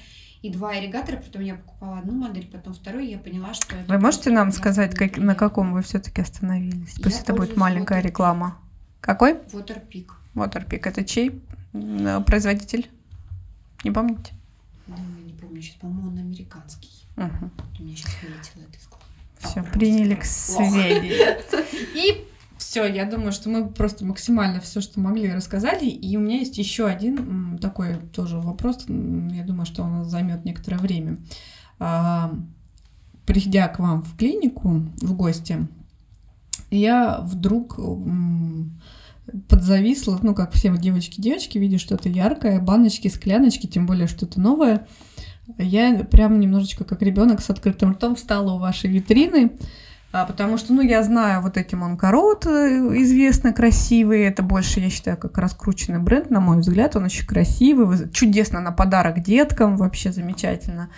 и 0.47 0.51
два 0.51 0.79
ирригатора, 0.79 1.17
потом 1.17 1.43
я 1.43 1.57
покупала 1.57 1.99
одну 1.99 2.13
модель, 2.15 2.47
потом 2.51 2.75
вторую, 2.75 3.09
я 3.09 3.19
поняла, 3.19 3.53
что 3.55 3.75
Вы 3.89 3.99
можете 3.99 4.31
нам 4.31 4.53
сказать, 4.53 4.95
как, 4.95 5.19
на 5.19 5.35
каком 5.35 5.73
вы 5.73 5.83
все-таки 5.83 6.23
остановились? 6.23 6.95
Я 6.97 7.03
Пусть 7.03 7.21
это 7.23 7.35
будет 7.35 7.57
маленькая 7.57 8.01
вот- 8.01 8.07
реклама. 8.07 8.59
Какой? 9.01 9.35
Waterpik. 9.53 10.09
Waterpik. 10.35 10.81
Это 10.89 11.05
чей 11.05 11.43
э, 11.73 12.21
производитель? 12.27 12.89
Не 13.85 13.91
помните? 13.91 14.33
Ну, 14.87 14.97
не 15.25 15.33
помню 15.33 15.61
сейчас, 15.61 15.77
по-моему, 15.77 16.09
он 16.11 16.19
американский. 16.19 16.91
Угу. 17.17 17.51
У 17.79 17.83
меня 17.83 17.97
сейчас 17.97 18.15
вылетело 18.23 18.63
это 18.69 18.79
из 18.79 18.87
головы. 18.89 19.05
Все, 19.39 19.63
приняли 19.63 20.15
к 20.15 20.25
сведению. 20.25 21.39
И 21.95 22.27
все, 22.59 22.87
я 22.87 23.05
думаю, 23.05 23.33
что 23.33 23.49
мы 23.49 23.69
просто 23.69 24.05
максимально 24.05 24.61
все, 24.61 24.81
что 24.81 25.01
могли, 25.01 25.33
рассказали. 25.33 25.87
И 25.87 26.17
у 26.17 26.21
меня 26.21 26.39
есть 26.39 26.59
еще 26.59 26.87
один 26.87 27.59
такой 27.59 27.97
тоже 28.15 28.39
вопрос. 28.39 28.87
Я 28.89 29.45
думаю, 29.45 29.67
что 29.67 29.83
он 29.83 30.05
займет 30.05 30.45
некоторое 30.45 30.79
время. 30.79 31.19
А, 31.79 32.33
Придя 33.27 33.67
к 33.67 33.81
вам 33.81 34.03
в 34.03 34.17
клинику 34.17 34.83
в 35.03 35.15
гости, 35.15 35.67
я 36.71 37.19
вдруг 37.23 37.77
подзависла, 39.49 40.21
ну, 40.23 40.33
как 40.33 40.53
все 40.53 40.73
девочки-девочки, 40.77 41.59
видя 41.59 41.79
что-то 41.79 42.09
яркое, 42.09 42.61
баночки, 42.61 43.09
скляночки, 43.09 43.67
тем 43.67 43.87
более 43.87 44.07
что-то 44.07 44.41
новое. 44.41 44.87
Я 45.59 46.05
прям 46.05 46.39
немножечко 46.39 46.85
как 46.85 47.03
ребенок 47.03 47.41
с 47.41 47.51
открытым 47.51 47.93
ртом 47.93 48.15
встала 48.15 48.53
у 48.53 48.59
вашей 48.59 48.91
витрины, 48.91 49.59
потому 50.25 50.57
что, 50.57 50.73
ну, 50.73 50.83
я 50.83 51.03
знаю 51.03 51.43
вот 51.43 51.57
эти 51.57 51.75
Монкарот 51.75 52.47
э, 52.47 52.79
известно 53.03 53.53
красивый, 53.53 54.23
это 54.23 54.43
больше, 54.43 54.81
я 54.81 54.89
считаю, 54.91 55.17
как 55.17 55.37
раскрученный 55.39 55.99
бренд, 55.99 56.31
на 56.31 56.41
мой 56.41 56.59
взгляд, 56.61 56.97
он 56.97 57.05
очень 57.05 57.27
красивый, 57.27 57.87
вы- 57.87 58.09
чудесно 58.13 58.61
на 58.61 58.73
подарок 58.73 59.21
деткам, 59.23 59.77
вообще 59.77 60.13
замечательно. 60.13 60.89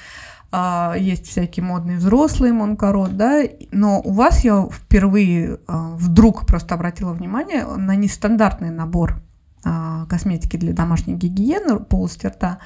А, 0.50 0.94
Есть 0.98 1.26
всякие 1.26 1.64
модные 1.64 1.98
взрослые 1.98 2.52
Монкарот, 2.52 3.16
да, 3.16 3.42
но 3.70 4.00
у 4.00 4.12
вас 4.12 4.44
я 4.44 4.66
впервые 4.70 5.58
а, 5.66 5.90
вдруг 5.94 6.46
просто 6.46 6.74
обратила 6.74 7.12
внимание 7.12 7.64
на 7.64 7.96
нестандартный 7.96 8.70
набор 8.70 9.20
а, 9.64 10.06
косметики 10.06 10.56
для 10.56 10.72
домашней 10.72 11.14
гигиены, 11.14 11.80
полости 11.80 12.26
рта. 12.26 12.58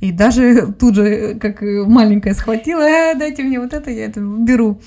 И 0.00 0.12
даже 0.12 0.72
тут 0.72 0.94
же, 0.94 1.34
как 1.34 1.60
маленькая 1.60 2.34
схватила, 2.34 2.80
«Э, 2.82 3.14
дайте 3.14 3.42
мне 3.42 3.60
вот 3.60 3.72
это, 3.72 3.90
я 3.90 4.06
это 4.06 4.20
беру. 4.20 4.80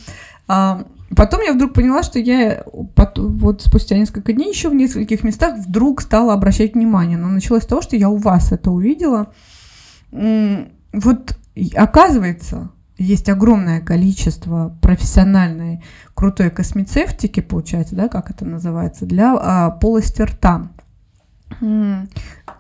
Потом 1.16 1.42
я 1.42 1.54
вдруг 1.54 1.74
поняла, 1.74 2.04
что 2.04 2.20
я 2.20 2.64
вот 2.66 3.62
спустя 3.62 3.98
несколько 3.98 4.34
дней 4.34 4.50
еще 4.50 4.70
в 4.70 4.76
нескольких 4.76 5.24
местах 5.24 5.58
вдруг 5.58 6.02
стала 6.02 6.34
обращать 6.34 6.76
внимание. 6.76 7.18
Но 7.18 7.28
началось 7.28 7.64
с 7.64 7.68
того, 7.68 7.82
что 7.82 7.96
я 7.96 8.10
у 8.10 8.18
вас 8.18 8.52
это 8.52 8.70
увидела. 8.72 9.34
Вот 10.12 11.38
оказывается, 11.76 12.72
есть 12.98 13.30
огромное 13.30 13.82
количество 13.82 14.78
профессиональной 14.82 15.84
крутой 16.14 16.50
космецевтики, 16.50 17.40
получается, 17.40 17.96
да, 17.96 18.10
как 18.10 18.30
это 18.30 18.46
называется, 18.46 19.06
для 19.06 19.36
а, 19.40 19.72
полости 19.72 20.22
рта. 20.22 20.70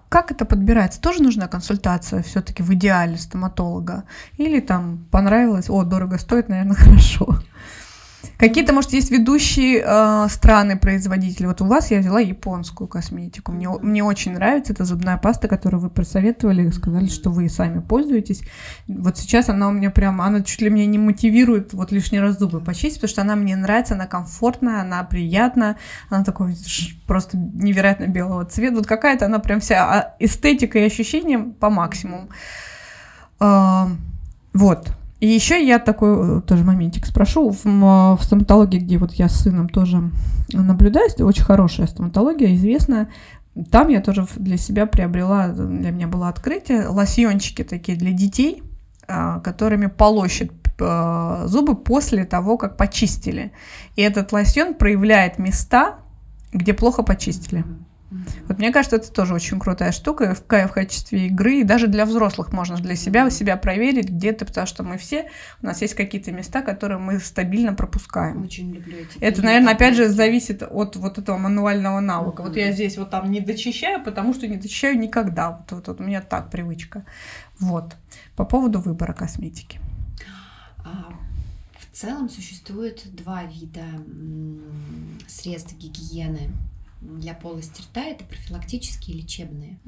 Как 0.09 0.31
это 0.31 0.45
подбирается? 0.45 0.99
Тоже 0.99 1.21
нужна 1.21 1.47
консультация 1.47 2.23
все-таки 2.23 2.63
в 2.63 2.73
идеале 2.73 3.17
стоматолога? 3.17 4.05
Или 4.37 4.59
там 4.59 5.05
понравилось, 5.11 5.69
о, 5.69 5.83
дорого 5.83 6.17
стоит, 6.17 6.49
наверное, 6.49 6.75
хорошо. 6.77 7.35
Какие-то, 8.39 8.71
может, 8.71 8.93
есть 8.93 9.11
ведущие 9.11 9.83
э, 9.85 10.27
страны-производители. 10.29 11.45
Вот 11.45 11.59
у 11.59 11.65
вас 11.65 11.91
я 11.91 11.99
взяла 11.99 12.21
японскую 12.21 12.87
косметику. 12.87 13.51
Мне, 13.51 13.67
мне 13.67 14.01
очень 14.01 14.31
нравится 14.31 14.71
эта 14.71 14.85
зубная 14.85 15.17
паста, 15.17 15.49
которую 15.49 15.81
вы 15.81 15.89
просоветовали, 15.89 16.69
сказали, 16.69 17.07
что 17.07 17.31
вы 17.31 17.49
сами 17.49 17.81
пользуетесь. 17.81 18.43
Вот 18.87 19.17
сейчас 19.17 19.49
она 19.49 19.67
у 19.67 19.73
меня 19.73 19.91
прям, 19.91 20.21
она 20.21 20.41
чуть 20.41 20.61
ли 20.61 20.69
меня 20.69 20.85
не 20.85 20.97
мотивирует 20.97 21.73
вот 21.73 21.91
лишний 21.91 22.21
раз 22.21 22.39
зубы 22.39 22.61
почистить, 22.61 23.01
потому 23.01 23.09
что 23.09 23.21
она 23.23 23.35
мне 23.35 23.57
нравится, 23.57 23.95
она 23.95 24.07
комфортная, 24.07 24.83
она 24.83 25.03
приятная, 25.03 25.75
она 26.09 26.23
такой 26.23 26.55
просто 27.07 27.35
невероятно 27.35 28.05
белого 28.05 28.45
цвета. 28.45 28.77
Вот 28.77 28.87
какая-то 28.87 29.25
она 29.25 29.39
прям 29.39 29.59
вся 29.59 29.83
а, 29.83 30.15
эстетика 30.17 30.79
и 30.79 30.83
ощущение 30.83 31.39
по 31.39 31.69
максимуму. 31.69 32.29
А, 33.41 33.89
Вот. 34.53 34.93
И 35.19 35.27
еще 35.27 35.65
я 35.65 35.79
такой 35.79 36.39
э, 36.39 36.41
тоже 36.41 36.63
моментик 36.63 37.05
спрошу. 37.05 37.51
В, 37.51 37.65
м, 37.65 38.15
в 38.15 38.19
стоматологии, 38.21 38.79
где 38.79 38.97
вот 38.97 39.13
я 39.13 39.27
с 39.27 39.41
сыном 39.41 39.67
тоже 39.67 40.11
наблюдаю, 40.53 41.09
очень 41.19 41.43
хорошая 41.43 41.87
стоматология, 41.87 42.55
известная, 42.55 43.09
там 43.71 43.89
я 43.89 44.01
тоже 44.01 44.25
для 44.37 44.57
себя 44.57 44.85
приобрела, 44.85 45.49
для 45.49 45.91
меня 45.91 46.07
было 46.07 46.29
открытие, 46.29 46.87
лосьончики 46.87 47.63
такие 47.63 47.97
для 47.97 48.11
детей, 48.11 48.63
а, 49.07 49.39
которыми 49.39 49.87
полощут 49.87 50.51
э, 50.79 51.43
зубы 51.47 51.75
после 51.75 52.25
того, 52.25 52.57
как 52.57 52.77
почистили. 52.77 53.51
И 53.95 54.01
этот 54.01 54.31
лосьон 54.31 54.75
проявляет 54.75 55.39
места, 55.39 55.95
где 56.53 56.73
плохо 56.73 57.03
почистили. 57.03 57.65
Вот 58.47 58.57
мне 58.57 58.71
кажется, 58.71 58.95
это 58.95 59.11
тоже 59.11 59.35
очень 59.35 59.59
крутая 59.59 59.91
штука 59.91 60.33
в, 60.33 60.39
в 60.41 60.71
качестве 60.71 61.27
игры. 61.27 61.59
И 61.59 61.63
даже 61.63 61.87
для 61.87 62.05
взрослых 62.05 62.51
можно 62.51 62.75
для 62.77 62.95
себя, 62.95 63.29
себя 63.29 63.55
проверить 63.55 64.09
где-то, 64.09 64.45
потому 64.45 64.65
что 64.65 64.83
мы 64.83 64.97
все, 64.97 65.29
у 65.61 65.67
нас 65.67 65.81
есть 65.81 65.93
какие-то 65.93 66.31
места, 66.31 66.61
которые 66.63 66.97
мы 66.97 67.19
стабильно 67.19 67.73
пропускаем. 67.73 68.41
Очень 68.43 68.73
люблю 68.73 68.97
эти. 68.97 69.17
Это, 69.19 69.43
наверное, 69.43 69.73
опять 69.73 69.95
же 69.95 70.09
зависит 70.09 70.63
от 70.63 70.95
вот 70.95 71.19
этого 71.19 71.37
мануального 71.37 71.99
навыка. 71.99 72.41
Вот 72.41 72.55
я 72.55 72.71
здесь 72.71 72.97
вот 72.97 73.11
там 73.11 73.29
не 73.29 73.41
дочищаю, 73.41 74.03
потому 74.03 74.33
что 74.33 74.47
не 74.47 74.57
дочищаю 74.57 74.97
никогда. 74.97 75.51
Вот, 75.51 75.71
вот- 75.71 75.87
вот 75.87 76.01
у 76.01 76.03
меня 76.03 76.21
так 76.21 76.49
привычка. 76.49 77.05
Вот. 77.59 77.95
По 78.35 78.43
поводу 78.45 78.79
выбора 78.79 79.13
косметики. 79.13 79.79
А, 80.83 81.13
В 81.77 81.95
целом 81.95 82.29
существует 82.29 83.03
два 83.13 83.43
вида 83.43 83.83
средств 85.27 85.75
гигиены 85.77 86.49
для 87.01 87.33
полости 87.33 87.81
рта. 87.81 88.03
Это 88.03 88.23
профилактические 88.25 89.17
и 89.17 89.21
лечебные. 89.21 89.79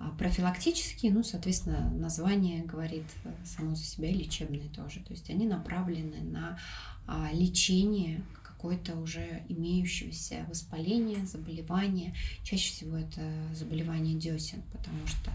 А 0.00 0.10
Профилактические, 0.18 1.12
ну, 1.12 1.22
соответственно, 1.22 1.88
название 1.90 2.64
говорит 2.64 3.04
э, 3.22 3.32
само 3.44 3.76
за 3.76 3.84
себя, 3.84 4.08
и 4.08 4.14
лечебные 4.14 4.68
тоже. 4.70 4.98
То 4.98 5.12
есть 5.12 5.30
они 5.30 5.46
направлены 5.46 6.20
на 6.22 6.58
а, 7.06 7.30
лечение 7.32 8.24
какой-то 8.42 8.96
уже 8.96 9.42
имеющегося 9.48 10.44
воспаления, 10.48 11.24
заболевания. 11.24 12.14
Чаще 12.42 12.72
всего 12.72 12.96
это 12.96 13.20
заболевание 13.54 14.16
десен, 14.16 14.62
потому 14.72 15.06
что 15.06 15.30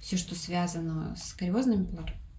все, 0.00 0.16
что 0.16 0.34
связано 0.34 1.16
с 1.16 1.32
кариозными 1.32 1.86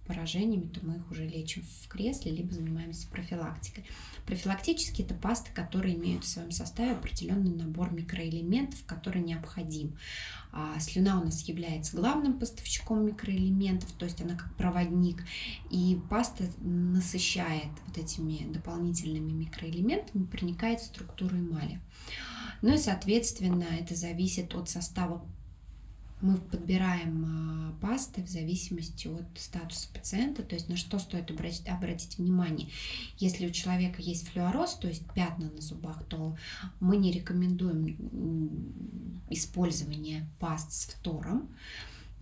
поражениями, 0.06 0.68
то 0.68 0.84
мы 0.84 0.96
их 0.96 1.10
уже 1.10 1.26
лечим 1.26 1.64
в 1.82 1.88
кресле, 1.88 2.32
либо 2.32 2.52
занимаемся 2.52 3.08
профилактикой. 3.08 3.84
Профилактические 4.26 5.06
это 5.06 5.14
пасты, 5.14 5.50
которые 5.52 5.96
имеют 5.96 6.24
в 6.24 6.28
своем 6.28 6.50
составе 6.50 6.92
определенный 6.92 7.54
набор 7.54 7.92
микроэлементов, 7.92 8.84
который 8.86 9.22
необходим. 9.22 9.96
А 10.52 10.78
слюна 10.80 11.20
у 11.20 11.24
нас 11.24 11.42
является 11.42 11.96
главным 11.96 12.38
поставщиком 12.38 13.04
микроэлементов, 13.04 13.90
то 13.92 14.04
есть 14.04 14.20
она 14.20 14.34
как 14.34 14.54
проводник, 14.54 15.24
и 15.70 16.00
паста 16.08 16.44
насыщает 16.60 17.72
вот 17.86 17.98
этими 17.98 18.46
дополнительными 18.52 19.32
микроэлементами, 19.32 20.24
проникает 20.24 20.80
в 20.80 20.86
структуру 20.86 21.36
эмали. 21.36 21.80
Ну 22.62 22.72
и, 22.72 22.78
соответственно, 22.78 23.64
это 23.64 23.94
зависит 23.94 24.54
от 24.54 24.70
состава 24.70 25.22
мы 26.24 26.38
подбираем 26.38 27.24
а, 27.26 27.86
пасты 27.86 28.22
в 28.22 28.28
зависимости 28.28 29.08
от 29.08 29.26
статуса 29.36 29.88
пациента, 29.92 30.42
то 30.42 30.54
есть 30.54 30.70
на 30.70 30.76
что 30.76 30.98
стоит 30.98 31.30
обратить, 31.30 31.68
обратить 31.68 32.16
внимание. 32.16 32.70
Если 33.18 33.46
у 33.46 33.50
человека 33.50 34.00
есть 34.00 34.28
флюороз, 34.28 34.76
то 34.76 34.88
есть 34.88 35.04
пятна 35.12 35.50
на 35.50 35.60
зубах, 35.60 36.02
то 36.08 36.34
мы 36.80 36.96
не 36.96 37.12
рекомендуем 37.12 39.22
использование 39.28 40.26
паст 40.40 40.72
с 40.72 40.86
фтором. 40.86 41.54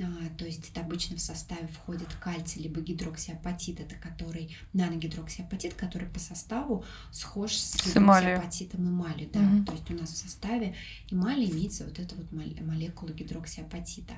А, 0.03 0.39
То 0.39 0.45
есть 0.45 0.71
это 0.71 0.81
обычно 0.81 1.17
в 1.17 1.21
составе 1.21 1.69
входит 1.69 2.09
кальций 2.21 2.63
либо 2.63 2.81
гидроксиапатит, 2.81 3.81
это 3.81 3.95
который 3.95 4.57
наногидроксиапатит, 4.73 5.75
который 5.75 6.09
по 6.09 6.19
составу 6.19 6.85
схож 7.11 7.55
с 7.55 7.77
гидроксиапатитом 7.87 8.89
эмалью. 8.89 9.29
Да. 9.33 9.41
Мгм. 9.41 9.65
То 9.65 9.73
есть 9.73 9.91
у 9.91 9.95
нас 9.95 10.11
в 10.11 10.17
составе 10.17 10.75
эмали 11.11 11.51
имеется 11.51 11.85
вот 11.85 11.99
эта 11.99 12.15
вот 12.15 12.33
мол- 12.33 12.57
молекула 12.63 13.11
гидроксиапатита. 13.11 14.15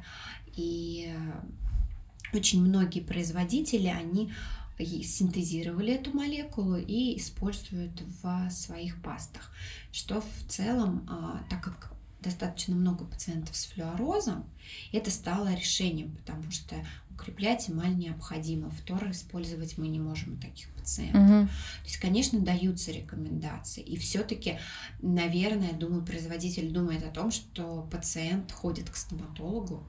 И 0.56 1.14
э, 1.14 2.36
очень 2.36 2.62
многие 2.62 3.00
производители, 3.00 3.88
они 3.88 4.32
синтезировали 4.78 5.92
эту 5.92 6.12
молекулу 6.16 6.76
и 6.76 7.16
используют 7.18 8.02
в 8.22 8.50
своих 8.50 9.00
пастах, 9.02 9.52
что 9.92 10.20
в 10.20 10.48
целом, 10.48 11.06
а, 11.08 11.44
так 11.48 11.62
как 11.62 11.92
достаточно 12.24 12.74
много 12.74 13.04
пациентов 13.04 13.54
с 13.56 13.66
флюорозом, 13.66 14.44
это 14.92 15.10
стало 15.10 15.54
решением, 15.54 16.16
потому 16.16 16.50
что 16.50 16.76
укреплять 17.14 17.70
эмаль 17.70 17.96
необходимо. 17.96 18.70
Второе 18.70 19.12
использовать 19.12 19.78
мы 19.78 19.88
не 19.88 20.00
можем 20.00 20.34
у 20.34 20.36
таких 20.36 20.68
пациентов. 20.74 21.22
Мгм. 21.22 21.46
То 21.48 21.84
есть, 21.84 21.98
конечно, 21.98 22.40
даются 22.40 22.90
рекомендации. 22.90 23.82
И 23.82 23.96
все-таки, 23.96 24.58
наверное, 25.00 25.72
думаю, 25.72 26.04
производитель 26.04 26.72
думает 26.72 27.04
о 27.04 27.10
том, 27.10 27.30
что 27.30 27.88
пациент 27.90 28.50
ходит 28.50 28.90
к 28.90 28.96
стоматологу 28.96 29.86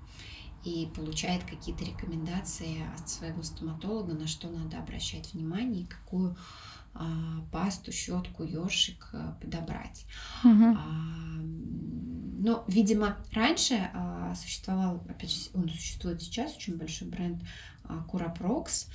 и 0.63 0.87
получает 0.95 1.43
какие-то 1.43 1.83
рекомендации 1.83 2.77
от 2.97 3.09
своего 3.09 3.43
стоматолога, 3.43 4.13
на 4.13 4.27
что 4.27 4.49
надо 4.49 4.79
обращать 4.79 5.33
внимание 5.33 5.83
и 5.83 5.87
какую 5.87 6.35
пасту, 7.51 7.91
щетку, 7.91 8.43
ёршик 8.43 9.09
э, 9.13 9.33
подобрать. 9.41 10.05
А, 10.43 10.49
Но, 12.39 12.63
видимо, 12.67 13.17
раньше 13.31 13.89
а, 13.93 14.35
существовал, 14.35 15.03
опять 15.09 15.31
же, 15.31 15.49
он 15.53 15.69
существует 15.69 16.21
сейчас, 16.21 16.55
очень 16.55 16.77
большой 16.77 17.07
бренд 17.07 17.41
а, 17.83 18.05
Curaprox. 18.09 18.87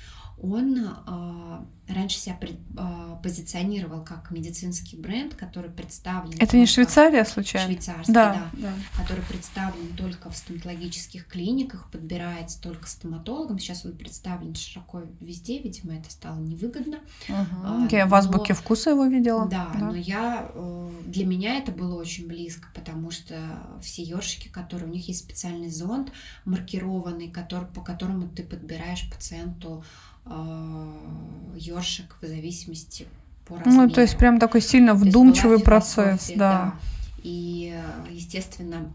Он 0.43 0.75
а, 1.05 1.65
раньше 1.87 2.17
себя 2.17 2.37
а, 2.77 3.15
позиционировал 3.17 4.03
как 4.03 4.31
медицинский 4.31 4.97
бренд, 4.97 5.35
который 5.35 5.69
представлен... 5.69 6.33
Это 6.39 6.57
не 6.57 6.65
Швейцария 6.65 7.25
случайно? 7.25 7.67
Швейцарский, 7.67 8.13
Да, 8.13 8.49
да 8.53 8.69
да. 8.69 9.01
который 9.01 9.23
представлен 9.25 9.95
только 9.95 10.31
в 10.31 10.37
стоматологических 10.37 11.27
клиниках, 11.27 11.91
подбирается 11.91 12.59
только 12.59 12.87
стоматологам. 12.87 13.59
Сейчас 13.59 13.85
он 13.85 13.91
представлен 13.95 14.55
широко 14.55 15.03
везде, 15.19 15.59
видимо, 15.59 15.93
это 15.95 16.09
стало 16.09 16.39
невыгодно. 16.39 16.99
А, 17.29 17.87
Я 17.91 18.07
в 18.07 18.09
но- 18.09 18.15
азбуке 18.15 18.53
вкуса 18.55 18.91
его 18.91 19.05
видела. 19.05 19.45
Да, 19.47 19.71
но 19.75 19.93
я 19.95 20.49
э, 20.53 20.91
для 21.05 21.25
меня 21.27 21.57
это 21.59 21.71
было 21.71 21.95
очень 21.99 22.27
близко, 22.27 22.67
потому 22.73 23.11
что 23.11 23.35
все 23.81 24.01
ёршики, 24.01 24.47
которые 24.47 24.89
у 24.89 24.93
них 24.93 25.07
есть 25.07 25.19
специальный 25.19 25.69
зонд 25.69 26.11
маркированный, 26.45 27.29
который, 27.29 27.67
по 27.67 27.81
которому 27.81 28.27
ты 28.27 28.43
подбираешь 28.43 29.07
пациенту 29.09 29.83
ёршик 30.25 32.17
в 32.21 32.25
зависимости 32.25 33.07
по 33.45 33.57
размеру. 33.57 33.87
Ну, 33.87 33.89
то 33.89 34.01
есть 34.01 34.17
прям 34.17 34.39
такой 34.39 34.61
сильно 34.61 34.93
вдумчивый 34.93 35.59
процесс, 35.59 36.27
философия, 36.27 36.37
да. 36.37 36.75
И, 37.23 37.73
э, 37.75 38.11
естественно, 38.11 38.91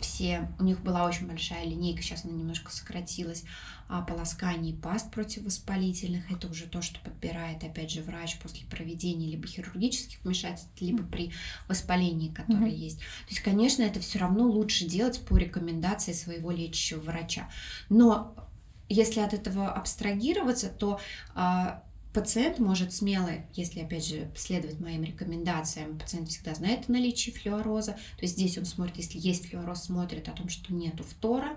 все, 0.00 0.48
у 0.58 0.64
них 0.64 0.80
была 0.80 1.04
очень 1.04 1.26
большая 1.26 1.64
линейка, 1.64 2.02
сейчас 2.02 2.24
она 2.24 2.34
немножко 2.34 2.70
сократилась, 2.70 3.44
а, 3.88 4.02
полосканий 4.02 4.74
паст 4.74 5.10
противовоспалительных. 5.10 6.30
Это 6.30 6.48
уже 6.48 6.66
то, 6.66 6.82
что 6.82 7.00
подбирает, 7.00 7.64
опять 7.64 7.90
же, 7.90 8.02
врач 8.02 8.38
после 8.38 8.66
проведения 8.66 9.26
либо 9.26 9.46
хирургических 9.46 10.18
вмешательств, 10.22 10.70
либо 10.80 11.02
при 11.02 11.32
воспалении, 11.66 12.28
которое 12.28 12.70
Мгм. 12.70 12.76
есть. 12.76 12.98
То 12.98 13.30
есть, 13.30 13.40
конечно, 13.40 13.82
это 13.82 14.00
все 14.00 14.18
равно 14.18 14.44
лучше 14.46 14.84
делать 14.84 15.20
по 15.26 15.36
рекомендации 15.36 16.12
своего 16.12 16.50
лечащего 16.50 17.00
врача. 17.00 17.48
Но 17.88 18.34
если 18.90 19.20
от 19.20 19.32
этого 19.32 19.70
абстрагироваться, 19.70 20.68
то 20.68 21.00
а, 21.34 21.82
пациент 22.12 22.58
может 22.58 22.92
смело, 22.92 23.30
если, 23.54 23.80
опять 23.80 24.06
же, 24.06 24.30
следовать 24.36 24.80
моим 24.80 25.04
рекомендациям, 25.04 25.98
пациент 25.98 26.28
всегда 26.28 26.54
знает 26.54 26.88
о 26.88 26.92
наличии 26.92 27.30
флюороза, 27.30 27.92
то 27.92 28.22
есть 28.22 28.34
здесь 28.34 28.58
он 28.58 28.64
смотрит, 28.64 28.96
если 28.96 29.18
есть 29.18 29.48
флюороз, 29.48 29.84
смотрит 29.84 30.28
о 30.28 30.32
том, 30.32 30.48
что 30.48 30.74
нету 30.74 31.04
фтора, 31.04 31.56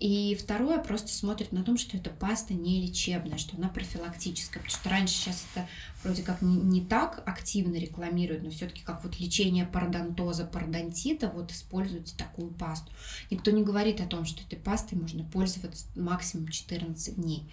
и 0.00 0.36
второе, 0.40 0.78
просто 0.78 1.08
смотрит 1.08 1.52
на 1.52 1.62
том, 1.62 1.76
что 1.76 1.96
эта 1.96 2.10
паста 2.10 2.54
не 2.54 2.80
лечебная, 2.80 3.38
что 3.38 3.56
она 3.56 3.68
профилактическая, 3.68 4.62
потому 4.62 4.78
что 4.78 4.88
раньше 4.90 5.14
сейчас 5.14 5.44
это 5.52 5.66
вроде 6.04 6.22
как 6.22 6.40
не, 6.42 6.56
не 6.56 6.80
так 6.80 7.22
активно 7.26 7.76
рекламируют, 7.76 8.42
но 8.44 8.50
все-таки 8.50 8.82
как 8.82 9.02
вот 9.02 9.18
лечение 9.18 9.66
пародонтоза, 9.66 10.44
пародонтита, 10.44 11.28
вот 11.28 11.50
используйте 11.50 12.14
такую 12.16 12.50
пасту. 12.50 12.90
Никто 13.30 13.50
не 13.50 13.62
говорит 13.62 14.00
о 14.00 14.06
том, 14.06 14.24
что 14.24 14.42
этой 14.42 14.58
пастой 14.58 14.98
можно 14.98 15.24
пользоваться 15.24 15.86
максимум 15.96 16.48
14 16.48 17.16
дней. 17.16 17.44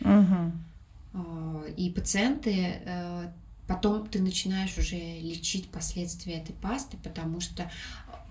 А, 1.14 1.64
И 1.78 1.90
пациенты, 1.90 2.82
э, 2.86 3.32
потом 3.68 4.08
ты 4.08 4.22
начинаешь 4.22 4.78
уже 4.78 4.96
лечить 4.96 5.70
последствия 5.70 6.36
этой 6.36 6.54
пасты, 6.54 6.98
потому 6.98 7.40
что 7.40 7.72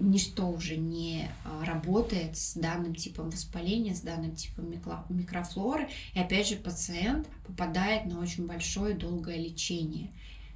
ничто 0.01 0.49
уже 0.49 0.77
не 0.77 1.29
а, 1.45 1.65
работает 1.65 2.37
с 2.37 2.55
данным 2.55 2.95
типом 2.95 3.31
воспаления, 3.31 3.95
с 3.95 4.01
данным 4.01 4.35
типом 4.35 4.67
микро- 4.67 5.05
микрофлоры. 5.09 5.89
И 6.15 6.19
опять 6.19 6.49
же 6.49 6.57
пациент 6.57 7.27
попадает 7.47 8.07
на 8.07 8.21
очень 8.21 8.47
большое 8.47 8.95
долгое 8.95 9.37
лечение. 9.37 10.11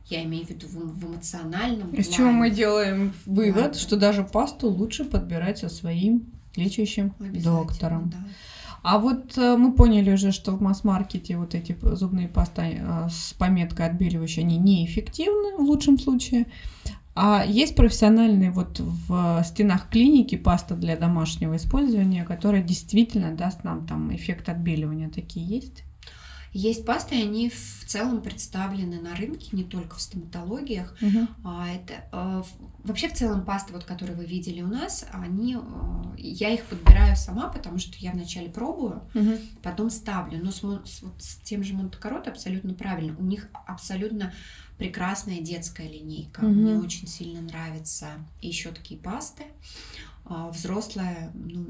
Я 0.07 0.25
имею 0.25 0.47
в 0.47 0.51
виду 0.51 0.67
в, 0.69 1.05
эмоциональном 1.05 1.91
Из 1.93 2.09
чего 2.09 2.31
мы 2.31 2.51
делаем 2.51 3.13
вывод, 3.27 3.73
Да. 3.73 3.79
что 3.79 3.97
даже 3.97 4.25
пасту 4.25 4.69
лучше 4.71 5.05
подбирать 5.05 5.59
со 5.59 5.69
своим 5.69 6.33
лечащим 6.57 7.15
доктором. 7.19 8.11
да. 8.11 8.19
А 8.83 8.99
вот 8.99 9.37
э, 9.37 9.57
мы 9.57 9.73
поняли 9.73 10.13
уже, 10.13 10.31
что 10.33 10.53
в 10.53 10.63
масс-маркете 10.63 11.37
вот 11.37 11.55
эти 11.55 11.77
зубные 11.83 12.29
пасты 12.29 12.79
э, 12.81 13.09
с 13.11 13.35
пометкой 13.35 13.87
отбеливающие, 13.87 14.45
они 14.45 14.57
неэффективны 14.57 15.57
в 15.59 15.61
лучшем 15.63 15.99
случае. 15.99 16.47
А 17.21 17.45
есть 17.45 17.75
профессиональные 17.75 18.51
вот 18.53 18.79
в 18.81 19.43
стенах 19.45 19.89
клиники 19.91 20.37
паста 20.37 20.77
для 20.77 20.97
домашнего 20.97 21.57
использования, 21.57 22.25
которая 22.25 22.63
действительно 22.63 23.35
даст 23.35 23.65
нам 23.65 23.87
там 23.87 24.15
эффект 24.15 24.49
отбеливания. 24.49 25.09
Такие 25.11 25.45
есть? 25.47 25.83
Есть 26.53 26.87
пасты, 26.87 27.17
и 27.19 27.23
они 27.23 27.51
в 27.51 27.85
целом 27.87 28.23
представлены 28.23 29.01
на 29.03 29.15
рынке, 29.15 29.49
не 29.53 29.65
только 29.65 29.97
в 29.97 30.01
стоматологиях. 30.01 30.97
А 31.45 31.67
это 31.69 31.93
в- 32.43 32.87
вообще 32.89 33.09
в 33.09 33.13
целом 33.15 33.45
пасты, 33.45 33.73
вот 33.75 33.85
которые 33.85 34.17
вы 34.17 34.25
видели 34.25 34.63
у 34.63 34.67
нас, 34.67 35.05
они 35.13 35.57
э, 35.57 35.61
я 36.17 36.49
их 36.51 36.65
подбираю 36.65 37.17
сама, 37.17 37.49
потому 37.49 37.79
что 37.79 37.97
я 37.99 38.13
вначале 38.13 38.49
пробую, 38.49 39.03
потом 39.63 39.91
ставлю. 39.91 40.39
Но 40.43 40.51
с, 40.51 40.61
с- 40.61 41.03
вот 41.03 41.23
с 41.23 41.37
тем 41.43 41.63
же 41.63 41.75
Монте-Карото 41.75 42.31
абсолютно 42.31 42.73
правильно. 42.75 43.15
У 43.19 43.25
них 43.25 43.49
абсолютно 43.67 44.33
прекрасная 44.79 45.41
детская 45.41 45.89
линейка. 45.89 46.43
Мгм. 46.45 46.63
Мне 46.63 46.75
очень 46.79 47.07
сильно 47.09 47.41
нравятся 47.43 48.09
и 48.41 48.51
щетки, 48.53 48.95
и 48.95 48.97
пасты. 48.97 49.45
А 50.31 50.51
взрослая, 50.51 51.33
ну, 51.35 51.67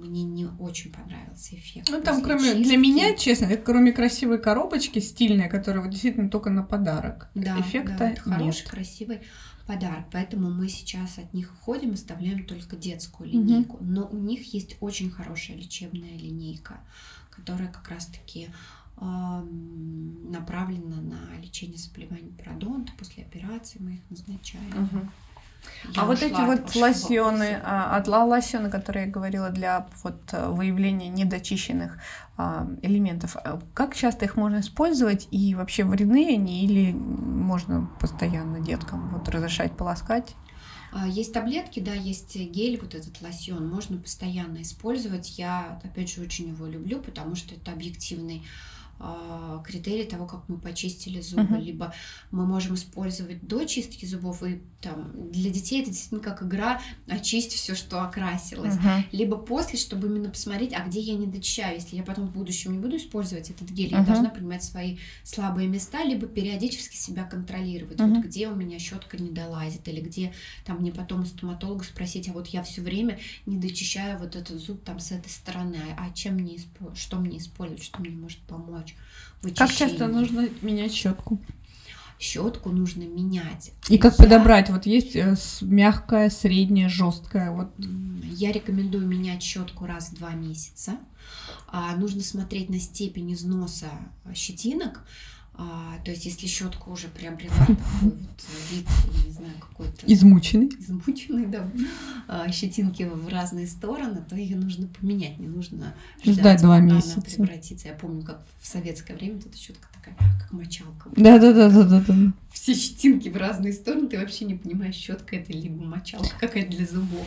мне 0.00 0.22
не 0.22 0.46
очень 0.58 0.90
понравился 0.90 1.54
эффект. 1.54 1.88
Ну 1.90 2.00
там 2.00 2.22
кроме 2.22 2.54
для 2.54 2.62
чистки. 2.64 2.76
меня, 2.76 3.14
честно, 3.14 3.54
кроме 3.58 3.92
красивой 3.92 4.38
коробочки 4.40 5.00
стильной, 5.00 5.50
которая 5.50 5.82
вот 5.82 5.90
действительно 5.90 6.30
только 6.30 6.48
на 6.48 6.62
подарок, 6.62 7.28
Да, 7.34 7.60
эффекта 7.60 7.96
да, 7.98 8.10
это 8.12 8.22
хороший, 8.22 8.60
нет. 8.62 8.68
красивый 8.70 9.20
подарок. 9.66 10.06
Поэтому 10.12 10.50
мы 10.50 10.68
сейчас 10.68 11.18
от 11.18 11.34
них 11.34 11.52
уходим, 11.52 11.92
оставляем 11.92 12.46
только 12.46 12.74
детскую 12.76 13.28
линейку. 13.28 13.76
Но 13.82 14.08
у 14.08 14.16
них 14.16 14.54
есть 14.54 14.76
очень 14.80 15.10
хорошая 15.10 15.58
лечебная 15.58 16.16
линейка, 16.16 16.80
которая 17.30 17.68
как 17.68 17.86
раз-таки 17.90 18.48
направлена 18.96 21.00
на 21.00 21.40
лечение 21.42 21.78
заболеваний 21.78 22.32
пародонта. 22.38 22.92
После 22.98 23.24
операции 23.24 23.78
мы 23.80 23.94
их 23.94 24.10
назначаем. 24.10 24.70
Мгм. 24.70 25.10
Я 25.94 26.02
а 26.02 26.04
вот 26.06 26.22
эти 26.22 26.34
от 26.34 26.46
вот 26.46 26.76
лосьоны, 26.76 27.60
а, 27.62 27.96
от 27.96 28.08
лосьоны, 28.08 28.70
которые 28.70 29.06
я 29.06 29.10
говорила 29.10 29.50
для 29.50 29.86
вот 30.02 30.20
э, 30.32 30.48
выявления 30.48 31.08
недочищенных 31.08 31.98
а, 32.36 32.66
элементов, 32.82 33.36
а 33.36 33.60
как 33.74 33.94
часто 33.94 34.24
их 34.24 34.36
можно 34.36 34.60
использовать 34.60 35.28
и 35.30 35.54
вообще 35.54 35.84
вредны 35.84 36.34
они 36.34 36.64
или 36.64 36.92
можно 36.92 37.88
постоянно 38.00 38.60
деткам 38.60 39.10
вот 39.10 39.28
разрешать 39.28 39.76
полоскать? 39.76 40.34
А, 40.92 41.06
Есть 41.06 41.32
таблетки, 41.32 41.80
да, 41.80 41.92
есть 41.92 42.36
гель, 42.36 42.78
вот 42.80 42.94
этот 42.94 43.20
лосьон, 43.20 43.68
можно 43.68 43.98
постоянно 43.98 44.62
использовать. 44.62 45.38
Я, 45.38 45.80
опять 45.82 46.14
же, 46.14 46.22
очень 46.22 46.48
его 46.48 46.66
люблю, 46.66 47.00
потому 47.00 47.34
что 47.34 47.54
это 47.54 47.72
объективный 47.72 48.44
критерий 49.64 50.04
того, 50.04 50.26
как 50.26 50.48
мы 50.48 50.58
почистили 50.58 51.20
зубы. 51.20 51.42
Мгм. 51.42 51.60
Либо 51.60 51.94
мы 52.30 52.46
можем 52.46 52.74
использовать 52.74 53.46
до 53.46 53.64
чистки 53.64 54.06
зубов, 54.06 54.42
и 54.42 54.60
там 54.80 55.30
для 55.30 55.50
детей 55.50 55.80
это 55.82 55.90
действительно 55.90 56.20
как 56.22 56.42
игра 56.42 56.80
очисть 57.06 57.52
все, 57.52 57.74
что 57.74 58.02
окрасилось. 58.02 58.74
Мгм. 58.76 59.04
Либо 59.12 59.36
после, 59.36 59.78
чтобы 59.78 60.08
именно 60.08 60.30
посмотреть, 60.30 60.72
а 60.74 60.84
где 60.86 61.00
я 61.00 61.14
не 61.14 61.26
дочищаю. 61.26 61.76
Если 61.76 61.96
я 61.96 62.02
потом 62.02 62.28
в 62.28 62.32
будущем 62.32 62.72
не 62.72 62.78
буду 62.78 62.96
использовать 62.96 63.50
этот 63.50 63.70
гель, 63.70 63.90
я 63.90 63.98
Мгм. 63.98 64.06
должна 64.06 64.30
понимать 64.30 64.62
свои 64.62 64.98
слабые 65.22 65.68
места, 65.68 66.02
либо 66.04 66.26
периодически 66.26 66.96
себя 66.96 67.24
контролировать. 67.24 67.98
Мгм. 67.98 68.14
Вот 68.14 68.24
где 68.24 68.48
у 68.48 68.54
меня 68.54 68.78
щетка 68.78 69.16
не 69.16 69.30
долазит, 69.30 69.86
или 69.88 70.00
где 70.00 70.32
там 70.64 70.78
мне 70.78 70.92
потом 70.92 71.22
у 71.22 71.24
стоматолога 71.24 71.84
спросить, 71.84 72.28
а 72.28 72.32
вот 72.32 72.48
я 72.48 72.62
все 72.62 72.82
время 72.82 73.18
не 73.46 73.56
дочищаю 73.56 74.18
вот 74.18 74.36
этот 74.36 74.60
зуб 74.60 74.82
там 74.84 74.98
с 74.98 75.12
этой 75.12 75.28
стороны, 75.30 75.78
а 75.98 76.10
чем 76.12 76.34
мне 76.34 76.56
испо- 76.56 76.94
что 76.94 77.16
мне 77.18 77.38
использовать, 77.38 77.82
что 77.82 78.00
мне 78.00 78.10
может 78.16 78.38
помочь 78.40 78.83
в 79.42 79.54
Как 79.54 79.72
часто 79.72 80.06
нужно 80.08 80.48
менять 80.62 80.92
щетку? 80.92 81.40
Щетку 82.18 82.70
нужно 82.70 83.02
менять. 83.02 83.72
И 83.88 83.98
как 83.98 84.16
Я- 84.18 84.24
подобрать? 84.24 84.70
Вот 84.70 84.86
есть 84.86 85.16
э, 85.16 85.36
мягкая, 85.62 86.30
средняя, 86.30 86.88
жесткая. 86.88 87.50
Вот 87.50 87.70
Я 87.78 88.52
рекомендую 88.52 89.06
менять 89.06 89.42
щетку 89.42 89.86
раз 89.86 90.10
в 90.10 90.14
два 90.14 90.30
месяца. 90.30 90.92
А, 91.68 91.96
нужно 91.96 92.22
смотреть 92.22 92.70
на 92.70 92.78
степень 92.78 93.32
износа 93.34 93.90
щетинок. 94.34 95.04
А, 95.56 95.98
то 96.04 96.10
есть, 96.10 96.24
если 96.26 96.48
щетка 96.48 96.88
уже 96.88 97.06
приобрела 97.06 97.54
такой 97.60 97.76
вот 98.02 98.44
вид, 98.72 98.86
я 99.14 99.24
не 99.26 99.32
знаю, 99.32 99.52
какой-то 99.60 100.04
измученный. 100.12 100.66
измученный, 100.66 101.46
да, 101.46 101.70
а, 102.26 102.50
щетинки 102.50 103.04
в 103.04 103.28
разные 103.28 103.68
стороны, 103.68 104.24
то 104.28 104.34
ее 104.34 104.56
нужно 104.56 104.88
поменять, 104.88 105.38
не 105.38 105.46
нужно 105.46 105.94
Ждать 106.24 106.60
два 106.60 106.74
пока 106.74 106.84
она 106.84 106.94
месяца. 106.96 107.20
превратится. 107.20 107.86
Я 107.88 107.94
помню, 107.94 108.22
как 108.24 108.44
в 108.60 108.66
советское 108.66 109.14
время 109.14 109.38
эта 109.38 109.56
щетка 109.56 109.86
такая, 109.94 110.16
как 110.40 110.52
мочалка. 110.52 111.10
Да, 111.16 111.38
да, 111.38 111.52
да, 111.52 111.70
да, 111.70 111.84
да, 111.84 112.00
да. 112.00 112.14
Все 112.52 112.74
щетинки 112.74 113.28
в 113.28 113.36
разные 113.36 113.72
стороны, 113.72 114.08
ты 114.08 114.18
вообще 114.18 114.46
не 114.46 114.54
понимаешь, 114.56 114.96
щетка 114.96 115.36
это 115.36 115.52
либо 115.52 115.84
мочалка 115.84 116.34
какая-то 116.40 116.76
для 116.76 116.86
зубов. 116.86 117.26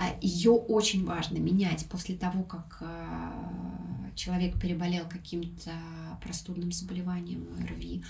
А 0.00 0.14
ее 0.20 0.52
очень 0.52 1.04
важно 1.04 1.38
менять 1.38 1.86
после 1.90 2.14
того, 2.14 2.44
как 2.44 2.78
а, 2.82 3.32
человек 4.18 4.60
переболел 4.60 5.04
каким-то 5.08 5.70
простудным 6.22 6.72
заболеванием 6.72 7.46
ОРВИ, 7.62 8.02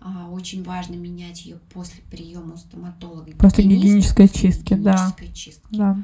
а, 0.00 0.28
очень 0.30 0.64
важно 0.64 0.94
менять 0.94 1.44
ее 1.44 1.58
после 1.72 2.02
приема 2.10 2.54
у 2.54 2.56
стоматолога. 2.56 3.32
После 3.36 3.64
гигиенической 3.64 4.28
чистки, 4.28 4.74
да. 4.74 5.14
чистки. 5.34 5.68
да. 5.70 5.96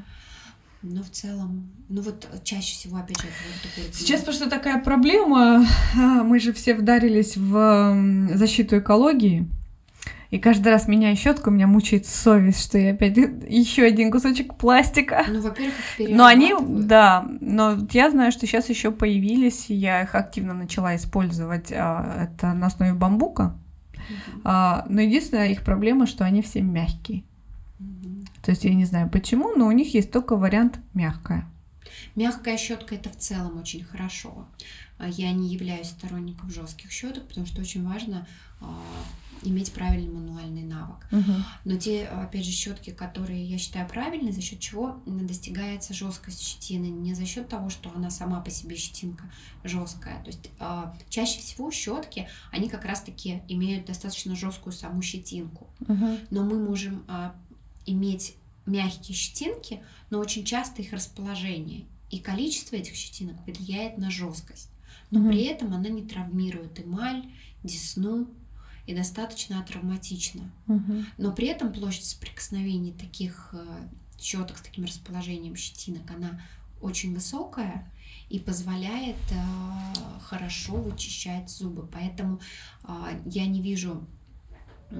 Но 0.81 1.03
в 1.03 1.09
целом, 1.09 1.69
ну 1.89 2.01
вот 2.01 2.25
чаще 2.45 2.73
всего, 2.73 2.97
опять 2.97 3.19
же, 3.19 3.27
это 3.27 3.35
вот 3.51 3.69
такой... 3.69 3.93
Сейчас 3.93 4.21
просто 4.21 4.49
такая 4.49 4.81
проблема, 4.81 5.65
мы 5.95 6.39
же 6.39 6.53
все 6.53 6.73
вдарились 6.73 7.35
в 7.35 8.29
защиту 8.35 8.77
экологии, 8.77 9.49
и 10.29 10.37
каждый 10.37 10.67
раз 10.67 10.87
меняя 10.87 11.15
щетку, 11.15 11.49
меня 11.49 11.65
мучает 11.65 12.05
совесть, 12.05 12.63
что 12.63 12.77
я 12.77 12.91
опять 12.91 13.17
еще 13.47 13.83
один 13.83 14.11
кусочек 14.11 14.55
пластика. 14.55 15.25
Ну, 15.27 15.41
во-первых, 15.41 15.73
Но 15.97 16.25
они, 16.25 16.53
да, 16.59 17.27
но 17.41 17.77
я 17.91 18.11
знаю, 18.11 18.31
что 18.31 18.45
сейчас 18.45 18.69
еще 18.69 18.91
появились, 18.91 19.69
я 19.69 20.03
их 20.03 20.13
активно 20.13 20.53
начала 20.53 20.95
использовать. 20.95 21.71
А, 21.71 22.27
это 22.29 22.53
на 22.53 22.67
основе 22.67 22.93
бамбука. 22.93 23.57
А, 24.43 24.85
но 24.87 25.01
единственная 25.01 25.49
их 25.49 25.63
проблема, 25.63 26.05
что 26.05 26.25
они 26.25 26.41
все 26.41 26.61
мягкие. 26.61 27.23
То 28.43 28.51
есть 28.51 28.63
я 28.63 28.73
не 28.73 28.85
знаю 28.85 29.09
почему, 29.09 29.55
но 29.55 29.67
у 29.67 29.71
них 29.71 29.93
есть 29.93 30.11
только 30.11 30.35
вариант 30.35 30.79
мягкая. 30.93 31.45
Мягкая 32.15 32.57
щетка 32.57 32.95
это 32.95 33.09
в 33.09 33.17
целом 33.17 33.59
очень 33.59 33.83
хорошо. 33.83 34.47
А, 34.99 35.07
я 35.07 35.31
не 35.31 35.49
являюсь 35.49 35.87
сторонником 35.87 36.51
жестких 36.51 36.91
щеток, 36.91 37.27
потому 37.27 37.45
что 37.47 37.61
очень 37.61 37.87
важно 37.87 38.27
иметь 39.43 39.71
правильный 39.71 40.11
мануальный 40.11 40.63
навык. 40.63 41.07
Угу. 41.11 41.31
Но 41.65 41.77
те, 41.77 42.05
опять 42.07 42.45
же, 42.45 42.51
щетки, 42.51 42.89
которые 42.89 43.43
я 43.45 43.57
считаю 43.57 43.87
правильные, 43.87 44.33
за 44.33 44.41
счет 44.41 44.59
чего 44.59 45.01
достигается 45.05 45.93
жесткость 45.93 46.41
щетины, 46.41 46.87
не 46.87 47.13
за 47.13 47.25
счет 47.25 47.47
того, 47.47 47.69
что 47.69 47.91
она 47.95 48.09
сама 48.09 48.41
по 48.41 48.49
себе 48.49 48.75
щетинка 48.75 49.29
жесткая. 49.63 50.21
То 50.23 50.27
есть 50.27 50.49
э, 50.59 50.83
чаще 51.09 51.39
всего 51.39 51.71
щетки, 51.71 52.27
они 52.51 52.69
как 52.69 52.85
раз-таки 52.85 53.41
имеют 53.47 53.85
достаточно 53.85 54.35
жесткую 54.35 54.73
саму 54.73 55.01
щетинку. 55.01 55.67
Угу. 55.87 56.17
Но 56.31 56.43
мы 56.43 56.59
можем 56.59 57.05
э, 57.07 57.31
иметь 57.85 58.35
мягкие 58.65 59.15
щетинки, 59.15 59.81
но 60.09 60.19
очень 60.19 60.43
часто 60.43 60.81
их 60.81 60.93
расположение 60.93 61.85
и 62.09 62.19
количество 62.19 62.75
этих 62.75 62.95
щетинок 62.95 63.37
влияет 63.45 63.97
на 63.97 64.11
жесткость. 64.11 64.69
Но 65.11 65.21
угу. 65.21 65.29
при 65.29 65.43
этом 65.43 65.73
она 65.73 65.89
не 65.89 66.03
травмирует 66.03 66.79
эмаль, 66.79 67.23
десну, 67.63 68.27
и 68.89 68.95
достаточно 68.95 69.61
травматично. 69.61 70.49
Угу. 70.67 71.05
Но 71.19 71.31
при 71.31 71.45
этом 71.45 71.71
площадь 71.71 72.05
соприкосновений 72.05 72.91
таких 72.91 73.49
э, 73.53 73.87
щеток 74.19 74.57
с 74.57 74.61
таким 74.61 74.85
расположением 74.85 75.55
щетинок, 75.55 76.09
она 76.09 76.41
очень 76.81 77.13
высокая 77.13 77.87
и 78.29 78.39
позволяет 78.39 79.15
э, 79.29 79.35
хорошо 80.23 80.77
вычищать 80.77 81.51
зубы. 81.51 81.87
Поэтому 81.93 82.39
э, 82.83 83.21
я 83.25 83.45
не 83.45 83.61
вижу 83.61 84.07
э, 84.89 84.95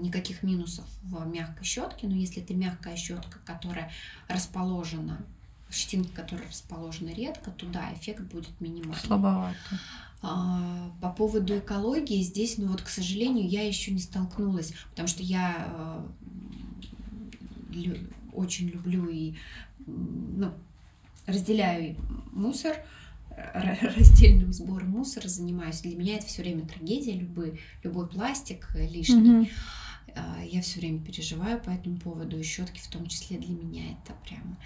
никаких 0.00 0.44
минусов 0.44 0.84
в 1.02 1.26
мягкой 1.26 1.64
щетке, 1.64 2.06
но 2.06 2.14
если 2.14 2.40
это 2.40 2.54
мягкая 2.54 2.94
щетка, 2.94 3.40
которая 3.44 3.90
расположена 4.28 5.26
щетинки, 5.74 6.10
которые 6.12 6.48
расположены 6.48 7.10
редко, 7.10 7.50
то 7.50 7.66
да, 7.66 7.92
эффект 7.94 8.22
будет 8.32 8.60
минимальный. 8.60 8.96
Слабовато. 8.96 9.56
А, 10.22 10.90
по 11.02 11.10
поводу 11.10 11.58
экологии 11.58 12.22
здесь, 12.22 12.56
ну 12.56 12.68
вот, 12.68 12.80
к 12.82 12.88
сожалению, 12.88 13.46
я 13.46 13.66
еще 13.66 13.90
не 13.90 13.98
столкнулась, 13.98 14.72
потому 14.90 15.06
что 15.08 15.22
я 15.22 16.02
лю, 17.70 17.96
очень 18.32 18.68
люблю 18.68 19.08
и 19.08 19.34
ну, 19.86 20.52
разделяю 21.26 21.96
мусор, 22.32 22.76
раздельным 23.54 24.52
сбором 24.52 24.90
мусора 24.90 25.28
занимаюсь. 25.28 25.80
Для 25.80 25.96
меня 25.96 26.16
это 26.16 26.26
все 26.26 26.42
время 26.42 26.66
трагедия, 26.66 27.12
любой, 27.12 27.60
любой 27.82 28.08
пластик 28.08 28.68
лишний. 28.74 29.44
Mm-hmm 29.44 29.50
я 30.54 30.62
все 30.62 30.80
время 30.80 31.00
переживаю 31.00 31.60
по 31.60 31.70
этому 31.70 31.98
поводу, 31.98 32.38
и 32.38 32.42
щетки 32.42 32.80
в 32.80 32.88
том 32.88 33.06
числе 33.06 33.38
для 33.38 33.54
меня 33.54 33.82
это 33.92 34.14
прям. 34.24 34.58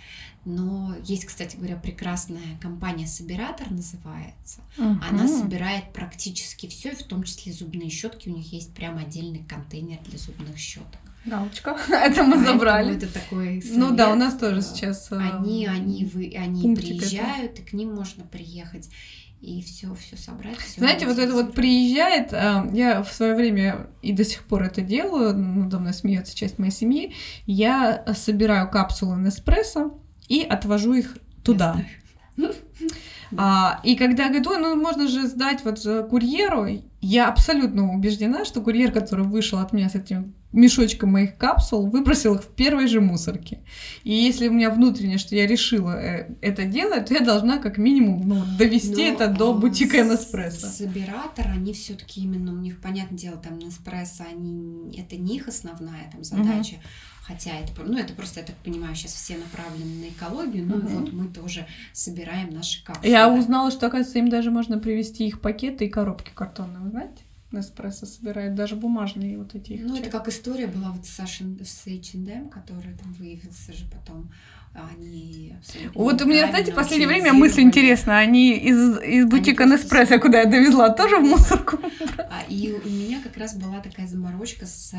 Но 0.44 0.94
есть, 1.05 1.24
кстати 1.24 1.57
говоря, 1.57 1.76
прекрасная 1.76 2.59
компания 2.61 3.07
Собиратор 3.07 3.70
называется. 3.70 4.61
Uh-huh. 4.76 4.96
Она 5.09 5.28
собирает 5.28 5.92
практически 5.92 6.66
все, 6.66 6.94
в 6.94 7.03
том 7.03 7.22
числе 7.24 7.53
зубные 7.53 7.90
щетки. 7.90 8.28
У 8.28 8.36
них 8.36 8.53
есть 8.53 8.74
прям 8.74 8.99
отдельный 8.99 9.44
контейнер 9.44 9.99
для 10.07 10.18
зубных 10.18 10.59
щеток. 10.59 11.01
Галочка. 11.24 11.78
это 11.88 12.24
мы 12.24 12.44
забрали. 12.44 12.96
Это 12.96 13.12
такой 13.12 13.61
совет. 13.61 13.76
Ну 13.76 13.94
да, 13.94 14.12
у 14.12 14.14
нас 14.14 14.36
тоже 14.36 14.62
сейчас. 14.62 15.11
Они, 15.12 15.66
они, 15.66 16.05
вы, 16.05 16.34
они 16.36 16.74
приезжают, 16.74 17.53
это. 17.53 17.62
и 17.62 17.64
к 17.64 17.72
ним 17.72 17.94
можно 17.94 18.24
приехать 18.24 18.88
и 19.41 19.62
все, 19.62 19.95
все 19.95 20.16
собрать. 20.16 20.59
Всё 20.59 20.80
Знаете, 20.80 21.07
вот 21.07 21.18
это 21.18 21.32
вот 21.32 21.55
приезжает, 21.55 22.32
а, 22.32 22.68
я 22.72 23.03
в 23.03 23.12
свое 23.12 23.34
время 23.34 23.89
и 24.03 24.12
до 24.12 24.24
сих 24.24 24.43
пор 24.45 24.64
это 24.64 24.80
делаю, 24.80 25.36
надо 25.36 25.78
мной 25.78 25.95
смеется 25.95 26.36
часть 26.36 26.59
моей 26.59 26.72
семьи, 26.72 27.14
я 27.47 28.05
собираю 28.14 28.68
капсулы 28.70 29.16
Неспрессо 29.16 29.99
и 30.28 30.43
отвожу 30.43 30.95
их 30.95 31.16
туда. 31.45 31.76
А, 33.36 33.80
и 33.84 33.95
когда 33.95 34.28
говорит, 34.28 34.47
ой, 34.47 34.59
ну 34.59 34.74
можно 34.74 35.07
же 35.07 35.26
сдать 35.26 35.62
вот 35.62 35.80
курьеру, 36.09 36.66
я 37.03 37.28
абсолютно 37.28 37.93
убеждена, 37.93 38.47
что 38.47 38.62
курьер, 38.62 38.91
который 38.91 39.26
вышел 39.26 39.59
от 39.59 39.74
меня 39.74 39.91
с 39.91 39.95
этим 39.95 40.34
мешочком 40.53 41.12
моих 41.12 41.36
капсул, 41.36 41.86
выбросил 41.86 42.34
их 42.36 42.42
в 42.42 42.49
первой 42.49 42.86
же 42.86 43.01
мусорке. 43.01 43.61
И 44.03 44.12
если 44.12 44.49
у 44.49 44.53
меня 44.53 44.70
внутренне, 44.70 45.18
что 45.18 45.36
я 45.36 45.46
решила 45.46 45.92
э, 46.01 46.34
это 46.40 46.64
делать, 46.64 47.07
то 47.07 47.14
я 47.14 47.20
должна 47.20 47.59
как 47.59 47.76
минимум 47.76 48.26
ну, 48.26 48.42
довести 48.59 49.11
Но, 49.11 49.14
это 49.14 49.28
до 49.28 49.53
бутика 49.53 50.03
Неспрессо. 50.03 50.66
Собиратор, 50.66 51.49
они 51.49 51.72
все-таки 51.74 52.22
именно, 52.22 52.53
у 52.53 52.57
них, 52.57 52.80
понятное 52.80 53.18
дело, 53.18 53.36
там 53.36 53.59
Неспрессо, 53.59 54.24
они, 54.30 54.99
это 54.99 55.16
не 55.16 55.36
их 55.36 55.49
основная 55.49 56.11
там 56.11 56.24
задача. 56.24 56.74
Угу. 56.74 56.82
Хотя 57.28 57.51
это, 57.51 57.72
ну, 57.84 57.99
это 57.99 58.14
просто, 58.14 58.40
я 58.40 58.46
так 58.46 58.57
понимаю, 58.57 58.94
сейчас 58.94 59.12
все 59.12 59.36
направлены 59.36 60.07
на 60.07 60.09
экологию, 60.09 60.64
ну, 60.64 60.76
угу. 60.76 60.88
вот 60.88 61.12
мы 61.12 61.28
тоже 61.28 61.66
собираем 61.92 62.55
наши 62.55 62.82
капсулы. 62.82 63.07
Я 63.07 63.30
узнала, 63.30 63.70
что, 63.70 63.88
оказывается, 63.88 64.18
им 64.18 64.30
даже 64.30 64.51
можно 64.51 64.78
привезти 64.78 65.26
их 65.26 65.42
пакеты 65.42 65.84
и 65.84 65.88
коробки 65.90 66.30
картонные, 66.34 66.80
вы 66.80 66.88
знаете? 66.88 67.28
Неспрессо 67.51 68.05
собирает, 68.05 68.55
даже 68.55 68.76
бумажные 68.76 69.38
вот 69.38 69.55
эти. 69.55 69.80
Ну, 69.82 69.96
это 69.96 70.11
как 70.11 70.28
история 70.28 70.66
была 70.66 70.90
вот 70.90 71.07
с 71.07 71.18
H&M, 71.18 72.51
который 72.51 72.94
там 72.94 73.12
выявился 73.14 73.72
же 73.72 73.86
потом. 73.90 74.30
Они 74.74 75.57
Вот 75.94 76.20
у 76.22 76.26
меня, 76.26 76.46
знаете, 76.49 76.72
в 76.72 76.74
последнее 76.74 77.09
время 77.09 77.32
мысль 77.32 77.62
интересная. 77.62 78.18
Они 78.18 78.53
из, 78.53 79.01
из 79.01 79.26
бутика 79.26 79.64
Неспрессо, 79.64 80.20
куда 80.20 80.40
я 80.40 80.44
довезла, 80.44 80.90
тоже 80.90 81.16
в 81.16 81.22
мусорку. 81.22 81.78
А, 82.18 82.42
и 82.49 82.72
у 82.72 82.88
меня 82.88 83.20
как 83.22 83.36
раз 83.38 83.57
была 83.57 83.80
такая 83.80 84.07
заморочка 84.07 84.66
с, 84.66 84.94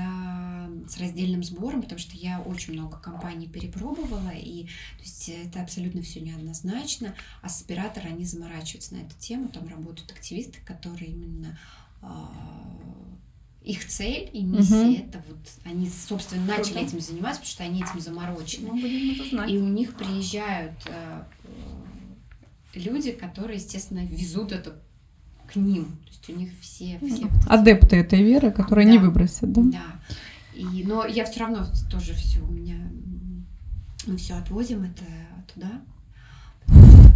с 0.88 0.98
раздельным 1.00 1.44
сбором, 1.44 1.84
потому 1.84 2.00
что 2.00 2.18
я 2.18 2.42
очень 2.42 2.74
много 2.74 2.98
компаний 2.98 3.48
перепробовала, 3.48 4.32
и 4.36 4.66
то 4.66 5.04
есть 5.04 5.30
это 5.30 5.62
абсолютно 5.62 6.02
все 6.02 6.20
неоднозначно. 6.20 7.14
А 7.42 7.50
с 7.50 7.62
оператора 7.62 8.08
они 8.08 8.26
заморачиваются 8.26 8.96
на 8.96 9.02
эту 9.02 9.16
тему, 9.20 9.50
там 9.50 9.68
работают 9.68 10.12
активисты, 10.12 10.60
которые 10.66 11.12
именно 11.12 11.58
их 13.62 13.86
цель 13.88 14.30
и 14.34 14.44
миссия 14.44 15.00
угу. 15.00 15.08
это 15.08 15.24
вот 15.28 15.38
они, 15.66 15.90
собственно, 15.90 16.44
начали 16.46 16.74
Круто. 16.74 16.88
этим 16.88 17.00
заниматься, 17.02 17.42
потому 17.42 17.52
что 17.52 17.64
они 17.64 17.84
этим 17.84 18.00
заморочены. 18.00 18.72
Мы 18.72 18.82
будем 18.82 19.12
это 19.16 19.30
знать. 19.30 19.52
И 19.52 19.58
у 19.58 19.68
них 19.68 19.94
приезжают 19.96 20.74
э, 20.88 21.24
люди, 22.74 23.12
которые, 23.12 23.58
естественно, 23.58 24.06
везут 24.06 24.54
это 24.54 24.82
к 25.52 25.56
ним. 25.56 25.86
То 25.86 26.08
есть 26.08 26.30
у 26.30 26.34
них 26.34 26.52
все, 26.62 27.00
все 27.00 27.26
вот 27.26 27.32
адепты 27.48 27.98
этой 27.98 28.24
веры, 28.24 28.52
которые 28.52 28.88
да. 28.88 28.92
не 28.94 28.98
выбросят, 28.98 29.52
да? 29.52 29.62
Да. 29.62 30.00
И, 30.56 30.84
но 30.84 31.06
я 31.06 31.26
все 31.26 31.42
равно 31.42 31.66
тоже 31.92 32.14
все 32.14 32.40
у 32.40 32.52
меня 32.52 32.76
мы 34.10 34.18
все 34.18 34.36
отвозим 34.36 34.84
это 34.84 35.04
туда, 35.54 35.82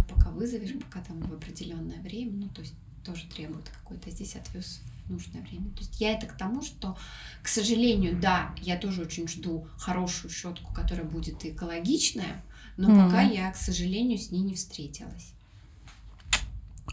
пока 0.08 0.30
вызовешь, 0.30 0.74
пока 0.84 1.00
там 1.00 1.20
в 1.20 1.32
определенное 1.32 2.00
время, 2.00 2.32
ну 2.32 2.48
то 2.48 2.60
есть 2.60 2.74
тоже 3.04 3.26
требует 3.26 3.68
какой-то 3.68 4.10
здесь 4.10 4.36
отвез 4.36 4.80
нужное 5.08 5.42
время. 5.42 5.70
То 5.70 5.80
есть 5.80 6.00
я 6.00 6.12
это 6.12 6.26
к 6.26 6.36
тому, 6.36 6.62
что, 6.62 6.96
к 7.42 7.48
сожалению, 7.48 8.18
да, 8.18 8.54
я 8.62 8.76
тоже 8.76 9.02
очень 9.02 9.28
жду 9.28 9.66
хорошую 9.76 10.30
щетку, 10.30 10.72
которая 10.72 11.04
будет 11.04 11.44
экологичная, 11.44 12.42
но 12.76 12.90
mm-hmm. 12.90 13.04
пока 13.04 13.22
я, 13.22 13.50
к 13.52 13.56
сожалению, 13.56 14.18
с 14.18 14.30
ней 14.30 14.40
не 14.40 14.54
встретилась. 14.54 15.32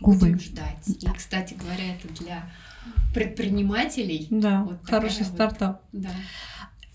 Увы. 0.01 0.17
Будем 0.17 0.39
ждать. 0.39 0.87
И, 0.87 1.07
кстати 1.15 1.53
говоря, 1.53 1.95
это 1.95 2.07
для 2.21 2.49
предпринимателей. 3.13 4.27
Да, 4.29 4.63
вот 4.63 4.79
хороший 4.83 5.23
вот, 5.23 5.33
стартап. 5.33 5.83
Да. 5.91 6.09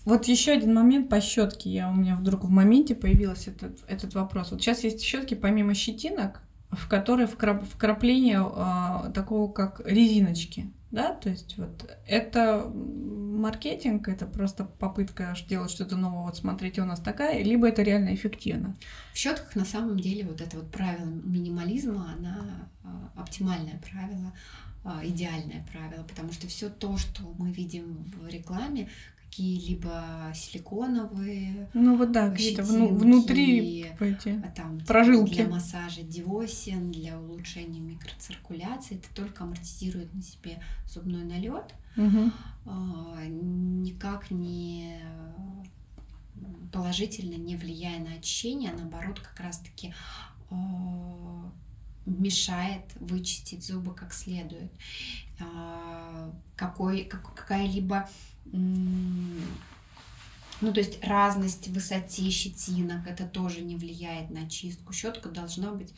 Вот 0.03 0.25
еще 0.25 0.53
один 0.53 0.73
момент 0.73 1.09
по 1.09 1.19
щетке. 1.19 1.69
Я 1.69 1.89
у 1.89 1.93
меня 1.93 2.15
вдруг 2.15 2.43
в 2.43 2.49
моменте 2.49 2.95
появился 2.95 3.51
этот, 3.51 3.79
этот 3.87 4.13
вопрос. 4.13 4.51
Вот 4.51 4.61
сейчас 4.61 4.83
есть 4.83 5.01
щетки 5.01 5.33
помимо 5.33 5.73
щетинок, 5.73 6.41
в 6.71 6.87
которой 6.87 7.27
вкрап, 7.27 7.63
вкрапление 7.63 8.45
э, 8.45 9.11
такого 9.13 9.51
как 9.51 9.81
резиночки, 9.85 10.71
да, 10.91 11.13
то 11.13 11.29
есть 11.29 11.57
вот 11.57 11.89
это 12.05 12.71
маркетинг, 12.73 14.07
это 14.07 14.25
просто 14.25 14.65
попытка 14.65 15.35
делать 15.47 15.71
что-то 15.71 15.95
новое, 15.95 16.23
вот 16.23 16.37
смотрите, 16.37 16.81
у 16.81 16.85
нас 16.85 16.99
такая, 16.99 17.43
либо 17.43 17.67
это 17.67 17.83
реально 17.83 18.15
эффективно? 18.15 18.75
В 19.13 19.17
щетках 19.17 19.55
на 19.55 19.65
самом 19.65 19.99
деле 19.99 20.25
вот 20.25 20.41
это 20.41 20.57
вот 20.57 20.71
правило 20.71 21.05
минимализма, 21.05 22.15
она 22.17 22.69
а, 22.83 23.21
оптимальное 23.21 23.79
правило, 23.89 24.33
а, 24.83 25.01
идеальное 25.03 25.65
правило, 25.71 26.03
потому 26.03 26.31
что 26.31 26.47
все 26.47 26.69
то, 26.69 26.97
что 26.97 27.21
мы 27.37 27.51
видим 27.51 28.05
в 28.15 28.27
рекламе, 28.27 28.89
какие-либо 29.29 30.31
силиконовые. 30.33 31.69
Ну 31.73 31.97
вот 31.97 32.11
да, 32.11 32.29
какие-то 32.31 32.63
вну- 32.63 32.95
внутри 32.95 33.85
эти 33.99 34.41
а 34.43 34.49
там, 34.55 34.79
прожилки. 34.81 35.35
Для 35.35 35.47
массажа 35.47 36.01
диосин, 36.01 36.91
для 36.91 37.19
улучшения 37.19 37.79
микроциркуляции. 37.79 38.97
Это 38.97 39.07
только 39.13 39.43
амортизирует 39.43 40.13
на 40.13 40.21
себе 40.21 40.59
зубной 40.87 41.23
налет. 41.23 41.73
Угу. 41.95 42.31
Никак 43.29 44.31
не 44.31 44.99
положительно 46.71 47.35
не 47.35 47.55
влияя 47.55 47.99
на 47.99 48.13
очищение, 48.13 48.71
а 48.71 48.75
наоборот 48.75 49.19
как 49.19 49.39
раз-таки 49.39 49.93
а, 50.49 51.51
мешает 52.05 52.83
вычистить 52.99 53.65
зубы 53.65 53.93
как 53.93 54.13
следует. 54.13 54.71
Какой, 56.55 57.03
как, 57.03 57.33
какая-либо 57.35 58.09
ну, 60.59 60.73
то 60.73 60.79
есть 60.79 61.03
разность 61.03 61.67
в 61.67 61.73
высоте 61.73 62.29
щетинок, 62.29 63.05
это 63.07 63.25
тоже 63.25 63.61
не 63.61 63.75
влияет 63.75 64.31
на 64.31 64.49
чистку. 64.49 64.91
Щетка 64.91 65.29
должна 65.29 65.71
быть 65.71 65.93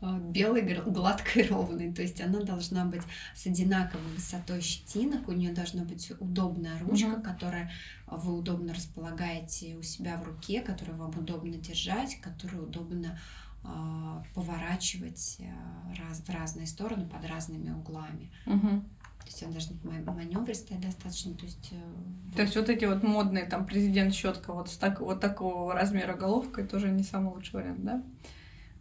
а, 0.00 0.18
белой, 0.18 0.62
гладкой, 0.62 1.46
ровной. 1.48 1.92
То 1.92 2.02
есть 2.02 2.20
она 2.20 2.40
должна 2.40 2.84
быть 2.84 3.02
с 3.34 3.46
одинаковой 3.46 4.06
высотой 4.14 4.60
щетинок, 4.60 5.28
у 5.28 5.32
нее 5.32 5.52
должна 5.52 5.82
быть 5.84 6.12
удобная 6.20 6.78
ручка, 6.80 7.14
угу. 7.14 7.22
которая 7.22 7.70
вы 8.06 8.36
удобно 8.36 8.74
располагаете 8.74 9.76
у 9.76 9.82
себя 9.82 10.18
в 10.18 10.24
руке, 10.24 10.60
которую 10.60 10.98
вам 10.98 11.18
удобно 11.18 11.54
держать, 11.54 12.20
которую 12.20 12.64
удобно 12.64 13.18
э, 13.64 14.22
поворачивать 14.34 15.38
э, 15.40 15.52
раз, 15.98 16.20
в 16.20 16.28
разные 16.28 16.66
стороны 16.66 17.08
под 17.08 17.24
разными 17.28 17.70
углами. 17.70 18.30
Угу. 18.46 18.84
То 19.24 19.30
есть 19.30 19.42
она 19.42 19.52
должна 19.52 19.74
быть 19.74 20.06
маневристая 20.06 20.78
достаточно. 20.78 21.34
То 21.34 21.44
есть, 21.44 21.72
э, 21.72 22.36
то 22.36 22.42
есть 22.42 22.56
вот 22.56 22.68
эти 22.68 22.84
вот 22.84 23.02
модные 23.02 23.46
там 23.46 23.66
президент 23.66 24.14
щетка 24.14 24.52
вот 24.52 24.68
с 24.68 24.76
так, 24.76 25.00
вот 25.00 25.20
такого 25.20 25.72
размера 25.72 26.14
головкой 26.14 26.66
тоже 26.66 26.90
не 26.90 27.02
самый 27.02 27.32
лучший 27.32 27.60
вариант, 27.60 27.84
да? 27.84 28.02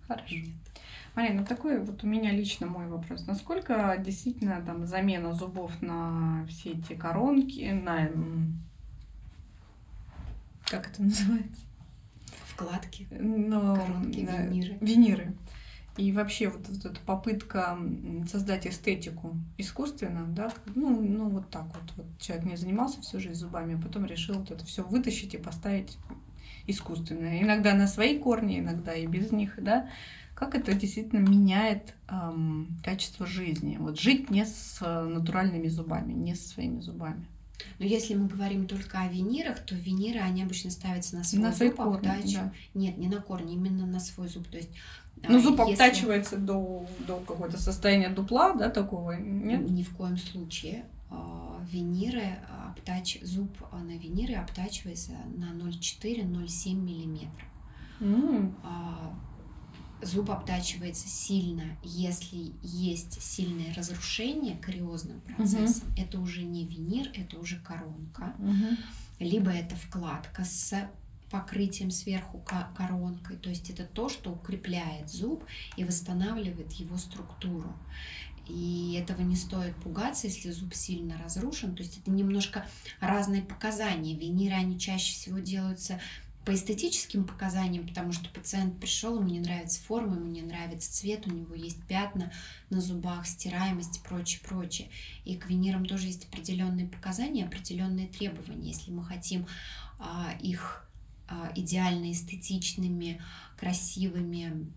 Хорошо. 0.08 0.36
Нет. 0.36 0.48
Марина, 1.16 1.46
такой 1.46 1.80
вот 1.80 2.04
у 2.04 2.08
меня 2.08 2.32
лично 2.32 2.68
мой 2.68 2.88
вопрос. 2.88 3.28
Насколько 3.28 3.96
действительно 4.00 4.62
там 4.66 4.86
замена 4.88 5.34
зубов 5.34 5.82
на 5.82 6.46
все 6.50 6.72
эти 6.72 6.94
коронки, 6.94 7.72
на 7.72 8.10
как 10.66 10.90
это 10.90 11.04
называется? 11.04 11.62
Вкладки. 12.48 13.08
Но, 13.12 13.76
коронки, 13.76 14.26
да, 14.26 14.46
виниры. 14.46 14.78
Виниры. 14.82 15.34
И 15.98 16.12
вообще 16.12 16.50
вот, 16.50 16.68
вот 16.68 16.86
эта 16.86 17.00
попытка 17.02 17.78
создать 18.28 18.66
эстетику 18.66 19.38
искусственно, 19.60 20.26
да, 20.28 20.52
ну, 20.74 21.00
ну 21.00 21.30
вот 21.30 21.50
так 21.52 21.66
вот, 21.66 21.94
вот 21.96 22.06
человек 22.20 22.46
не 22.46 22.56
занимался 22.56 23.02
всю 23.02 23.20
жизнь 23.20 23.36
зубами, 23.40 23.76
а 23.76 23.82
потом 23.82 24.06
решил 24.06 24.40
вот 24.40 24.50
это 24.50 24.66
все 24.66 24.84
вытащить 24.84 25.36
и 25.36 25.38
поставить 25.38 25.98
искусственно. 26.66 27.40
Иногда 27.42 27.76
на 27.76 27.88
свои 27.88 28.18
корни, 28.18 28.60
иногда 28.60 28.94
и 28.96 29.06
без 29.06 29.32
них, 29.32 29.56
да. 29.58 29.90
Как 30.34 30.56
это 30.56 30.74
действительно 30.74 31.20
меняет 31.20 31.94
эм, 32.10 32.76
качество 32.84 33.28
жизни? 33.28 33.78
Вот 33.80 34.00
жить 34.00 34.32
не 34.32 34.46
с 34.46 34.80
натуральными 34.82 35.68
зубами, 35.68 36.14
не 36.14 36.34
со 36.34 36.50
своими 36.50 36.82
зубами. 36.82 37.28
Но 37.80 37.86
если 37.86 38.16
мы 38.16 38.28
говорим 38.28 38.68
только 38.68 39.02
о 39.02 39.08
винирах, 39.08 39.60
то 39.60 39.76
виниры, 39.76 40.20
они 40.20 40.44
обычно 40.44 40.72
ставятся 40.72 41.16
на 41.16 41.24
свой 41.24 41.42
на 41.42 41.52
зуб, 41.52 41.76
корни, 41.76 42.08
обтачив... 42.08 42.34
да. 42.34 42.54
Нет, 42.74 42.98
не 42.98 43.08
на 43.08 43.22
корни, 43.22 43.54
именно 43.54 43.86
на 43.86 44.00
свой 44.00 44.28
зуб. 44.28 44.48
То 44.48 44.58
есть, 44.58 44.70
ну, 45.22 45.40
зуб 45.40 45.60
если... 45.60 45.72
обтачивается 45.72 46.38
до, 46.38 46.86
до 47.08 47.20
какого-то 47.20 47.58
состояния 47.58 48.10
дупла, 48.10 48.54
да, 48.54 48.70
такого? 48.70 49.12
Нет? 49.12 49.70
Ни 49.70 49.84
в 49.84 49.96
коем 49.96 50.18
случае. 50.18 50.86
А, 51.10 51.62
виниры, 51.72 52.40
обтач... 52.68 53.20
зуб 53.22 53.50
на 53.72 53.98
виниры 53.98 54.36
обтачивается 54.36 55.12
на 55.36 55.54
0,4-0,7 55.54 56.74
миллиметров. 56.74 57.48
Mm 58.00 58.54
зуб 60.06 60.32
обтачивается 60.32 61.08
сильно, 61.08 61.64
если 61.84 62.54
есть 62.62 63.22
сильное 63.22 63.74
разрушение 63.74 64.58
кариозным 64.58 65.22
процессом, 65.22 65.90
угу. 65.90 66.02
это 66.02 66.20
уже 66.20 66.44
не 66.44 66.66
винир, 66.66 67.10
это 67.14 67.40
уже 67.40 67.60
коронка, 67.60 68.36
угу. 68.38 68.78
либо 69.20 69.52
это 69.52 69.76
вкладка 69.76 70.44
с 70.44 70.74
покрытием 71.34 71.90
сверху 71.90 72.46
коронкой, 72.78 73.38
то 73.38 73.50
есть 73.50 73.72
это 73.72 73.86
то, 73.86 74.08
что 74.08 74.32
укрепляет 74.32 75.10
зуб 75.10 75.44
и 75.78 75.84
восстанавливает 75.84 76.72
его 76.74 76.96
структуру. 76.98 77.74
И 78.48 79.00
этого 79.02 79.22
не 79.22 79.36
стоит 79.36 79.76
пугаться, 79.78 80.28
если 80.28 80.52
зуб 80.52 80.76
сильно 80.76 81.18
разрушен. 81.18 81.76
То 81.76 81.82
есть 81.82 81.98
это 81.98 82.12
немножко 82.12 82.68
разные 83.00 83.42
показания. 83.42 84.16
Виниры, 84.16 84.54
они 84.54 84.78
чаще 84.78 85.14
всего 85.14 85.40
делаются 85.40 86.00
по 86.46 86.54
эстетическим 86.54 87.24
показаниям, 87.24 87.88
потому 87.88 88.12
что 88.12 88.30
пациент 88.30 88.80
пришел, 88.80 89.18
ему 89.18 89.30
не 89.30 89.40
нравится 89.40 89.82
форма, 89.82 90.18
ему 90.18 90.28
не 90.28 90.44
нравится 90.44 90.94
цвет, 90.94 91.26
у 91.26 91.32
него 91.32 91.56
есть 91.56 91.82
пятна 91.86 92.32
на 92.70 92.80
зубах, 92.80 93.26
стираемость 93.26 93.98
и 93.98 94.02
прочее, 94.02 94.40
прочее. 94.48 94.90
И 95.26 95.36
к 95.36 95.50
винирам 95.50 95.88
тоже 95.88 96.08
есть 96.08 96.26
определенные 96.26 96.86
показания, 96.86 97.46
определенные 97.46 98.08
требования. 98.08 98.68
Если 98.68 98.92
мы 98.92 99.04
хотим 99.04 99.48
а, 99.98 100.32
их 100.40 100.88
идеально 101.56 102.12
эстетичными, 102.12 103.22
красивыми 103.58 104.68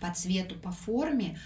по 0.00 0.12
цвету, 0.12 0.56
по 0.56 0.72
форме, 0.72 1.38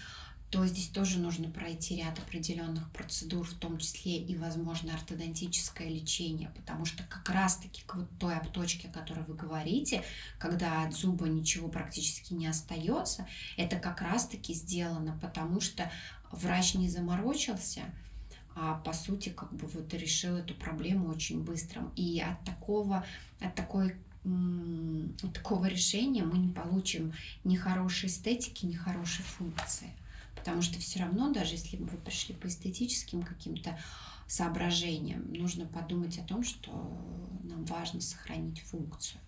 то 0.49 0.65
здесь 0.65 0.87
тоже 0.87 1.19
нужно 1.19 1.49
пройти 1.49 1.97
ряд 1.97 2.17
определенных 2.17 2.89
процедур, 2.91 3.45
в 3.45 3.53
том 3.53 3.77
числе 3.77 4.17
и, 4.17 4.35
возможно, 4.35 4.95
ортодонтическое 4.95 5.87
лечение, 5.87 6.49
потому 6.55 6.85
что 6.85 7.03
как 7.03 7.29
раз-таки 7.29 7.83
к 7.85 7.95
вот 7.95 8.09
той 8.19 8.35
обточке, 8.35 8.87
о 8.87 8.91
которой 8.91 9.23
вы 9.25 9.35
говорите, 9.35 10.03
когда 10.39 10.83
от 10.83 10.95
зуба 10.95 11.27
ничего 11.27 11.67
практически 11.67 12.33
не 12.33 12.47
остается, 12.47 13.27
это 13.57 13.77
как 13.77 14.01
раз-таки 14.01 14.55
сделано, 14.55 15.19
потому 15.21 15.61
что 15.61 15.91
врач 16.31 16.73
не 16.73 16.89
заморочился, 16.89 17.81
а 18.61 18.75
по 18.75 18.91
сути 18.91 19.29
как 19.29 19.53
бы 19.53 19.67
вот 19.67 19.93
решил 19.93 20.35
эту 20.35 20.53
проблему 20.53 21.09
очень 21.09 21.41
быстро. 21.41 21.89
И 21.95 22.19
от 22.19 22.43
такого, 22.43 23.05
от 23.39 23.55
такой 23.55 23.95
от 25.23 25.33
такого 25.33 25.65
решения 25.65 26.23
мы 26.23 26.37
не 26.37 26.51
получим 26.51 27.13
ни 27.45 27.55
хорошей 27.55 28.09
эстетики, 28.09 28.65
ни 28.65 28.73
хорошей 28.73 29.23
функции. 29.23 29.87
Потому 30.35 30.61
что 30.61 30.77
все 30.79 30.99
равно, 30.99 31.31
даже 31.31 31.53
если 31.53 31.77
вы 31.77 31.97
пришли 31.97 32.35
по 32.35 32.47
эстетическим 32.47 33.23
каким-то 33.23 33.79
соображениям, 34.27 35.31
нужно 35.31 35.65
подумать 35.65 36.19
о 36.19 36.23
том, 36.23 36.43
что 36.43 36.71
нам 37.43 37.63
важно 37.63 38.01
сохранить 38.01 38.59
функцию. 38.59 39.21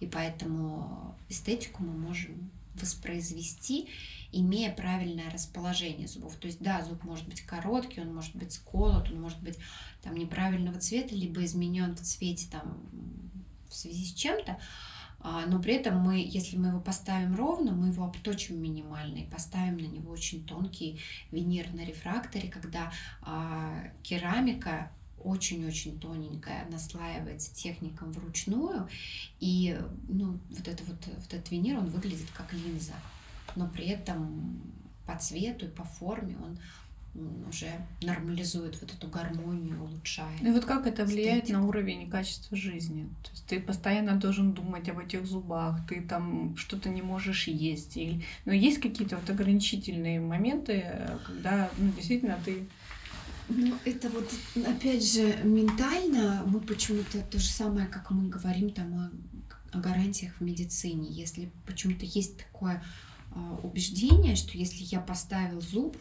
И 0.00 0.06
поэтому 0.06 1.16
эстетику 1.28 1.84
мы 1.84 1.92
можем 1.92 2.50
воспроизвести, 2.74 3.88
имея 4.32 4.74
правильное 4.74 5.30
расположение 5.30 6.08
зубов. 6.08 6.34
То 6.36 6.46
есть, 6.46 6.60
да, 6.60 6.82
зуб 6.82 7.04
может 7.04 7.26
быть 7.28 7.42
короткий, 7.42 8.00
он 8.00 8.14
может 8.14 8.34
быть 8.34 8.52
сколот, 8.52 9.10
он 9.10 9.20
может 9.20 9.40
быть 9.40 9.58
там 10.02 10.16
неправильного 10.16 10.78
цвета, 10.80 11.14
либо 11.14 11.44
изменен 11.44 11.94
в 11.94 12.00
цвете 12.00 12.48
там 12.50 12.80
в 13.68 13.74
связи 13.74 14.04
с 14.04 14.12
чем-то, 14.14 14.58
а, 15.20 15.46
но 15.46 15.60
при 15.60 15.74
этом 15.74 15.98
мы, 15.98 16.18
если 16.18 16.56
мы 16.56 16.68
его 16.68 16.80
поставим 16.80 17.36
ровно, 17.36 17.72
мы 17.72 17.88
его 17.88 18.04
обточим 18.04 18.60
минимально 18.60 19.18
и 19.18 19.30
поставим 19.30 19.76
на 19.76 19.86
него 19.86 20.10
очень 20.10 20.44
тонкий 20.44 21.00
винир 21.30 21.72
на 21.72 21.84
рефракторе, 21.84 22.48
когда 22.48 22.92
а, 23.22 23.92
керамика 24.02 24.90
очень-очень 25.22 26.00
тоненькая, 26.00 26.66
наслаивается 26.68 27.54
техником 27.54 28.10
вручную, 28.10 28.88
и 29.38 29.78
ну, 30.08 30.40
вот, 30.50 30.66
это 30.66 30.82
вот, 30.84 31.06
вот 31.06 31.32
этот 31.32 31.50
винир, 31.52 31.78
он 31.78 31.90
выглядит 31.90 32.28
как 32.34 32.52
линза, 32.52 32.94
но 33.56 33.68
при 33.68 33.86
этом 33.86 34.60
по 35.06 35.16
цвету 35.16 35.66
и 35.66 35.68
по 35.68 35.84
форме 35.84 36.36
он 36.42 36.58
уже 37.48 37.70
нормализует 38.00 38.80
вот 38.80 38.90
эту 38.90 39.06
гармонию, 39.08 39.82
улучшает. 39.82 40.40
И 40.40 40.50
вот 40.50 40.64
как 40.64 40.86
это 40.86 41.04
влияет 41.04 41.44
эстетику. 41.44 41.60
на 41.60 41.66
уровень 41.66 42.02
и 42.02 42.06
качество 42.06 42.56
жизни? 42.56 43.08
То 43.22 43.30
есть 43.32 43.46
ты 43.46 43.60
постоянно 43.60 44.16
должен 44.16 44.52
думать 44.52 44.88
об 44.88 44.98
этих 44.98 45.26
зубах, 45.26 45.86
ты 45.86 46.00
там 46.00 46.56
что-то 46.56 46.88
не 46.88 47.02
можешь 47.02 47.48
есть. 47.48 47.98
Или... 47.98 48.24
Но 48.46 48.52
есть 48.52 48.80
какие-то 48.80 49.16
вот 49.16 49.28
ограничительные 49.28 50.20
моменты, 50.20 50.86
когда 51.26 51.70
ну, 51.76 51.92
действительно 51.92 52.38
ты 52.42 52.66
ну, 53.48 53.74
это 53.84 54.08
вот, 54.08 54.32
опять 54.66 55.06
же, 55.12 55.36
ментально 55.42 56.42
мы 56.46 56.60
почему-то 56.60 57.18
то 57.20 57.38
же 57.38 57.48
самое, 57.48 57.86
как 57.86 58.10
мы 58.10 58.28
говорим 58.28 58.70
там 58.70 58.94
о, 58.94 59.76
о 59.76 59.80
гарантиях 59.80 60.32
в 60.36 60.40
медицине. 60.40 61.08
Если 61.10 61.50
почему-то 61.66 62.06
есть 62.06 62.38
такое 62.38 62.82
убеждение, 63.62 64.36
что 64.36 64.56
если 64.58 64.82
я 64.84 65.00
поставил 65.00 65.60
зуб, 65.60 65.96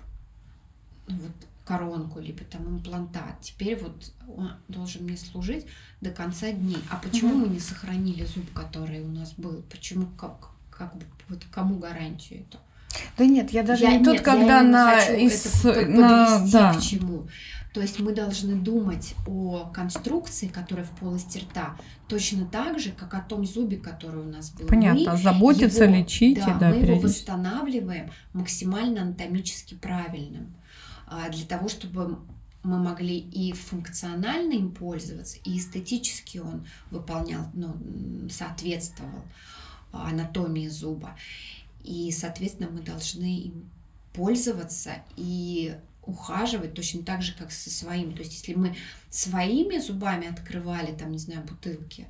вот 1.08 1.32
коронку, 1.66 2.20
либо 2.20 2.44
там 2.44 2.68
имплантат. 2.68 3.40
Теперь 3.42 3.76
вот 3.82 4.12
он 4.28 4.52
должен 4.68 5.04
мне 5.04 5.16
служить 5.18 5.66
до 6.02 6.10
конца 6.12 6.52
дней. 6.52 6.80
А 6.90 6.98
почему 6.98 7.36
мы 7.36 7.48
не 7.48 7.60
сохранили 7.60 8.26
зуб, 8.26 8.52
который 8.54 9.02
у 9.02 9.08
нас 9.08 9.34
был? 9.34 9.64
Почему 9.70 10.08
как, 10.18 10.50
как 10.70 10.96
бы 10.98 11.06
вот 11.30 11.44
кому 11.52 11.76
гарантию 11.80 12.42
это? 12.42 12.60
Да 13.18 13.26
нет, 13.26 13.52
я 13.52 13.64
даже 13.64 13.84
Я- 13.84 13.98
не 13.98 14.04
тут, 14.04 14.14
нет, 14.16 14.22
когда 14.22 14.58
я 14.58 14.64
на 14.64 15.00
из- 15.16 15.64
на- 15.64 16.46
да. 16.52 16.74
к 16.74 16.82
чему. 16.82 17.28
То 17.74 17.82
есть 17.82 18.00
мы 18.00 18.14
должны 18.14 18.56
думать 18.56 19.16
о 19.26 19.70
конструкции, 19.74 20.48
которая 20.48 20.86
в 20.86 20.92
полости 20.92 21.38
рта, 21.38 21.78
точно 22.10 22.46
так 22.46 22.80
же, 22.80 22.92
как 22.92 23.14
о 23.14 23.22
том 23.22 23.46
зубе, 23.46 23.78
который 23.78 24.22
у 24.22 24.28
нас 24.30 24.52
был. 24.52 24.68
Понятно, 24.68 25.14
Мы 25.14 25.18
заботиться, 25.18 25.86
его- 25.86 25.96
лечить, 25.96 26.38
да, 26.40 26.58
да, 26.58 26.70
мы 26.70 26.76
его 26.78 27.00
восстанавливаем 27.00 28.12
максимально 28.34 29.04
анатомически 29.04 29.76
правильным, 29.76 30.54
а, 31.08 31.30
для 31.30 31.46
того, 31.46 31.70
чтобы 31.70 32.20
мы 32.64 32.78
могли 32.78 33.18
и 33.18 33.54
функционально 33.54 34.54
им 34.54 34.72
пользоваться, 34.72 35.38
и 35.46 35.58
эстетически 35.58 36.40
он 36.40 36.66
выполнял, 36.92 37.46
ну, 37.54 37.76
соответствовал 38.30 39.24
а, 39.94 40.10
анатомии 40.10 40.68
зуба. 40.68 41.18
И, 41.84 42.12
соответственно, 42.12 42.70
мы 42.70 42.82
должны 42.82 43.40
им 43.46 43.70
пользоваться 44.14 44.92
и 45.16 45.76
ухаживать 46.04 46.74
точно 46.74 47.04
так 47.04 47.22
же, 47.22 47.34
как 47.38 47.52
со 47.52 47.70
своим. 47.70 48.14
То 48.14 48.20
есть, 48.20 48.34
если 48.34 48.54
мы 48.54 48.76
своими 49.10 49.78
зубами 49.80 50.28
открывали, 50.28 50.92
там, 50.94 51.12
не 51.12 51.18
знаю, 51.20 51.44
бутылки 51.44 52.08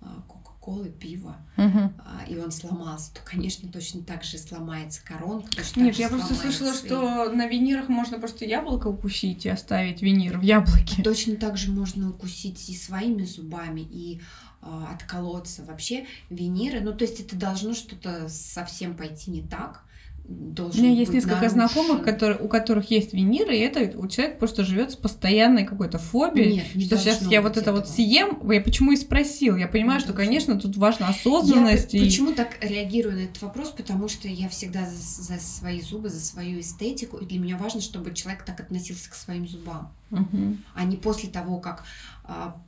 а, 0.00 0.22
Кока-Колы, 0.28 0.90
пива, 0.90 1.36
а, 1.56 2.24
и 2.28 2.36
он 2.36 2.52
сломался, 2.52 3.12
то, 3.14 3.20
конечно, 3.24 3.68
точно 3.70 4.02
так 4.02 4.22
же 4.22 4.38
сломается 4.38 5.04
коронка. 5.04 5.50
Точно 5.56 5.80
Нет, 5.80 5.88
так 5.88 5.96
же 5.96 6.02
я 6.02 6.08
просто 6.08 6.34
слышала, 6.34 6.70
и- 6.72 6.76
что 6.76 7.32
на 7.32 7.48
винирах 7.48 7.88
можно 7.88 8.20
просто 8.20 8.44
яблоко 8.44 8.86
укусить 8.86 9.44
и 9.46 9.48
оставить 9.48 10.00
винир 10.02 10.38
в 10.38 10.42
яблоке. 10.42 11.02
Точно 11.02 11.34
так 11.34 11.56
же 11.56 11.72
можно 11.72 12.10
укусить 12.10 12.68
и 12.68 12.76
своими 12.76 13.24
зубами, 13.24 13.80
и 13.80 14.20
а, 14.60 14.92
отколоться. 14.92 15.64
Вообще 15.64 16.06
виниры, 16.30 16.80
ну 16.80 16.92
то 16.92 17.04
есть 17.04 17.20
это 17.20 17.34
должно 17.36 17.74
что-то 17.74 18.28
совсем 18.28 18.96
пойти 18.96 19.30
не 19.30 19.42
так. 19.42 19.84
У 20.30 20.32
Должен 20.50 20.82
меня 20.82 20.92
есть 20.94 21.10
несколько 21.12 21.36
нарушен. 21.36 21.54
знакомых, 21.54 22.02
которые, 22.04 22.38
у 22.38 22.48
которых 22.48 22.90
есть 22.90 23.14
виниры, 23.14 23.56
и 23.56 23.60
это 23.60 23.98
у 23.98 24.06
человека 24.08 24.38
просто 24.38 24.62
живет 24.62 24.90
с 24.92 24.96
постоянной 24.96 25.64
какой-то 25.64 25.98
фобией. 25.98 26.56
Нет, 26.56 26.74
не 26.74 26.84
что 26.84 26.98
сейчас 26.98 27.22
я 27.22 27.40
вот 27.40 27.56
это 27.56 27.72
вот 27.72 27.88
съем, 27.88 28.38
я 28.50 28.60
почему 28.60 28.92
и 28.92 28.96
спросил. 28.96 29.56
Я 29.56 29.68
понимаю, 29.68 30.00
Не 30.00 30.04
что, 30.04 30.12
должно. 30.12 30.26
конечно, 30.26 30.60
тут 30.60 30.76
важна 30.76 31.08
осознанность. 31.08 31.94
Я 31.94 32.00
и- 32.02 32.04
почему 32.04 32.32
так 32.34 32.58
реагирую 32.62 33.16
на 33.16 33.20
этот 33.20 33.40
вопрос? 33.40 33.70
Потому 33.70 34.08
что 34.08 34.28
я 34.28 34.50
всегда 34.50 34.84
за, 34.86 35.22
за 35.22 35.38
свои 35.40 35.80
зубы, 35.80 36.10
за 36.10 36.20
свою 36.20 36.60
эстетику, 36.60 37.16
и 37.16 37.24
для 37.24 37.38
меня 37.38 37.56
важно, 37.56 37.80
чтобы 37.80 38.12
человек 38.12 38.44
так 38.44 38.60
относился 38.60 39.10
к 39.10 39.14
своим 39.14 39.48
зубам, 39.48 39.94
Мгм. 40.10 40.62
а 40.74 40.84
не 40.84 40.98
после 40.98 41.30
того, 41.30 41.56
как 41.58 41.84
а, 42.24 42.60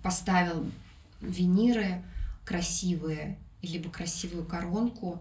поставил 0.00 0.64
виниры 1.20 2.04
красивые, 2.44 3.36
либо 3.62 3.90
красивую 3.90 4.44
коронку, 4.44 5.20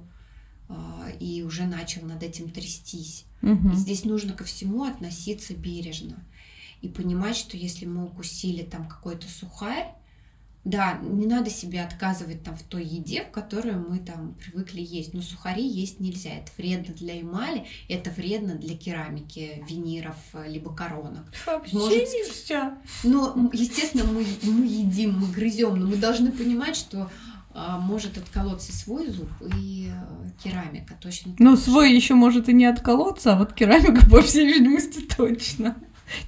и 1.20 1.44
уже 1.44 1.64
начал 1.66 2.04
над 2.06 2.24
этим 2.24 2.50
трястись. 2.50 3.26
Мгм. 3.42 3.74
Здесь 3.76 4.06
нужно 4.06 4.34
ко 4.34 4.44
всему 4.44 4.84
относиться 4.84 5.54
бережно 5.54 6.24
и 6.82 6.88
понимать, 6.88 7.36
что 7.38 7.58
если 7.58 7.86
мы 7.86 8.06
укусили 8.06 8.64
там 8.64 8.88
какой-то 8.88 9.28
сухарь, 9.28 9.94
да, 10.66 10.98
не 11.02 11.26
надо 11.28 11.50
себе 11.50 11.82
отказывать 11.82 12.42
там 12.44 12.56
в 12.56 12.64
той 12.64 12.86
еде, 12.86 13.26
в 13.26 13.32
которую 13.32 13.86
мы 13.90 14.00
там 14.00 14.34
привыкли 14.36 14.80
есть. 14.82 15.14
Но 15.14 15.22
сухари 15.22 15.68
есть 15.68 16.00
нельзя. 16.00 16.30
Это 16.36 16.50
вредно 16.58 16.94
для 16.94 17.20
эмали, 17.20 17.66
это 17.90 18.10
вредно 18.12 18.56
для 18.56 18.78
керамики, 18.78 19.62
виниров, 19.70 20.16
э, 20.32 20.48
либо 20.50 20.74
коронок. 20.74 21.26
Вообще 21.46 21.76
Может- 21.76 21.98
нельзя. 22.14 22.78
Но, 23.04 23.34
м, 23.34 23.50
естественно, 23.54 24.06
мы, 24.06 24.26
мы 24.44 24.66
едим, 24.66 25.20
мы 25.20 25.28
грызем, 25.34 25.76
но 25.78 25.86
мы 25.86 25.98
должны 25.98 26.32
понимать, 26.32 26.78
что 26.78 27.04
а, 27.04 27.33
может 27.54 28.18
отколоться 28.18 28.72
свой 28.72 29.08
зуб 29.10 29.30
и 29.56 29.92
э, 29.92 30.30
керамика 30.44 30.96
точно. 31.00 31.36
Ну, 31.38 31.56
же. 31.56 31.62
свой 31.62 31.94
еще 31.94 32.16
может 32.16 32.50
и 32.50 32.54
не 32.54 32.66
отколоться, 32.66 33.34
а 33.34 33.36
вот 33.38 33.54
керамика, 33.54 34.06
по 34.10 34.22
всей 34.22 34.46
видимости, 34.48 35.02
точно. 35.02 35.76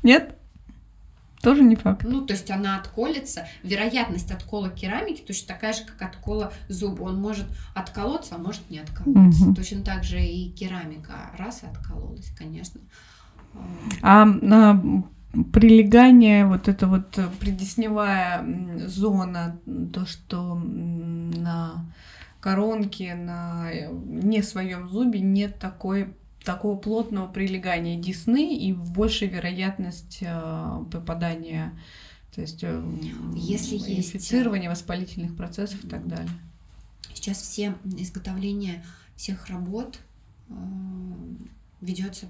Нет? 0.04 0.38
Тоже 1.42 1.62
не 1.62 1.76
факт. 1.76 2.04
Ну, 2.04 2.26
то 2.26 2.34
есть 2.34 2.50
она 2.50 2.78
отколется. 2.78 3.48
Вероятность 3.62 4.32
откола 4.32 4.70
керамики 4.70 5.22
точно 5.22 5.48
такая 5.50 5.74
же, 5.74 5.84
как 5.84 6.02
откола 6.02 6.52
зуба. 6.70 7.04
Он 7.04 7.22
может 7.22 7.46
отколоться, 7.76 8.36
а 8.36 8.38
может 8.40 8.68
не 8.72 8.80
отколоться. 8.80 9.46
Мгм. 9.46 9.56
Точно 9.56 9.84
так 9.84 10.04
же 10.04 10.20
и 10.24 10.50
керамика. 10.50 11.32
Раз 11.38 11.62
и 11.62 11.68
откололась, 11.68 12.32
конечно. 12.36 12.82
А, 14.02 14.24
А 14.24 14.26
на 14.26 15.04
прилегание, 15.44 16.46
вот 16.46 16.68
эта 16.68 16.88
вот 16.88 17.18
э, 17.18 17.28
предесневая 17.40 18.40
м, 18.40 18.88
зона, 18.88 19.60
то, 19.94 20.06
что 20.06 20.56
на 20.56 21.86
коронке, 22.40 23.16
на 23.16 23.70
э, 23.72 23.92
не 23.92 24.42
своем 24.42 24.90
зубе 24.90 25.20
нет 25.20 25.60
такой 25.60 26.14
такого 26.44 26.78
плотного 26.78 27.28
прилегания 27.28 28.00
десны 28.00 28.56
и 28.56 28.72
большая 28.72 29.30
вероятность 29.30 30.20
э, 30.22 30.86
попадания, 30.92 31.72
то 32.34 32.42
есть 32.42 32.64
Если 33.36 33.76
есть, 33.76 33.90
инфицирования 33.90 34.70
воспалительных 34.70 35.36
процессов 35.36 35.84
и 35.84 35.88
так 35.88 36.08
далее. 36.08 36.32
Сейчас 37.14 37.42
все 37.42 37.76
изготовление 37.86 38.84
всех 39.16 39.48
работ 39.48 40.00
ведется 41.82 42.28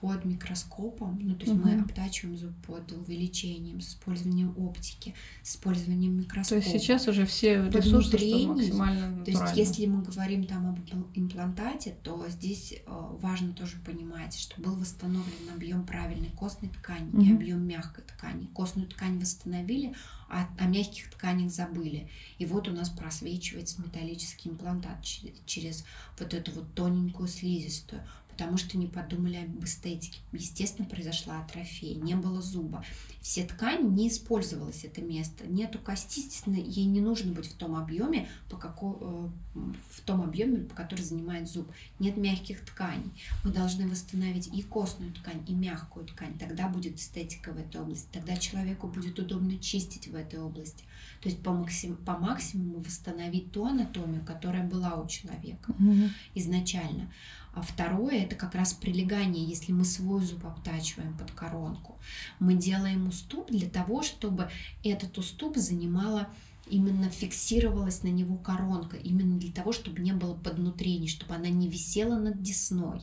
под 0.00 0.24
микроскопом, 0.24 1.18
ну 1.22 1.34
то 1.34 1.44
есть 1.44 1.56
мы 1.56 1.72
Мгм. 1.74 1.84
обтачиваем 1.84 2.36
зуб 2.38 2.52
под 2.66 2.90
увеличением, 2.92 3.80
с 3.80 3.90
использованием 3.90 4.54
оптики, 4.56 5.14
с 5.42 5.50
использованием 5.56 6.14
То 6.16 6.22
микроскопа. 6.22 6.58
есть 6.60 6.70
сейчас 6.70 7.06
уже 7.08 7.26
все 7.26 7.68
ресурсы, 7.68 8.16
что 8.18 8.46
максимально 8.48 9.24
То 9.24 9.30
есть, 9.30 9.56
если 9.56 9.86
мы 9.86 10.02
говорим 10.02 10.44
там 10.44 10.68
об 10.70 10.78
импл- 10.78 11.08
имплантате, 11.14 11.96
то 12.02 12.24
здесь 12.28 12.72
э, 12.74 12.80
важно 13.20 13.52
тоже 13.52 13.76
понимать, 13.84 14.34
что 14.38 14.60
был 14.60 14.74
восстановлен 14.76 15.50
объем 15.54 15.84
правильной 15.84 16.30
костной 16.30 16.70
ткани 16.70 17.10
и 17.10 17.16
Мгм. 17.28 17.36
объем 17.36 17.66
мягкой 17.66 18.04
ткани. 18.04 18.46
Костную 18.54 18.88
ткань 18.88 19.18
восстановили, 19.18 19.94
а 20.28 20.48
о 20.58 20.66
мягких 20.66 21.10
тканях 21.10 21.50
забыли. 21.50 22.08
И 22.38 22.46
вот 22.46 22.68
у 22.68 22.72
нас 22.72 22.88
просвечивается 22.88 23.82
металлический 23.82 24.48
имплантат 24.48 25.02
че- 25.02 25.32
через 25.44 25.84
вот 26.18 26.32
эту 26.34 26.52
вот 26.52 26.72
тоненькую 26.74 27.28
слизистую, 27.28 28.02
потому 28.40 28.56
что 28.56 28.78
не 28.78 28.86
подумали 28.86 29.36
об 29.36 29.62
эстетике. 29.62 30.18
Естественно, 30.32 30.88
произошла 30.88 31.42
атрофия, 31.42 31.94
не 31.96 32.14
было 32.14 32.40
зуба. 32.40 32.82
Все 33.20 33.44
ткани 33.44 33.86
не 33.86 34.08
использовалось 34.08 34.82
это 34.82 35.02
место. 35.02 35.46
Нету 35.46 35.78
кости, 35.78 36.20
естественно, 36.20 36.54
ей 36.56 36.86
не 36.86 37.02
нужно 37.02 37.32
быть 37.32 37.44
в 37.48 37.54
том 37.54 37.76
объеме, 37.76 38.28
по 38.48 38.56
како- 38.56 39.30
э, 39.54 39.60
в 39.90 40.00
том 40.06 40.22
объеме, 40.22 40.60
по 40.64 40.74
который 40.74 41.02
занимает 41.02 41.50
зуб. 41.50 41.70
Нет 41.98 42.16
мягких 42.16 42.64
тканей. 42.64 43.10
Мы 43.44 43.52
должны 43.52 43.86
восстановить 43.86 44.48
и 44.54 44.62
костную 44.62 45.12
ткань, 45.12 45.44
и 45.46 45.52
мягкую 45.52 46.06
ткань. 46.06 46.38
Тогда 46.38 46.66
будет 46.68 46.96
эстетика 46.96 47.52
в 47.52 47.58
этой 47.58 47.78
области. 47.82 48.08
Тогда 48.10 48.38
человеку 48.38 48.86
будет 48.88 49.18
удобно 49.18 49.58
чистить 49.58 50.08
в 50.08 50.14
этой 50.14 50.40
области. 50.40 50.82
То 51.20 51.28
есть 51.28 51.42
по, 51.42 51.52
максим, 51.52 51.96
по 51.96 52.16
максимуму 52.16 52.80
восстановить 52.80 53.52
ту 53.52 53.66
анатомию, 53.66 54.24
которая 54.24 54.66
была 54.66 54.94
у 54.94 55.06
человека 55.06 55.74
Мгм. 55.78 56.08
изначально. 56.34 57.12
А 57.52 57.62
второе 57.62 58.24
это 58.24 58.36
как 58.36 58.54
раз 58.54 58.72
прилегание, 58.72 59.44
если 59.44 59.72
мы 59.72 59.84
свой 59.84 60.22
зуб 60.22 60.46
обтачиваем 60.46 61.16
под 61.16 61.32
коронку. 61.32 61.98
Мы 62.38 62.54
делаем 62.54 63.08
уступ 63.08 63.50
для 63.50 63.68
того, 63.68 64.02
чтобы 64.02 64.50
этот 64.84 65.18
уступ 65.18 65.56
занимала 65.56 66.28
именно 66.68 67.10
фиксировалась 67.10 68.02
на 68.04 68.08
него 68.08 68.36
коронка, 68.36 68.96
именно 68.96 69.38
для 69.38 69.52
того, 69.52 69.72
чтобы 69.72 70.00
не 70.00 70.12
было 70.12 70.34
поднутрений, 70.34 71.08
чтобы 71.08 71.34
она 71.34 71.48
не 71.48 71.68
висела 71.68 72.18
над 72.18 72.40
десной. 72.40 73.02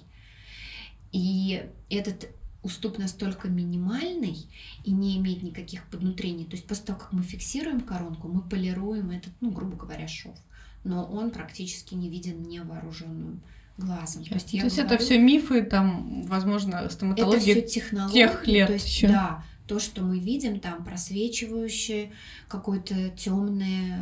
И 1.11 1.69
этот 1.89 2.29
уступ 2.63 2.97
настолько 2.97 3.49
минимальный 3.49 4.45
и 4.83 4.91
не 4.91 5.17
имеет 5.17 5.43
никаких 5.43 5.85
поднутрений. 5.89 6.45
То 6.45 6.55
есть 6.55 6.67
после 6.67 6.85
того, 6.85 6.99
как 6.99 7.13
мы 7.13 7.23
фиксируем 7.23 7.81
коронку, 7.81 8.27
мы 8.27 8.41
полируем 8.41 9.11
этот, 9.11 9.33
ну, 9.41 9.51
грубо 9.51 9.75
говоря, 9.75 10.07
шов. 10.07 10.35
Но 10.83 11.05
он 11.05 11.31
практически 11.31 11.95
не 11.95 12.09
виден 12.09 12.43
невооруженным 12.43 13.41
глазом. 13.77 14.23
То 14.25 14.33
есть, 14.35 14.51
То 14.51 14.57
есть 14.57 14.77
это 14.77 14.97
все 14.97 15.19
мифы, 15.19 15.63
там, 15.63 16.23
возможно, 16.23 16.75
это 16.75 16.93
стоматология. 16.93 17.39
все 17.39 17.61
технологии. 17.61 18.13
тех 18.13 18.47
лет 18.47 18.67
то 18.67 18.73
есть, 18.73 18.87
ещё. 18.87 19.07
Да, 19.07 19.43
то, 19.67 19.79
что 19.79 20.01
мы 20.01 20.19
видим, 20.19 20.59
там 20.59 20.83
просвечивающее, 20.83 22.11
какой-то 22.47 23.09
темный 23.09 23.93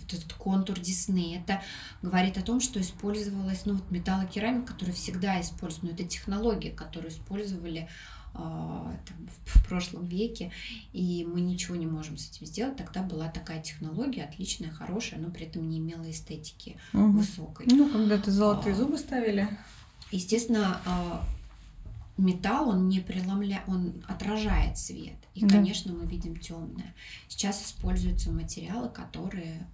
вот 0.00 0.12
этот 0.12 0.32
контур 0.34 0.78
десны. 0.78 1.36
Это 1.36 1.62
говорит 2.02 2.38
о 2.38 2.42
том, 2.42 2.60
что 2.60 2.80
использовалась 2.80 3.66
ну, 3.66 3.74
вот 3.74 3.90
металлокерамика, 3.90 4.72
которая 4.72 4.94
всегда 4.94 5.40
используется. 5.40 5.86
Но 5.86 5.92
это 5.92 6.04
технология, 6.04 6.70
которую 6.70 7.10
использовали 7.10 7.88
там, 8.32 9.28
в, 9.44 9.68
прошлом 9.68 10.06
веке, 10.06 10.50
и 10.92 11.24
мы 11.30 11.40
ничего 11.40 11.76
не 11.76 11.86
можем 11.86 12.16
с 12.16 12.28
этим 12.30 12.46
сделать. 12.46 12.76
Тогда 12.76 13.02
была 13.02 13.28
такая 13.28 13.62
технология, 13.62 14.24
отличная, 14.24 14.70
хорошая, 14.70 15.20
но 15.20 15.30
при 15.30 15.46
этом 15.46 15.68
не 15.68 15.78
имела 15.78 16.10
эстетики 16.10 16.76
Мгм. 16.92 17.18
высокой. 17.18 17.66
Ну, 17.70 17.88
когда-то 17.88 18.30
золотые 18.30 18.74
А. 18.74 18.76
зубы 18.76 18.98
ставили. 18.98 19.48
Естественно, 20.10 20.80
а, 20.86 21.24
металл, 22.16 22.70
он 22.70 22.88
не 22.88 23.00
преломляет, 23.00 23.62
он 23.68 24.02
отражает 24.08 24.76
свет. 24.76 25.14
И, 25.34 25.42
Да. 25.46 25.48
конечно, 25.56 25.92
мы 25.92 26.06
видим 26.06 26.36
темное. 26.36 26.94
Сейчас 27.28 27.64
используются 27.64 28.32
материалы, 28.32 28.88
которые 28.88 29.66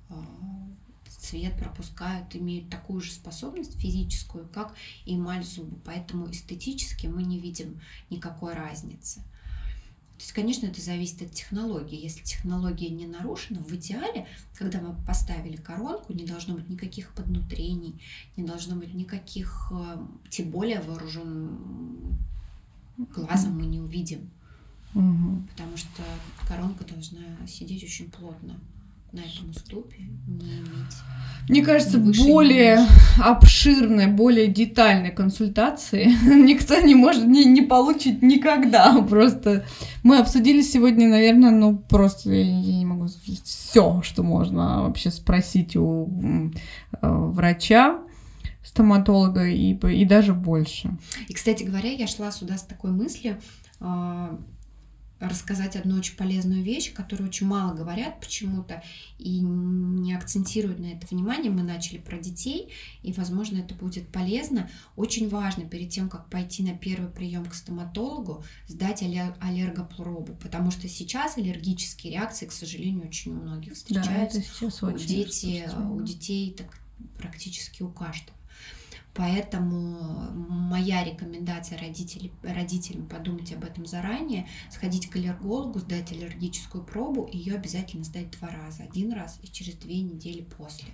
цвет 1.27 1.59
пропускают, 1.59 2.35
имеют 2.37 2.71
такую 2.71 3.01
же 3.01 3.11
способность 3.11 3.79
физическую, 3.79 4.49
как 4.49 4.75
и 5.05 5.17
эмаль 5.17 5.45
зуба. 5.45 5.77
Поэтому 5.85 6.31
эстетически 6.31 7.07
мы 7.09 7.23
не 7.23 7.39
видим 7.39 7.81
никакой 8.11 8.55
разницы. 8.55 9.21
То 10.17 10.23
есть, 10.23 10.33
конечно, 10.33 10.67
это 10.67 10.81
зависит 10.81 11.21
от 11.21 11.33
технологии. 11.33 12.03
Если 12.03 12.23
технология 12.23 12.89
не 12.89 13.07
нарушена, 13.07 13.61
в 13.61 13.71
идеале, 13.75 14.27
когда 14.55 14.81
мы 14.81 14.95
поставили 15.05 15.57
коронку, 15.57 16.15
не 16.15 16.25
должно 16.25 16.55
быть 16.55 16.71
никаких 16.71 17.13
поднутрений, 17.13 18.01
не 18.37 18.45
должно 18.45 18.77
быть 18.77 18.95
никаких, 18.95 19.71
э, 19.73 20.07
тем 20.31 20.51
более 20.51 20.81
вооруженным 20.81 22.17
глазом 23.15 23.59
мы 23.59 23.67
не 23.67 23.79
увидим, 23.79 24.31
Мгм. 24.95 25.49
потому 25.49 25.77
что 25.77 26.03
коронка 26.49 26.85
должна 26.85 27.47
сидеть 27.47 27.85
очень 27.85 28.11
плотно 28.11 28.59
на 29.13 29.21
этом 29.21 29.51
уступе, 29.51 29.97
не 30.27 30.59
иметь. 30.59 30.97
Мне 31.49 31.63
кажется, 31.63 31.99
более 31.99 32.81
обширной, 33.23 34.09
более 34.09 34.49
детальной 34.49 35.13
консультации 35.13 36.07
никто 36.45 36.81
не 36.81 36.95
может, 36.95 37.25
не, 37.25 37.45
не 37.45 37.63
получить 37.63 38.21
никогда. 38.23 39.01
Просто 39.09 39.65
мы 40.03 40.19
обсудили 40.19 40.61
сегодня, 40.63 41.09
наверное, 41.09 41.51
ну 41.51 41.77
просто 41.77 42.33
я, 42.33 42.43
я 42.43 42.77
не 42.79 42.85
могу 42.85 43.07
все, 43.45 44.03
что 44.03 44.23
можно 44.25 44.83
вообще 44.83 45.11
спросить 45.11 45.77
у 45.77 46.51
э, 47.01 47.09
врача, 47.09 48.01
стоматолога 48.65 49.47
и, 49.47 49.75
и 49.75 50.05
даже 50.05 50.35
больше. 50.35 50.97
И, 51.29 51.33
кстати 51.33 51.63
говоря, 51.63 51.93
я 51.93 52.09
шла 52.09 52.33
сюда 52.33 52.59
с 52.59 52.63
такой 52.63 52.91
мыслью 52.91 53.37
а, 53.79 54.37
рассказать 55.19 55.77
одну 55.77 55.97
очень 55.97 56.17
полезную 56.17 56.63
вещь, 56.63 56.93
которую 56.93 57.29
очень 57.29 57.47
мало 57.47 57.75
говорят 57.75 58.21
почему-то 58.21 58.83
и 59.19 59.41
не 59.41 60.15
акцентируют 60.15 60.79
на 60.79 60.87
это 60.93 61.07
внимание. 61.11 61.51
Мы 61.51 61.63
начали 61.63 61.99
про 61.99 62.19
детей, 62.19 62.71
и, 63.03 63.13
возможно, 63.13 63.59
это 63.59 63.75
будет 63.75 64.09
полезно. 64.09 64.69
Очень 64.95 65.29
важно 65.29 65.65
перед 65.65 65.91
тем, 65.91 66.09
как 66.09 66.29
пойти 66.29 66.63
на 66.63 66.77
первый 66.77 67.11
прием 67.11 67.47
к 67.47 67.55
стоматологу, 67.55 68.45
сдать 68.69 69.03
аллер- 69.03 69.37
аллергопробу, 69.41 70.35
потому 70.35 70.71
что 70.71 70.89
сейчас 70.89 71.39
аллергические 71.39 72.13
реакции, 72.13 72.47
к 72.47 72.53
сожалению, 72.53 73.07
очень 73.09 73.33
у 73.33 73.37
многих 73.37 73.75
встречаются. 73.75 74.41
сейчас 74.43 74.83
У 74.83 74.91
дети, 74.93 75.65
у 75.79 76.03
детей 76.03 76.53
так 76.53 76.69
практически 77.19 77.83
у 77.83 77.89
каждого. 77.89 78.37
Поэтому 79.17 80.31
моя 80.33 81.03
рекомендация 81.05 81.79
родителей, 81.79 82.33
родителям 82.43 83.07
подумать 83.07 83.53
об 83.53 83.65
этом 83.65 83.87
заранее, 83.87 84.47
сходить 84.71 85.09
к 85.09 85.17
аллергологу, 85.17 85.79
сдать 85.79 86.13
аллергическую 86.13 86.85
пробу, 86.85 87.29
ее 87.33 87.55
обязательно 87.55 88.05
сдать 88.05 88.31
два 88.33 88.49
раза. 88.49 88.83
Один 88.83 89.13
раз 89.13 89.39
и 89.43 89.49
через 89.49 89.75
две 89.75 90.01
недели 90.01 90.43
после. 90.43 90.89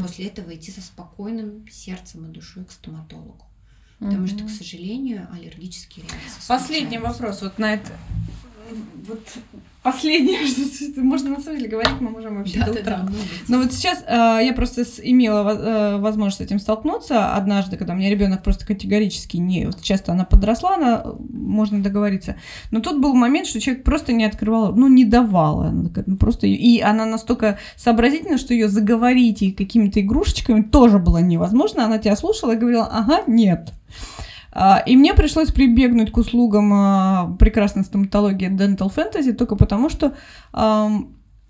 После 0.00 0.26
этого 0.26 0.54
идти 0.54 0.70
со 0.70 0.80
спокойным 0.80 1.66
сердцем 1.68 2.26
и 2.26 2.28
душой 2.28 2.64
к 2.64 2.70
стоматологу. 2.70 3.44
Потому 3.98 4.26
что, 4.26 4.44
к 4.44 4.50
сожалению, 4.50 5.28
аллергические 5.32 6.04
реакции 6.04 6.46
Последний 6.46 6.98
случаются. 6.98 7.22
вопрос 7.22 7.42
вот 7.42 7.58
на 7.58 7.74
это. 7.74 7.92
Вот 9.08 9.20
последнее, 9.84 10.38
что 10.46 11.00
можно 11.02 11.30
на 11.30 11.40
самом 11.40 11.58
деле 11.58 11.70
говорить, 11.70 12.00
мы 12.00 12.10
можем 12.10 12.38
вообще 12.38 12.58
до 12.64 12.70
утра. 12.70 12.82
Да-да-да, 12.82 13.02
много 13.02 13.24
Но 13.48 13.58
вот 13.58 13.72
сейчас 13.72 14.02
э, 14.06 14.40
я 14.42 14.52
просто 14.54 14.82
имела 15.02 15.50
э, 15.50 15.98
возможность 15.98 16.38
с 16.38 16.40
этим 16.40 16.58
столкнуться 16.58 17.34
однажды, 17.34 17.76
когда 17.76 17.92
у 17.92 17.96
меня 17.96 18.10
ребенок 18.10 18.42
просто 18.42 18.66
категорически 18.66 19.36
не... 19.36 19.66
Вот 19.66 19.82
часто 19.82 20.12
она 20.12 20.24
подросла, 20.24 20.76
она, 20.76 21.02
э, 21.04 21.12
можно 21.28 21.82
договориться. 21.82 22.36
Но 22.70 22.80
тут 22.80 23.00
был 23.00 23.14
момент, 23.14 23.46
что 23.46 23.60
человек 23.60 23.84
просто 23.84 24.14
не 24.14 24.24
открывал, 24.24 24.74
ну, 24.74 24.88
не 24.88 25.04
давала. 25.04 25.66
Она 25.66 25.88
такая, 25.88 26.04
ну, 26.08 26.16
просто... 26.16 26.46
И 26.46 26.80
она 26.80 27.04
настолько 27.04 27.58
сообразительна, 27.76 28.38
что 28.38 28.54
ее 28.54 28.68
заговорить 28.68 29.42
и 29.42 29.52
какими-то 29.52 30.00
игрушечками 30.00 30.62
тоже 30.62 30.98
было 30.98 31.18
невозможно. 31.18 31.84
Она 31.84 31.98
тебя 31.98 32.16
слушала 32.16 32.52
и 32.52 32.56
говорила, 32.56 32.88
ага, 32.90 33.22
нет. 33.26 33.70
А, 34.54 34.82
И 34.86 34.96
мне 34.96 35.14
пришлось 35.14 35.50
прибегнуть 35.50 36.12
к 36.12 36.16
услугам 36.16 36.72
а, 36.72 37.36
прекрасной 37.38 37.84
стоматологии 37.84 38.48
Dental 38.48 38.90
Fantasy 38.94 39.32
только 39.32 39.56
потому, 39.56 39.88
что 39.88 40.14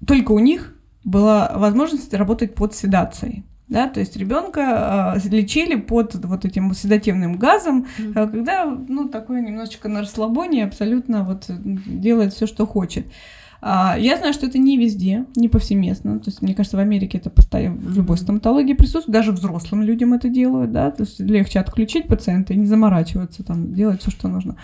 только 0.06 0.32
у 0.32 0.38
них 0.38 0.74
была 1.04 1.52
возможность 1.54 2.12
работать 2.14 2.54
под 2.54 2.74
седацией. 2.74 3.44
Да, 3.66 3.88
то 3.88 3.98
есть 3.98 4.14
ребенка 4.16 5.18
лечили 5.24 5.76
под 5.76 6.14
вот 6.26 6.44
этим 6.44 6.74
седативным 6.74 7.38
газом, 7.38 7.86
а, 8.14 8.26
когда, 8.26 8.66
ну, 8.66 9.08
такое 9.08 9.40
немножечко 9.40 9.88
на 9.88 10.00
расслабоне, 10.00 10.64
абсолютно 10.64 11.24
вот 11.24 11.46
делает 11.48 12.34
все, 12.34 12.46
что 12.46 12.66
хочет. 12.66 13.06
А, 13.06 13.12
Я 13.64 14.16
знаю, 14.18 14.34
что 14.34 14.46
это 14.46 14.58
не 14.58 14.76
везде, 14.76 15.24
не 15.36 15.48
повсеместно. 15.48 16.18
То 16.18 16.28
есть, 16.28 16.42
мне 16.42 16.54
кажется, 16.54 16.76
в 16.76 16.80
Америке 16.80 17.16
это 17.16 17.30
постоянно 17.30 17.76
в 17.76 17.96
любой 17.96 18.18
стоматологии 18.18 18.74
присутствует. 18.74 19.14
Даже 19.14 19.32
взрослым 19.32 19.82
людям 19.82 20.12
это 20.12 20.28
делают, 20.28 20.70
да. 20.72 20.90
То 20.90 21.04
есть 21.04 21.18
легче 21.18 21.60
отключить 21.60 22.06
пациента 22.06 22.52
и 22.52 22.56
не 22.56 22.66
заморачиваться, 22.66 23.42
там, 23.42 23.72
делать 23.72 24.02
все, 24.02 24.10
что 24.10 24.28
нужно. 24.28 24.56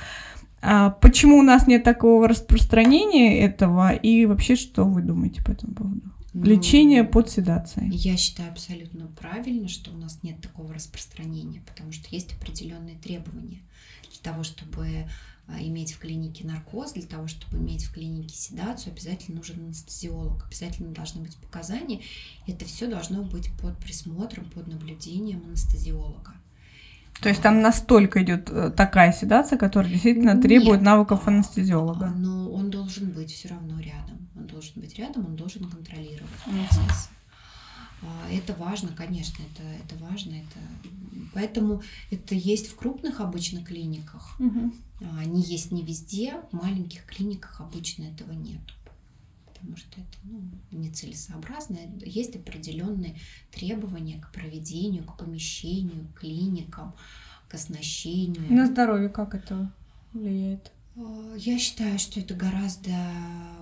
А 0.63 0.91
почему 0.91 1.39
у 1.39 1.43
нас 1.43 1.67
нет 1.67 1.85
такого 1.85 2.29
распространения 2.29 3.41
этого? 3.41 3.95
И 3.95 4.27
вообще, 4.27 4.57
что 4.57 4.85
вы 4.85 5.01
думаете 5.01 5.43
по 5.43 5.53
этому 5.53 5.73
поводу? 5.73 6.03
Ну, 6.33 6.45
Лечение 6.45 7.03
под 7.03 7.29
седацией. 7.29 7.91
Я 7.91 8.17
считаю 8.17 8.53
абсолютно 8.53 9.09
правильно, 9.19 9.67
что 9.67 9.91
у 9.91 9.97
нас 9.97 10.21
нет 10.23 10.41
такого 10.41 10.73
распространения, 10.75 11.63
потому 11.67 11.93
что 11.93 12.07
есть 12.11 12.35
определенные 12.35 12.97
требования 12.97 13.63
для 14.11 14.33
того, 14.33 14.45
чтобы 14.45 14.87
а, 14.87 15.09
иметь 15.49 15.93
в 15.93 15.99
клинике 15.99 16.47
наркоз, 16.47 16.93
для 16.93 17.07
того, 17.07 17.27
чтобы 17.27 17.59
иметь 17.59 17.85
в 17.85 17.93
клинике 17.93 18.35
седацию, 18.35 18.93
обязательно 18.93 19.39
нужен 19.39 19.61
анестезиолог, 19.65 20.47
обязательно 20.47 20.93
должны 20.93 21.23
быть 21.23 21.37
показания. 21.37 22.01
Это 22.47 22.65
все 22.65 22.87
должно 22.87 23.23
быть 23.23 23.51
под 23.61 23.77
присмотром, 23.79 24.49
под 24.51 24.69
наблюдением 24.69 25.43
анестезиолога. 25.45 26.33
То 27.21 27.29
есть 27.29 27.43
там 27.43 27.61
настолько 27.61 28.23
идет 28.23 28.49
э, 28.51 28.71
такая 28.71 29.13
седация, 29.13 29.59
которая 29.59 29.93
действительно 29.93 30.41
требует 30.41 30.79
Нет. 30.81 30.83
навыков 30.83 31.23
А, 31.27 31.31
анестезиолога. 31.31 32.07
Но 32.07 32.51
он 32.51 32.71
должен 32.71 33.11
быть 33.11 33.31
все 33.31 33.49
равно 33.49 33.79
рядом. 33.79 34.29
Он 34.35 34.47
должен 34.47 34.81
быть 34.81 34.99
рядом, 34.99 35.27
он 35.27 35.37
должен 35.37 35.69
контролировать 35.69 36.31
процесс. 36.45 37.11
А, 38.03 38.31
Это 38.31 38.55
важно, 38.55 38.91
конечно, 38.97 39.43
это, 39.43 39.63
это 39.63 40.05
важно. 40.05 40.35
Это... 40.35 40.59
Поэтому 41.35 41.83
это 42.11 42.35
есть 42.35 42.69
в 42.69 42.77
крупных 42.77 43.21
обычно 43.21 43.65
клиниках. 43.65 44.37
А, 45.01 45.19
Они 45.19 45.43
есть 45.43 45.73
не 45.73 45.83
везде, 45.83 46.41
в 46.51 46.55
маленьких 46.55 47.05
клиниках 47.05 47.61
обычно 47.61 48.05
этого 48.05 48.33
нет. 48.33 48.61
Потому 49.53 49.77
что 49.77 50.01
это 50.01 50.19
ну, 50.25 50.41
нецелесообразно. 50.71 51.79
Есть 52.05 52.35
определенные 52.37 53.17
требования 53.51 54.19
к 54.19 54.33
проведению, 54.33 55.05
к 55.05 55.19
помещению, 55.19 56.07
к 56.15 56.21
клиникам, 56.21 56.95
к 57.49 57.55
оснащению. 57.55 58.51
На 58.51 58.67
здоровье 58.67 59.11
как 59.11 59.35
это 59.35 59.71
влияет? 60.15 60.73
Э, 61.01 61.37
Я 61.39 61.59
считаю, 61.59 61.99
что 61.99 62.21
это 62.21 62.35
гораздо 62.35 62.93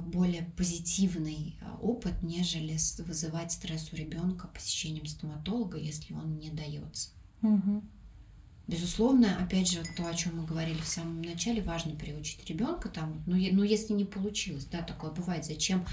более 0.02 0.44
позитивный 0.56 1.56
э, 1.60 1.76
опыт, 1.80 2.22
нежели 2.22 2.76
вызывать 2.98 3.52
стресс 3.52 3.92
у 3.92 3.96
ребенка 3.96 4.48
посещением 4.48 5.06
стоматолога, 5.06 5.78
если 5.78 6.14
он 6.14 6.38
не 6.38 6.50
дается. 6.50 7.10
Мгм. 7.40 7.88
Безусловно, 8.66 9.42
опять 9.42 9.70
же, 9.70 9.82
то, 9.96 10.06
о 10.06 10.14
чем 10.14 10.38
мы 10.38 10.46
говорили 10.46 10.78
в 10.78 10.86
самом 10.86 11.22
начале, 11.22 11.62
важно 11.62 11.94
приучить 11.94 12.44
ребенка 12.50 12.90
там, 12.90 13.22
ну, 13.26 13.34
ну, 13.34 13.62
если 13.62 13.94
не 13.94 14.04
получилось, 14.04 14.66
да, 14.66 14.82
такое 14.82 15.10
бывает, 15.10 15.44
зачем 15.46 15.86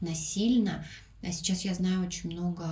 насильно. 0.00 0.86
А 1.22 1.32
сейчас 1.32 1.64
я 1.64 1.74
знаю 1.74 2.06
очень 2.06 2.30
много, 2.30 2.64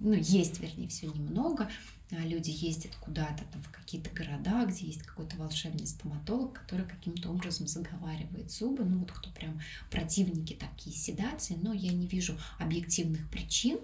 ну, 0.00 0.14
есть, 0.14 0.58
вернее, 0.60 0.88
всего 0.88 1.14
немного, 1.14 1.68
люди 2.10 2.50
ездят 2.50 2.92
куда-то 3.00 3.44
там 3.52 3.62
в 3.62 3.70
какие-то 3.70 4.08
города, 4.10 4.64
где 4.66 4.86
есть 4.86 5.02
какой-то 5.02 5.36
волшебный 5.36 5.86
стоматолог, 5.86 6.54
который 6.54 6.86
каким-то 6.86 7.28
образом 7.30 7.66
заговаривает 7.66 8.50
зубы, 8.50 8.84
ну, 8.84 8.98
вот 9.00 9.12
кто 9.12 9.30
прям 9.30 9.60
противники 9.90 10.54
такие 10.54 10.96
седации, 10.96 11.58
но 11.60 11.72
я 11.74 11.92
не 11.92 12.06
вижу 12.06 12.36
объективных 12.58 13.28
причин. 13.30 13.78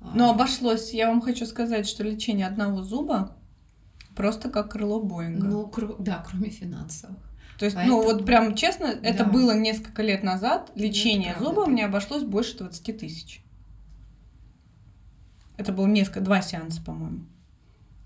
а, 0.00 0.12
Но 0.16 0.30
обошлось, 0.30 0.92
я 0.92 1.08
вам 1.08 1.20
хочу 1.22 1.46
сказать, 1.46 1.86
что 1.86 2.02
лечение 2.02 2.46
одного 2.46 2.82
зуба 2.82 3.36
просто 4.16 4.50
как 4.50 4.72
крыло 4.72 5.00
Боинга. 5.00 5.46
ну, 5.46 5.66
кро- 5.72 5.96
да, 6.02 6.24
кроме 6.28 6.50
финансовых. 6.50 7.16
То 7.58 7.66
есть, 7.66 7.76
ну 7.76 7.82
поэтому- 7.82 8.02
вот 8.02 8.26
прям 8.26 8.54
честно, 8.56 8.86
это 8.86 9.24
Да. 9.24 9.30
было 9.30 9.56
несколько 9.56 10.02
лет 10.02 10.24
назад. 10.24 10.72
Лечение 10.74 11.32
правда, 11.34 11.50
зуба 11.50 11.64
да. 11.66 11.70
мне 11.70 11.84
обошлось 11.86 12.24
больше 12.24 12.58
20 12.58 12.92
тысяч. 12.92 13.42
Это 15.56 15.72
было 15.72 15.86
несколько, 15.86 16.20
два 16.20 16.42
сеанса, 16.42 16.82
по-моему. 16.82 17.26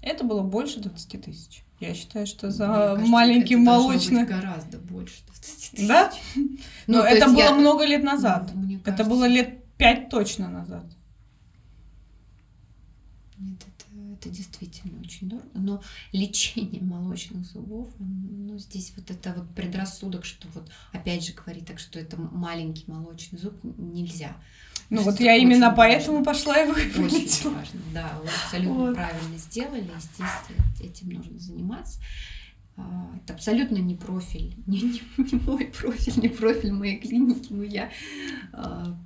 Это 0.09 0.25
было 0.25 0.43
больше 0.43 0.81
20 0.81 1.23
тысяч. 1.23 1.63
Я 1.81 1.95
считаю, 1.95 2.27
что 2.27 2.47
Мне 2.47 2.55
за 2.57 2.67
кажется, 2.67 3.07
маленький 3.11 3.55
это 3.55 3.63
молочный... 3.63 4.21
быть 4.23 4.29
гораздо 4.31 4.79
больше 4.79 5.23
20 5.27 5.71
тысяч. 5.73 5.87
Да? 5.89 6.13
Ну, 6.35 6.49
Но 6.87 7.01
то 7.03 7.07
это 7.09 7.27
было 7.27 7.37
я- 7.39 7.55
много 7.55 7.85
лет 7.85 8.03
назад. 8.03 8.51
Ну, 8.55 8.63
мне 8.63 8.77
Это 8.77 8.85
кажется, 8.85 9.11
было 9.11 9.25
лет 9.27 9.65
пять 9.77 10.09
точно 10.09 10.49
назад. 10.49 10.85
Нет, 13.39 13.61
это, 13.61 14.01
это 14.15 14.29
действительно 14.31 15.01
очень 15.01 15.29
дорого. 15.29 15.49
Но 15.55 15.83
лечение 16.13 16.83
молочных 16.83 17.45
зубов, 17.45 17.89
ну, 17.99 18.59
здесь 18.59 18.93
вот 18.97 19.11
это 19.11 19.33
вот 19.35 19.49
предрассудок, 19.55 20.25
что 20.25 20.49
вот 20.55 20.69
опять 20.93 21.25
же 21.25 21.33
говорит 21.35 21.67
так, 21.67 21.79
что 21.79 22.01
это 22.01 22.17
маленький 22.21 22.85
молочный 22.91 23.39
зуб, 23.39 23.55
нельзя. 23.63 24.37
Ну 24.91 25.03
вот 25.03 25.21
я 25.21 25.37
именно 25.37 25.71
поэтому 25.71 26.25
пошла 26.25 26.57
его 26.57 26.73
и 26.73 26.89
Очень 26.89 27.55
важно, 27.55 27.81
да, 27.93 28.13
вы 28.23 28.29
абсолютно 28.29 28.75
вот. 28.75 28.95
правильно 28.95 29.37
сделали, 29.37 29.91
здесь 29.99 30.91
этим 30.91 31.11
нужно 31.11 31.39
заниматься. 31.39 32.01
А, 32.77 33.11
это 33.17 33.35
абсолютно 33.35 33.77
не 33.77 33.97
профиль, 33.97 34.55
не, 34.67 34.81
не, 34.81 35.03
не 35.17 35.41
мой 35.41 35.67
профиль, 35.67 36.23
не 36.23 36.29
профиль 36.29 36.73
моей 36.73 36.99
клиники, 36.99 37.53
но 37.53 37.65
я 37.65 37.91
а, 38.53 38.97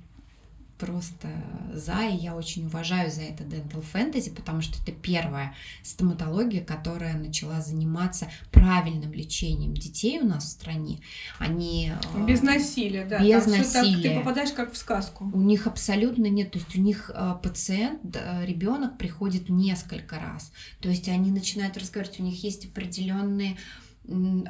просто 0.85 1.29
за, 1.73 2.07
и 2.07 2.15
я 2.17 2.35
очень 2.35 2.65
уважаю 2.65 3.09
за 3.11 3.21
это 3.21 3.43
Dental 3.43 3.83
Fantasy, 3.93 4.33
потому 4.33 4.61
что 4.61 4.77
это 4.81 4.91
первая 4.91 5.55
стоматология, 5.81 6.63
которая 6.63 7.15
начала 7.15 7.61
заниматься 7.61 8.27
правильным 8.51 9.13
лечением 9.13 9.73
детей 9.73 10.19
у 10.19 10.25
нас 10.25 10.45
в 10.45 10.49
стране. 10.49 10.99
Они... 11.39 11.91
Э, 12.15 12.25
без 12.25 12.41
насилия, 12.41 13.05
да. 13.05 13.19
Без 13.19 13.45
насилия. 13.45 13.93
Так, 13.93 14.01
ты 14.01 14.19
попадаешь 14.19 14.51
как 14.51 14.73
в 14.73 14.77
сказку. 14.77 15.29
У 15.33 15.41
них 15.41 15.67
абсолютно 15.67 16.27
нет, 16.27 16.51
то 16.51 16.59
есть 16.59 16.75
у 16.75 16.81
них 16.81 17.11
э, 17.13 17.35
пациент, 17.41 18.01
ребенок 18.43 18.97
приходит 18.97 19.49
несколько 19.49 20.19
раз. 20.19 20.51
То 20.81 20.89
есть 20.89 21.07
они 21.07 21.31
начинают 21.31 21.77
разговаривать, 21.77 22.19
у 22.19 22.23
них 22.23 22.43
есть 22.43 22.65
определенные 22.65 23.57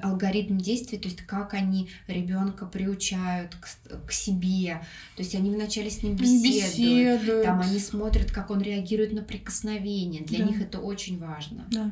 алгоритм 0.01 0.57
действий, 0.57 0.97
то 0.97 1.07
есть 1.07 1.21
как 1.21 1.53
они 1.53 1.89
ребенка 2.07 2.65
приучают 2.65 3.55
к, 3.55 4.07
к 4.07 4.11
себе. 4.11 4.81
То 5.15 5.21
есть 5.21 5.35
они 5.35 5.51
вначале 5.51 5.89
с 5.89 6.01
ним 6.01 6.15
беседуют, 6.15 7.21
беседуют. 7.21 7.43
там 7.43 7.61
они 7.61 7.79
смотрят, 7.79 8.31
как 8.31 8.49
он 8.49 8.61
реагирует 8.61 9.13
на 9.13 9.21
прикосновение. 9.21 10.23
Для 10.23 10.39
да. 10.39 10.45
них 10.45 10.61
это 10.61 10.79
очень 10.79 11.19
важно. 11.19 11.65
Да. 11.69 11.91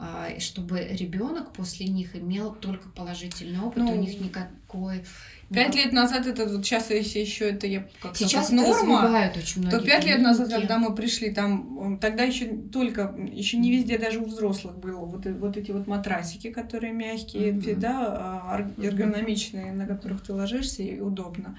А, 0.00 0.28
чтобы 0.38 0.80
ребенок 0.80 1.52
после 1.52 1.86
них 1.86 2.14
имел 2.14 2.54
только 2.54 2.88
положительный 2.88 3.58
опыт, 3.58 3.78
ну, 3.78 3.92
у 3.92 4.00
них 4.00 4.20
никакой 4.20 5.04
Пять 5.52 5.74
лет 5.74 5.92
назад 5.92 6.26
это 6.26 6.44
вот 6.46 6.64
сейчас 6.64 6.90
если 6.90 7.20
еще 7.20 7.50
это 7.50 7.66
я 7.66 7.86
как 8.02 8.16
сейчас 8.16 8.48
как 8.48 8.56
норма, 8.56 9.32
очень 9.34 9.68
то 9.70 9.80
пять 9.80 10.04
лет 10.04 10.20
назад, 10.20 10.50
когда 10.50 10.78
мы 10.78 10.94
пришли, 10.94 11.30
там 11.30 11.98
тогда 12.00 12.24
еще 12.24 12.48
только 12.70 13.14
еще 13.32 13.56
не 13.56 13.72
везде 13.72 13.96
даже 13.96 14.18
у 14.18 14.26
взрослых 14.26 14.76
было 14.78 15.06
вот 15.06 15.24
вот 15.24 15.56
эти 15.56 15.70
вот 15.70 15.86
матрасики, 15.86 16.50
которые 16.50 16.92
мягкие, 16.92 17.52
mm-hmm. 17.52 17.76
да, 17.76 18.06
а, 18.06 18.70
эргономичные, 18.76 19.72
на 19.72 19.86
которых 19.86 20.22
ты 20.22 20.34
ложишься 20.34 20.82
и 20.82 21.00
удобно. 21.00 21.58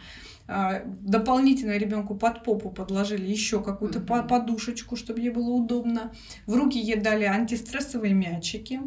А, 0.52 0.82
дополнительно 0.86 1.78
ребенку 1.78 2.16
под 2.16 2.44
попу 2.44 2.72
подложили 2.72 3.30
еще 3.30 3.62
какую-то 3.62 4.00
mm-hmm. 4.00 4.28
подушечку, 4.28 4.96
чтобы 4.96 5.20
ей 5.20 5.30
было 5.30 5.52
удобно. 5.52 6.12
В 6.48 6.56
руки 6.56 6.80
ей 6.80 6.96
дали 6.96 7.26
антистрессовые 7.26 8.16
мячики. 8.16 8.80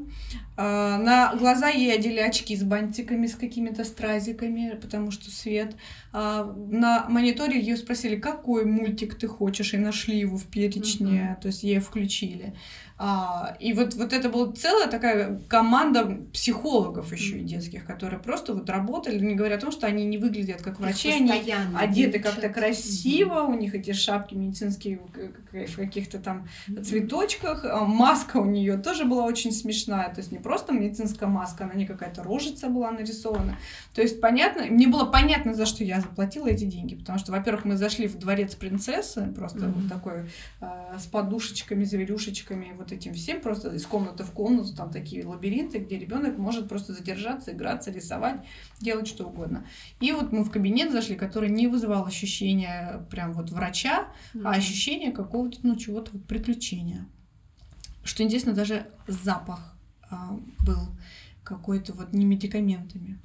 А, 0.57 0.99
на 0.99 1.37
глаза 1.37 1.69
ей 1.69 1.95
одели 1.95 2.19
очки 2.19 2.57
с 2.57 2.65
бантиками, 2.65 3.29
с 3.29 3.37
какими-то 3.37 3.85
стразиками, 3.85 4.77
потому 4.83 5.13
что 5.13 5.31
свет. 5.31 5.77
А, 6.13 6.45
на 6.45 7.07
мониторе 7.09 7.61
ее 7.61 7.77
спросили, 7.77 8.17
какой 8.17 8.65
мультик 8.65 9.15
ты 9.15 9.29
хочешь, 9.29 9.73
и 9.73 9.79
нашли 9.79 10.19
его 10.19 10.37
в 10.39 10.47
перечне, 10.47 11.37
mm-hmm. 11.37 11.43
то 11.43 11.47
есть 11.47 11.63
ей 11.63 11.79
включили. 11.79 12.55
А, 12.99 13.57
и 13.59 13.73
вот, 13.73 13.95
вот 13.95 14.13
это 14.13 14.29
была 14.29 14.53
целая 14.53 14.89
такая 14.89 15.41
команда 15.49 16.19
психологов 16.33 17.13
еще 17.13 17.39
и 17.39 17.43
детских, 17.43 17.85
которые 17.85 18.21
просто 18.21 18.55
вот 18.55 18.69
работали, 18.71 19.19
не 19.19 19.35
говоря 19.35 19.57
о 19.57 19.59
том, 19.59 19.73
что 19.73 19.87
они 19.87 20.05
не 20.05 20.19
выглядят 20.19 20.63
как 20.63 20.79
врачи, 20.79 21.11
они 21.11 21.33
одеты 21.77 22.21
как-то 22.21 22.49
красиво, 22.49 23.43
у 23.43 23.55
них 23.55 23.75
эти 23.75 23.93
шапки 23.93 24.35
медицинские 24.35 25.01
в 25.51 25.77
каких-то 25.77 26.19
там 26.19 26.47
цветочках, 26.85 27.65
а 27.65 27.85
маска 27.85 28.37
у 28.37 28.45
нее 28.45 28.77
тоже 28.77 29.05
была 29.05 29.25
очень 29.25 29.53
смешная, 29.53 30.09
то 30.11 30.21
есть 30.21 30.31
не 30.31 30.39
просто 30.39 30.73
медицинская 30.73 31.29
маска, 31.29 31.65
она 31.65 31.75
не 31.75 31.87
какая-то 31.87 32.23
рожица 32.23 32.69
была 32.69 32.91
нарисована. 32.91 33.59
То 33.95 34.03
есть 34.03 34.21
понятно, 34.21 34.65
мне 34.67 34.87
было 34.87 35.07
понятно, 35.07 35.55
за 35.55 35.67
что 35.67 35.83
я 35.83 36.01
заплатила 36.01 36.47
эти 36.47 36.65
деньги, 36.65 36.95
потому 36.95 37.19
что, 37.19 37.33
во-первых, 37.33 37.65
мы 37.65 37.77
зашли 37.77 38.07
в 38.07 38.17
дворец 38.17 38.55
принцессы, 38.55 39.33
просто 39.35 39.59
mm-hmm. 39.59 39.73
вот 39.73 39.89
такой 39.89 40.31
э, 40.61 40.99
с 40.99 41.07
подушечками, 41.07 41.85
зверюшечками, 41.85 42.73
вот 42.77 42.92
этим 42.93 43.15
всем, 43.15 43.41
просто 43.41 43.75
из 43.75 43.87
комнаты 43.87 44.25
в 44.25 44.33
комнату, 44.33 44.75
там 44.75 44.91
такие 44.91 45.27
лабиринты, 45.27 45.79
где 45.79 45.99
ребенок 45.99 46.39
может 46.39 46.69
просто 46.69 46.93
задержаться, 46.93 47.53
играться, 47.53 47.91
рисовать, 47.91 48.45
делать 48.81 49.09
что 49.09 49.27
угодно. 49.27 49.67
И 50.01 50.13
вот 50.13 50.33
мы 50.33 50.45
в 50.45 50.51
кабинет 50.51 50.93
зашли, 50.93 51.17
который 51.17 51.51
не 51.51 51.67
вызывал 51.67 52.07
ощущения 52.07 53.07
прям 53.11 53.33
вот 53.33 53.51
врача, 53.51 54.09
mm-hmm. 54.35 54.43
а 54.45 54.51
ощущение 54.51 55.13
какого-то, 55.13 55.59
ну, 55.63 55.77
чего-то 55.77 56.13
вот 56.13 56.25
приключения. 56.27 57.07
Что 58.05 58.23
интересно, 58.23 58.53
даже 58.53 58.87
запах 59.07 59.77
а, 60.11 60.39
был 60.65 60.81
какой-то 61.45 61.93
вот 61.93 62.13
не 62.13 62.25
медикаментами. 62.25 63.19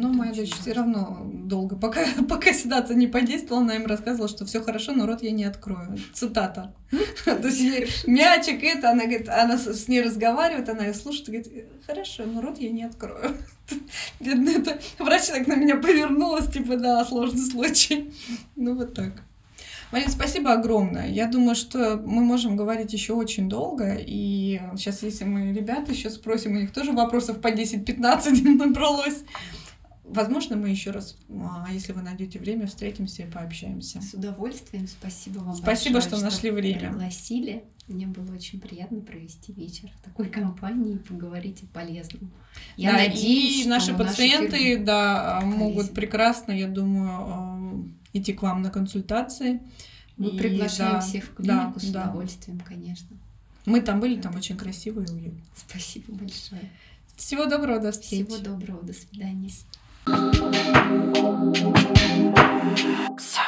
Но 0.00 0.10
моя 0.10 0.32
дочь 0.32 0.54
все 0.54 0.72
равно 0.72 1.28
долго, 1.34 1.74
пока, 1.74 2.06
пока 2.28 2.52
седация 2.52 2.96
не 2.96 3.08
подействовала, 3.08 3.64
она 3.64 3.74
им 3.74 3.86
рассказывала, 3.86 4.28
что 4.28 4.46
все 4.46 4.62
хорошо, 4.62 4.92
но 4.92 5.06
рот 5.06 5.22
я 5.22 5.32
не 5.32 5.44
открою. 5.44 5.98
Цитата. 6.12 6.72
То 7.24 7.48
есть 7.48 8.06
мячик 8.06 8.62
это, 8.62 8.90
она 8.90 9.06
говорит, 9.06 9.28
она 9.28 9.58
с 9.58 9.88
ней 9.88 10.00
разговаривает, 10.00 10.68
она 10.68 10.86
ее 10.86 10.94
слушает 10.94 11.28
и 11.28 11.32
говорит, 11.32 11.66
хорошо, 11.84 12.26
но 12.26 12.40
рот 12.40 12.58
я 12.58 12.70
не 12.70 12.84
открою. 12.84 13.36
Бедная 14.20 14.58
это 14.58 14.78
врач 15.00 15.26
так 15.26 15.48
на 15.48 15.56
меня 15.56 15.76
повернулась, 15.76 16.48
типа, 16.48 16.76
да, 16.76 17.04
сложный 17.04 17.50
случай. 17.50 18.12
Ну 18.54 18.76
вот 18.76 18.94
так. 18.94 19.12
Марина, 19.90 20.10
спасибо 20.10 20.52
огромное. 20.52 21.08
Я 21.08 21.26
думаю, 21.26 21.56
что 21.56 21.96
мы 21.96 22.22
можем 22.22 22.56
говорить 22.56 22.92
еще 22.92 23.14
очень 23.14 23.48
долго. 23.48 23.96
И 23.98 24.60
сейчас, 24.76 25.02
если 25.02 25.24
мы 25.24 25.52
ребят 25.52 25.88
еще 25.88 26.10
спросим, 26.10 26.52
у 26.52 26.60
них 26.60 26.72
тоже 26.72 26.92
вопросов 26.92 27.40
по 27.40 27.48
10-15 27.48 28.42
набралось. 28.44 29.24
Возможно, 30.08 30.56
мы 30.56 30.70
еще 30.70 30.90
раз, 30.90 31.16
а, 31.28 31.68
если 31.70 31.92
вы 31.92 32.00
найдете 32.00 32.38
время, 32.38 32.66
встретимся 32.66 33.22
и 33.22 33.30
пообщаемся. 33.30 34.00
С 34.00 34.14
удовольствием. 34.14 34.86
Спасибо 34.86 35.40
вам 35.40 35.54
Спасибо, 35.54 35.94
большое, 35.94 36.16
что 36.16 36.24
нашли 36.24 36.50
время. 36.50 36.90
Пригласили. 36.90 37.64
Мне 37.88 38.06
было 38.06 38.34
очень 38.34 38.60
приятно 38.60 39.00
провести 39.00 39.52
вечер 39.52 39.90
в 39.98 40.04
такой 40.04 40.28
компании 40.28 40.94
и 40.94 40.98
поговорить 40.98 41.62
о 41.62 41.66
полезном. 41.66 42.30
Я 42.76 42.92
да, 42.92 42.98
надеюсь, 42.98 43.64
и 43.64 43.68
наши 43.68 43.94
пациенты, 43.94 44.78
да, 44.78 45.40
полезен. 45.40 45.58
могут 45.58 45.94
прекрасно, 45.94 46.52
я 46.52 46.68
думаю, 46.68 47.92
идти 48.12 48.32
к 48.32 48.42
вам 48.42 48.62
на 48.62 48.70
консультации. 48.70 49.60
Мы 50.16 50.30
и, 50.30 50.38
приглашаем 50.38 50.94
да, 50.94 51.00
всех 51.00 51.24
в 51.24 51.34
клинику 51.34 51.74
да, 51.74 51.80
с 51.80 51.84
удовольствием, 51.84 52.58
да. 52.58 52.64
конечно. 52.64 53.16
Мы 53.66 53.80
там 53.82 54.00
были, 54.00 54.20
там 54.20 54.34
очень 54.34 54.56
красиво 54.56 55.00
и 55.00 55.10
уютно. 55.10 55.40
Спасибо 55.54 56.12
большое. 56.12 56.70
Всего 57.16 57.46
доброго, 57.46 57.80
до 57.80 57.92
встречи. 57.92 58.24
Всего 58.24 58.38
доброго, 58.38 58.82
до 58.82 58.92
свидания. 58.92 59.50
So 63.18 63.42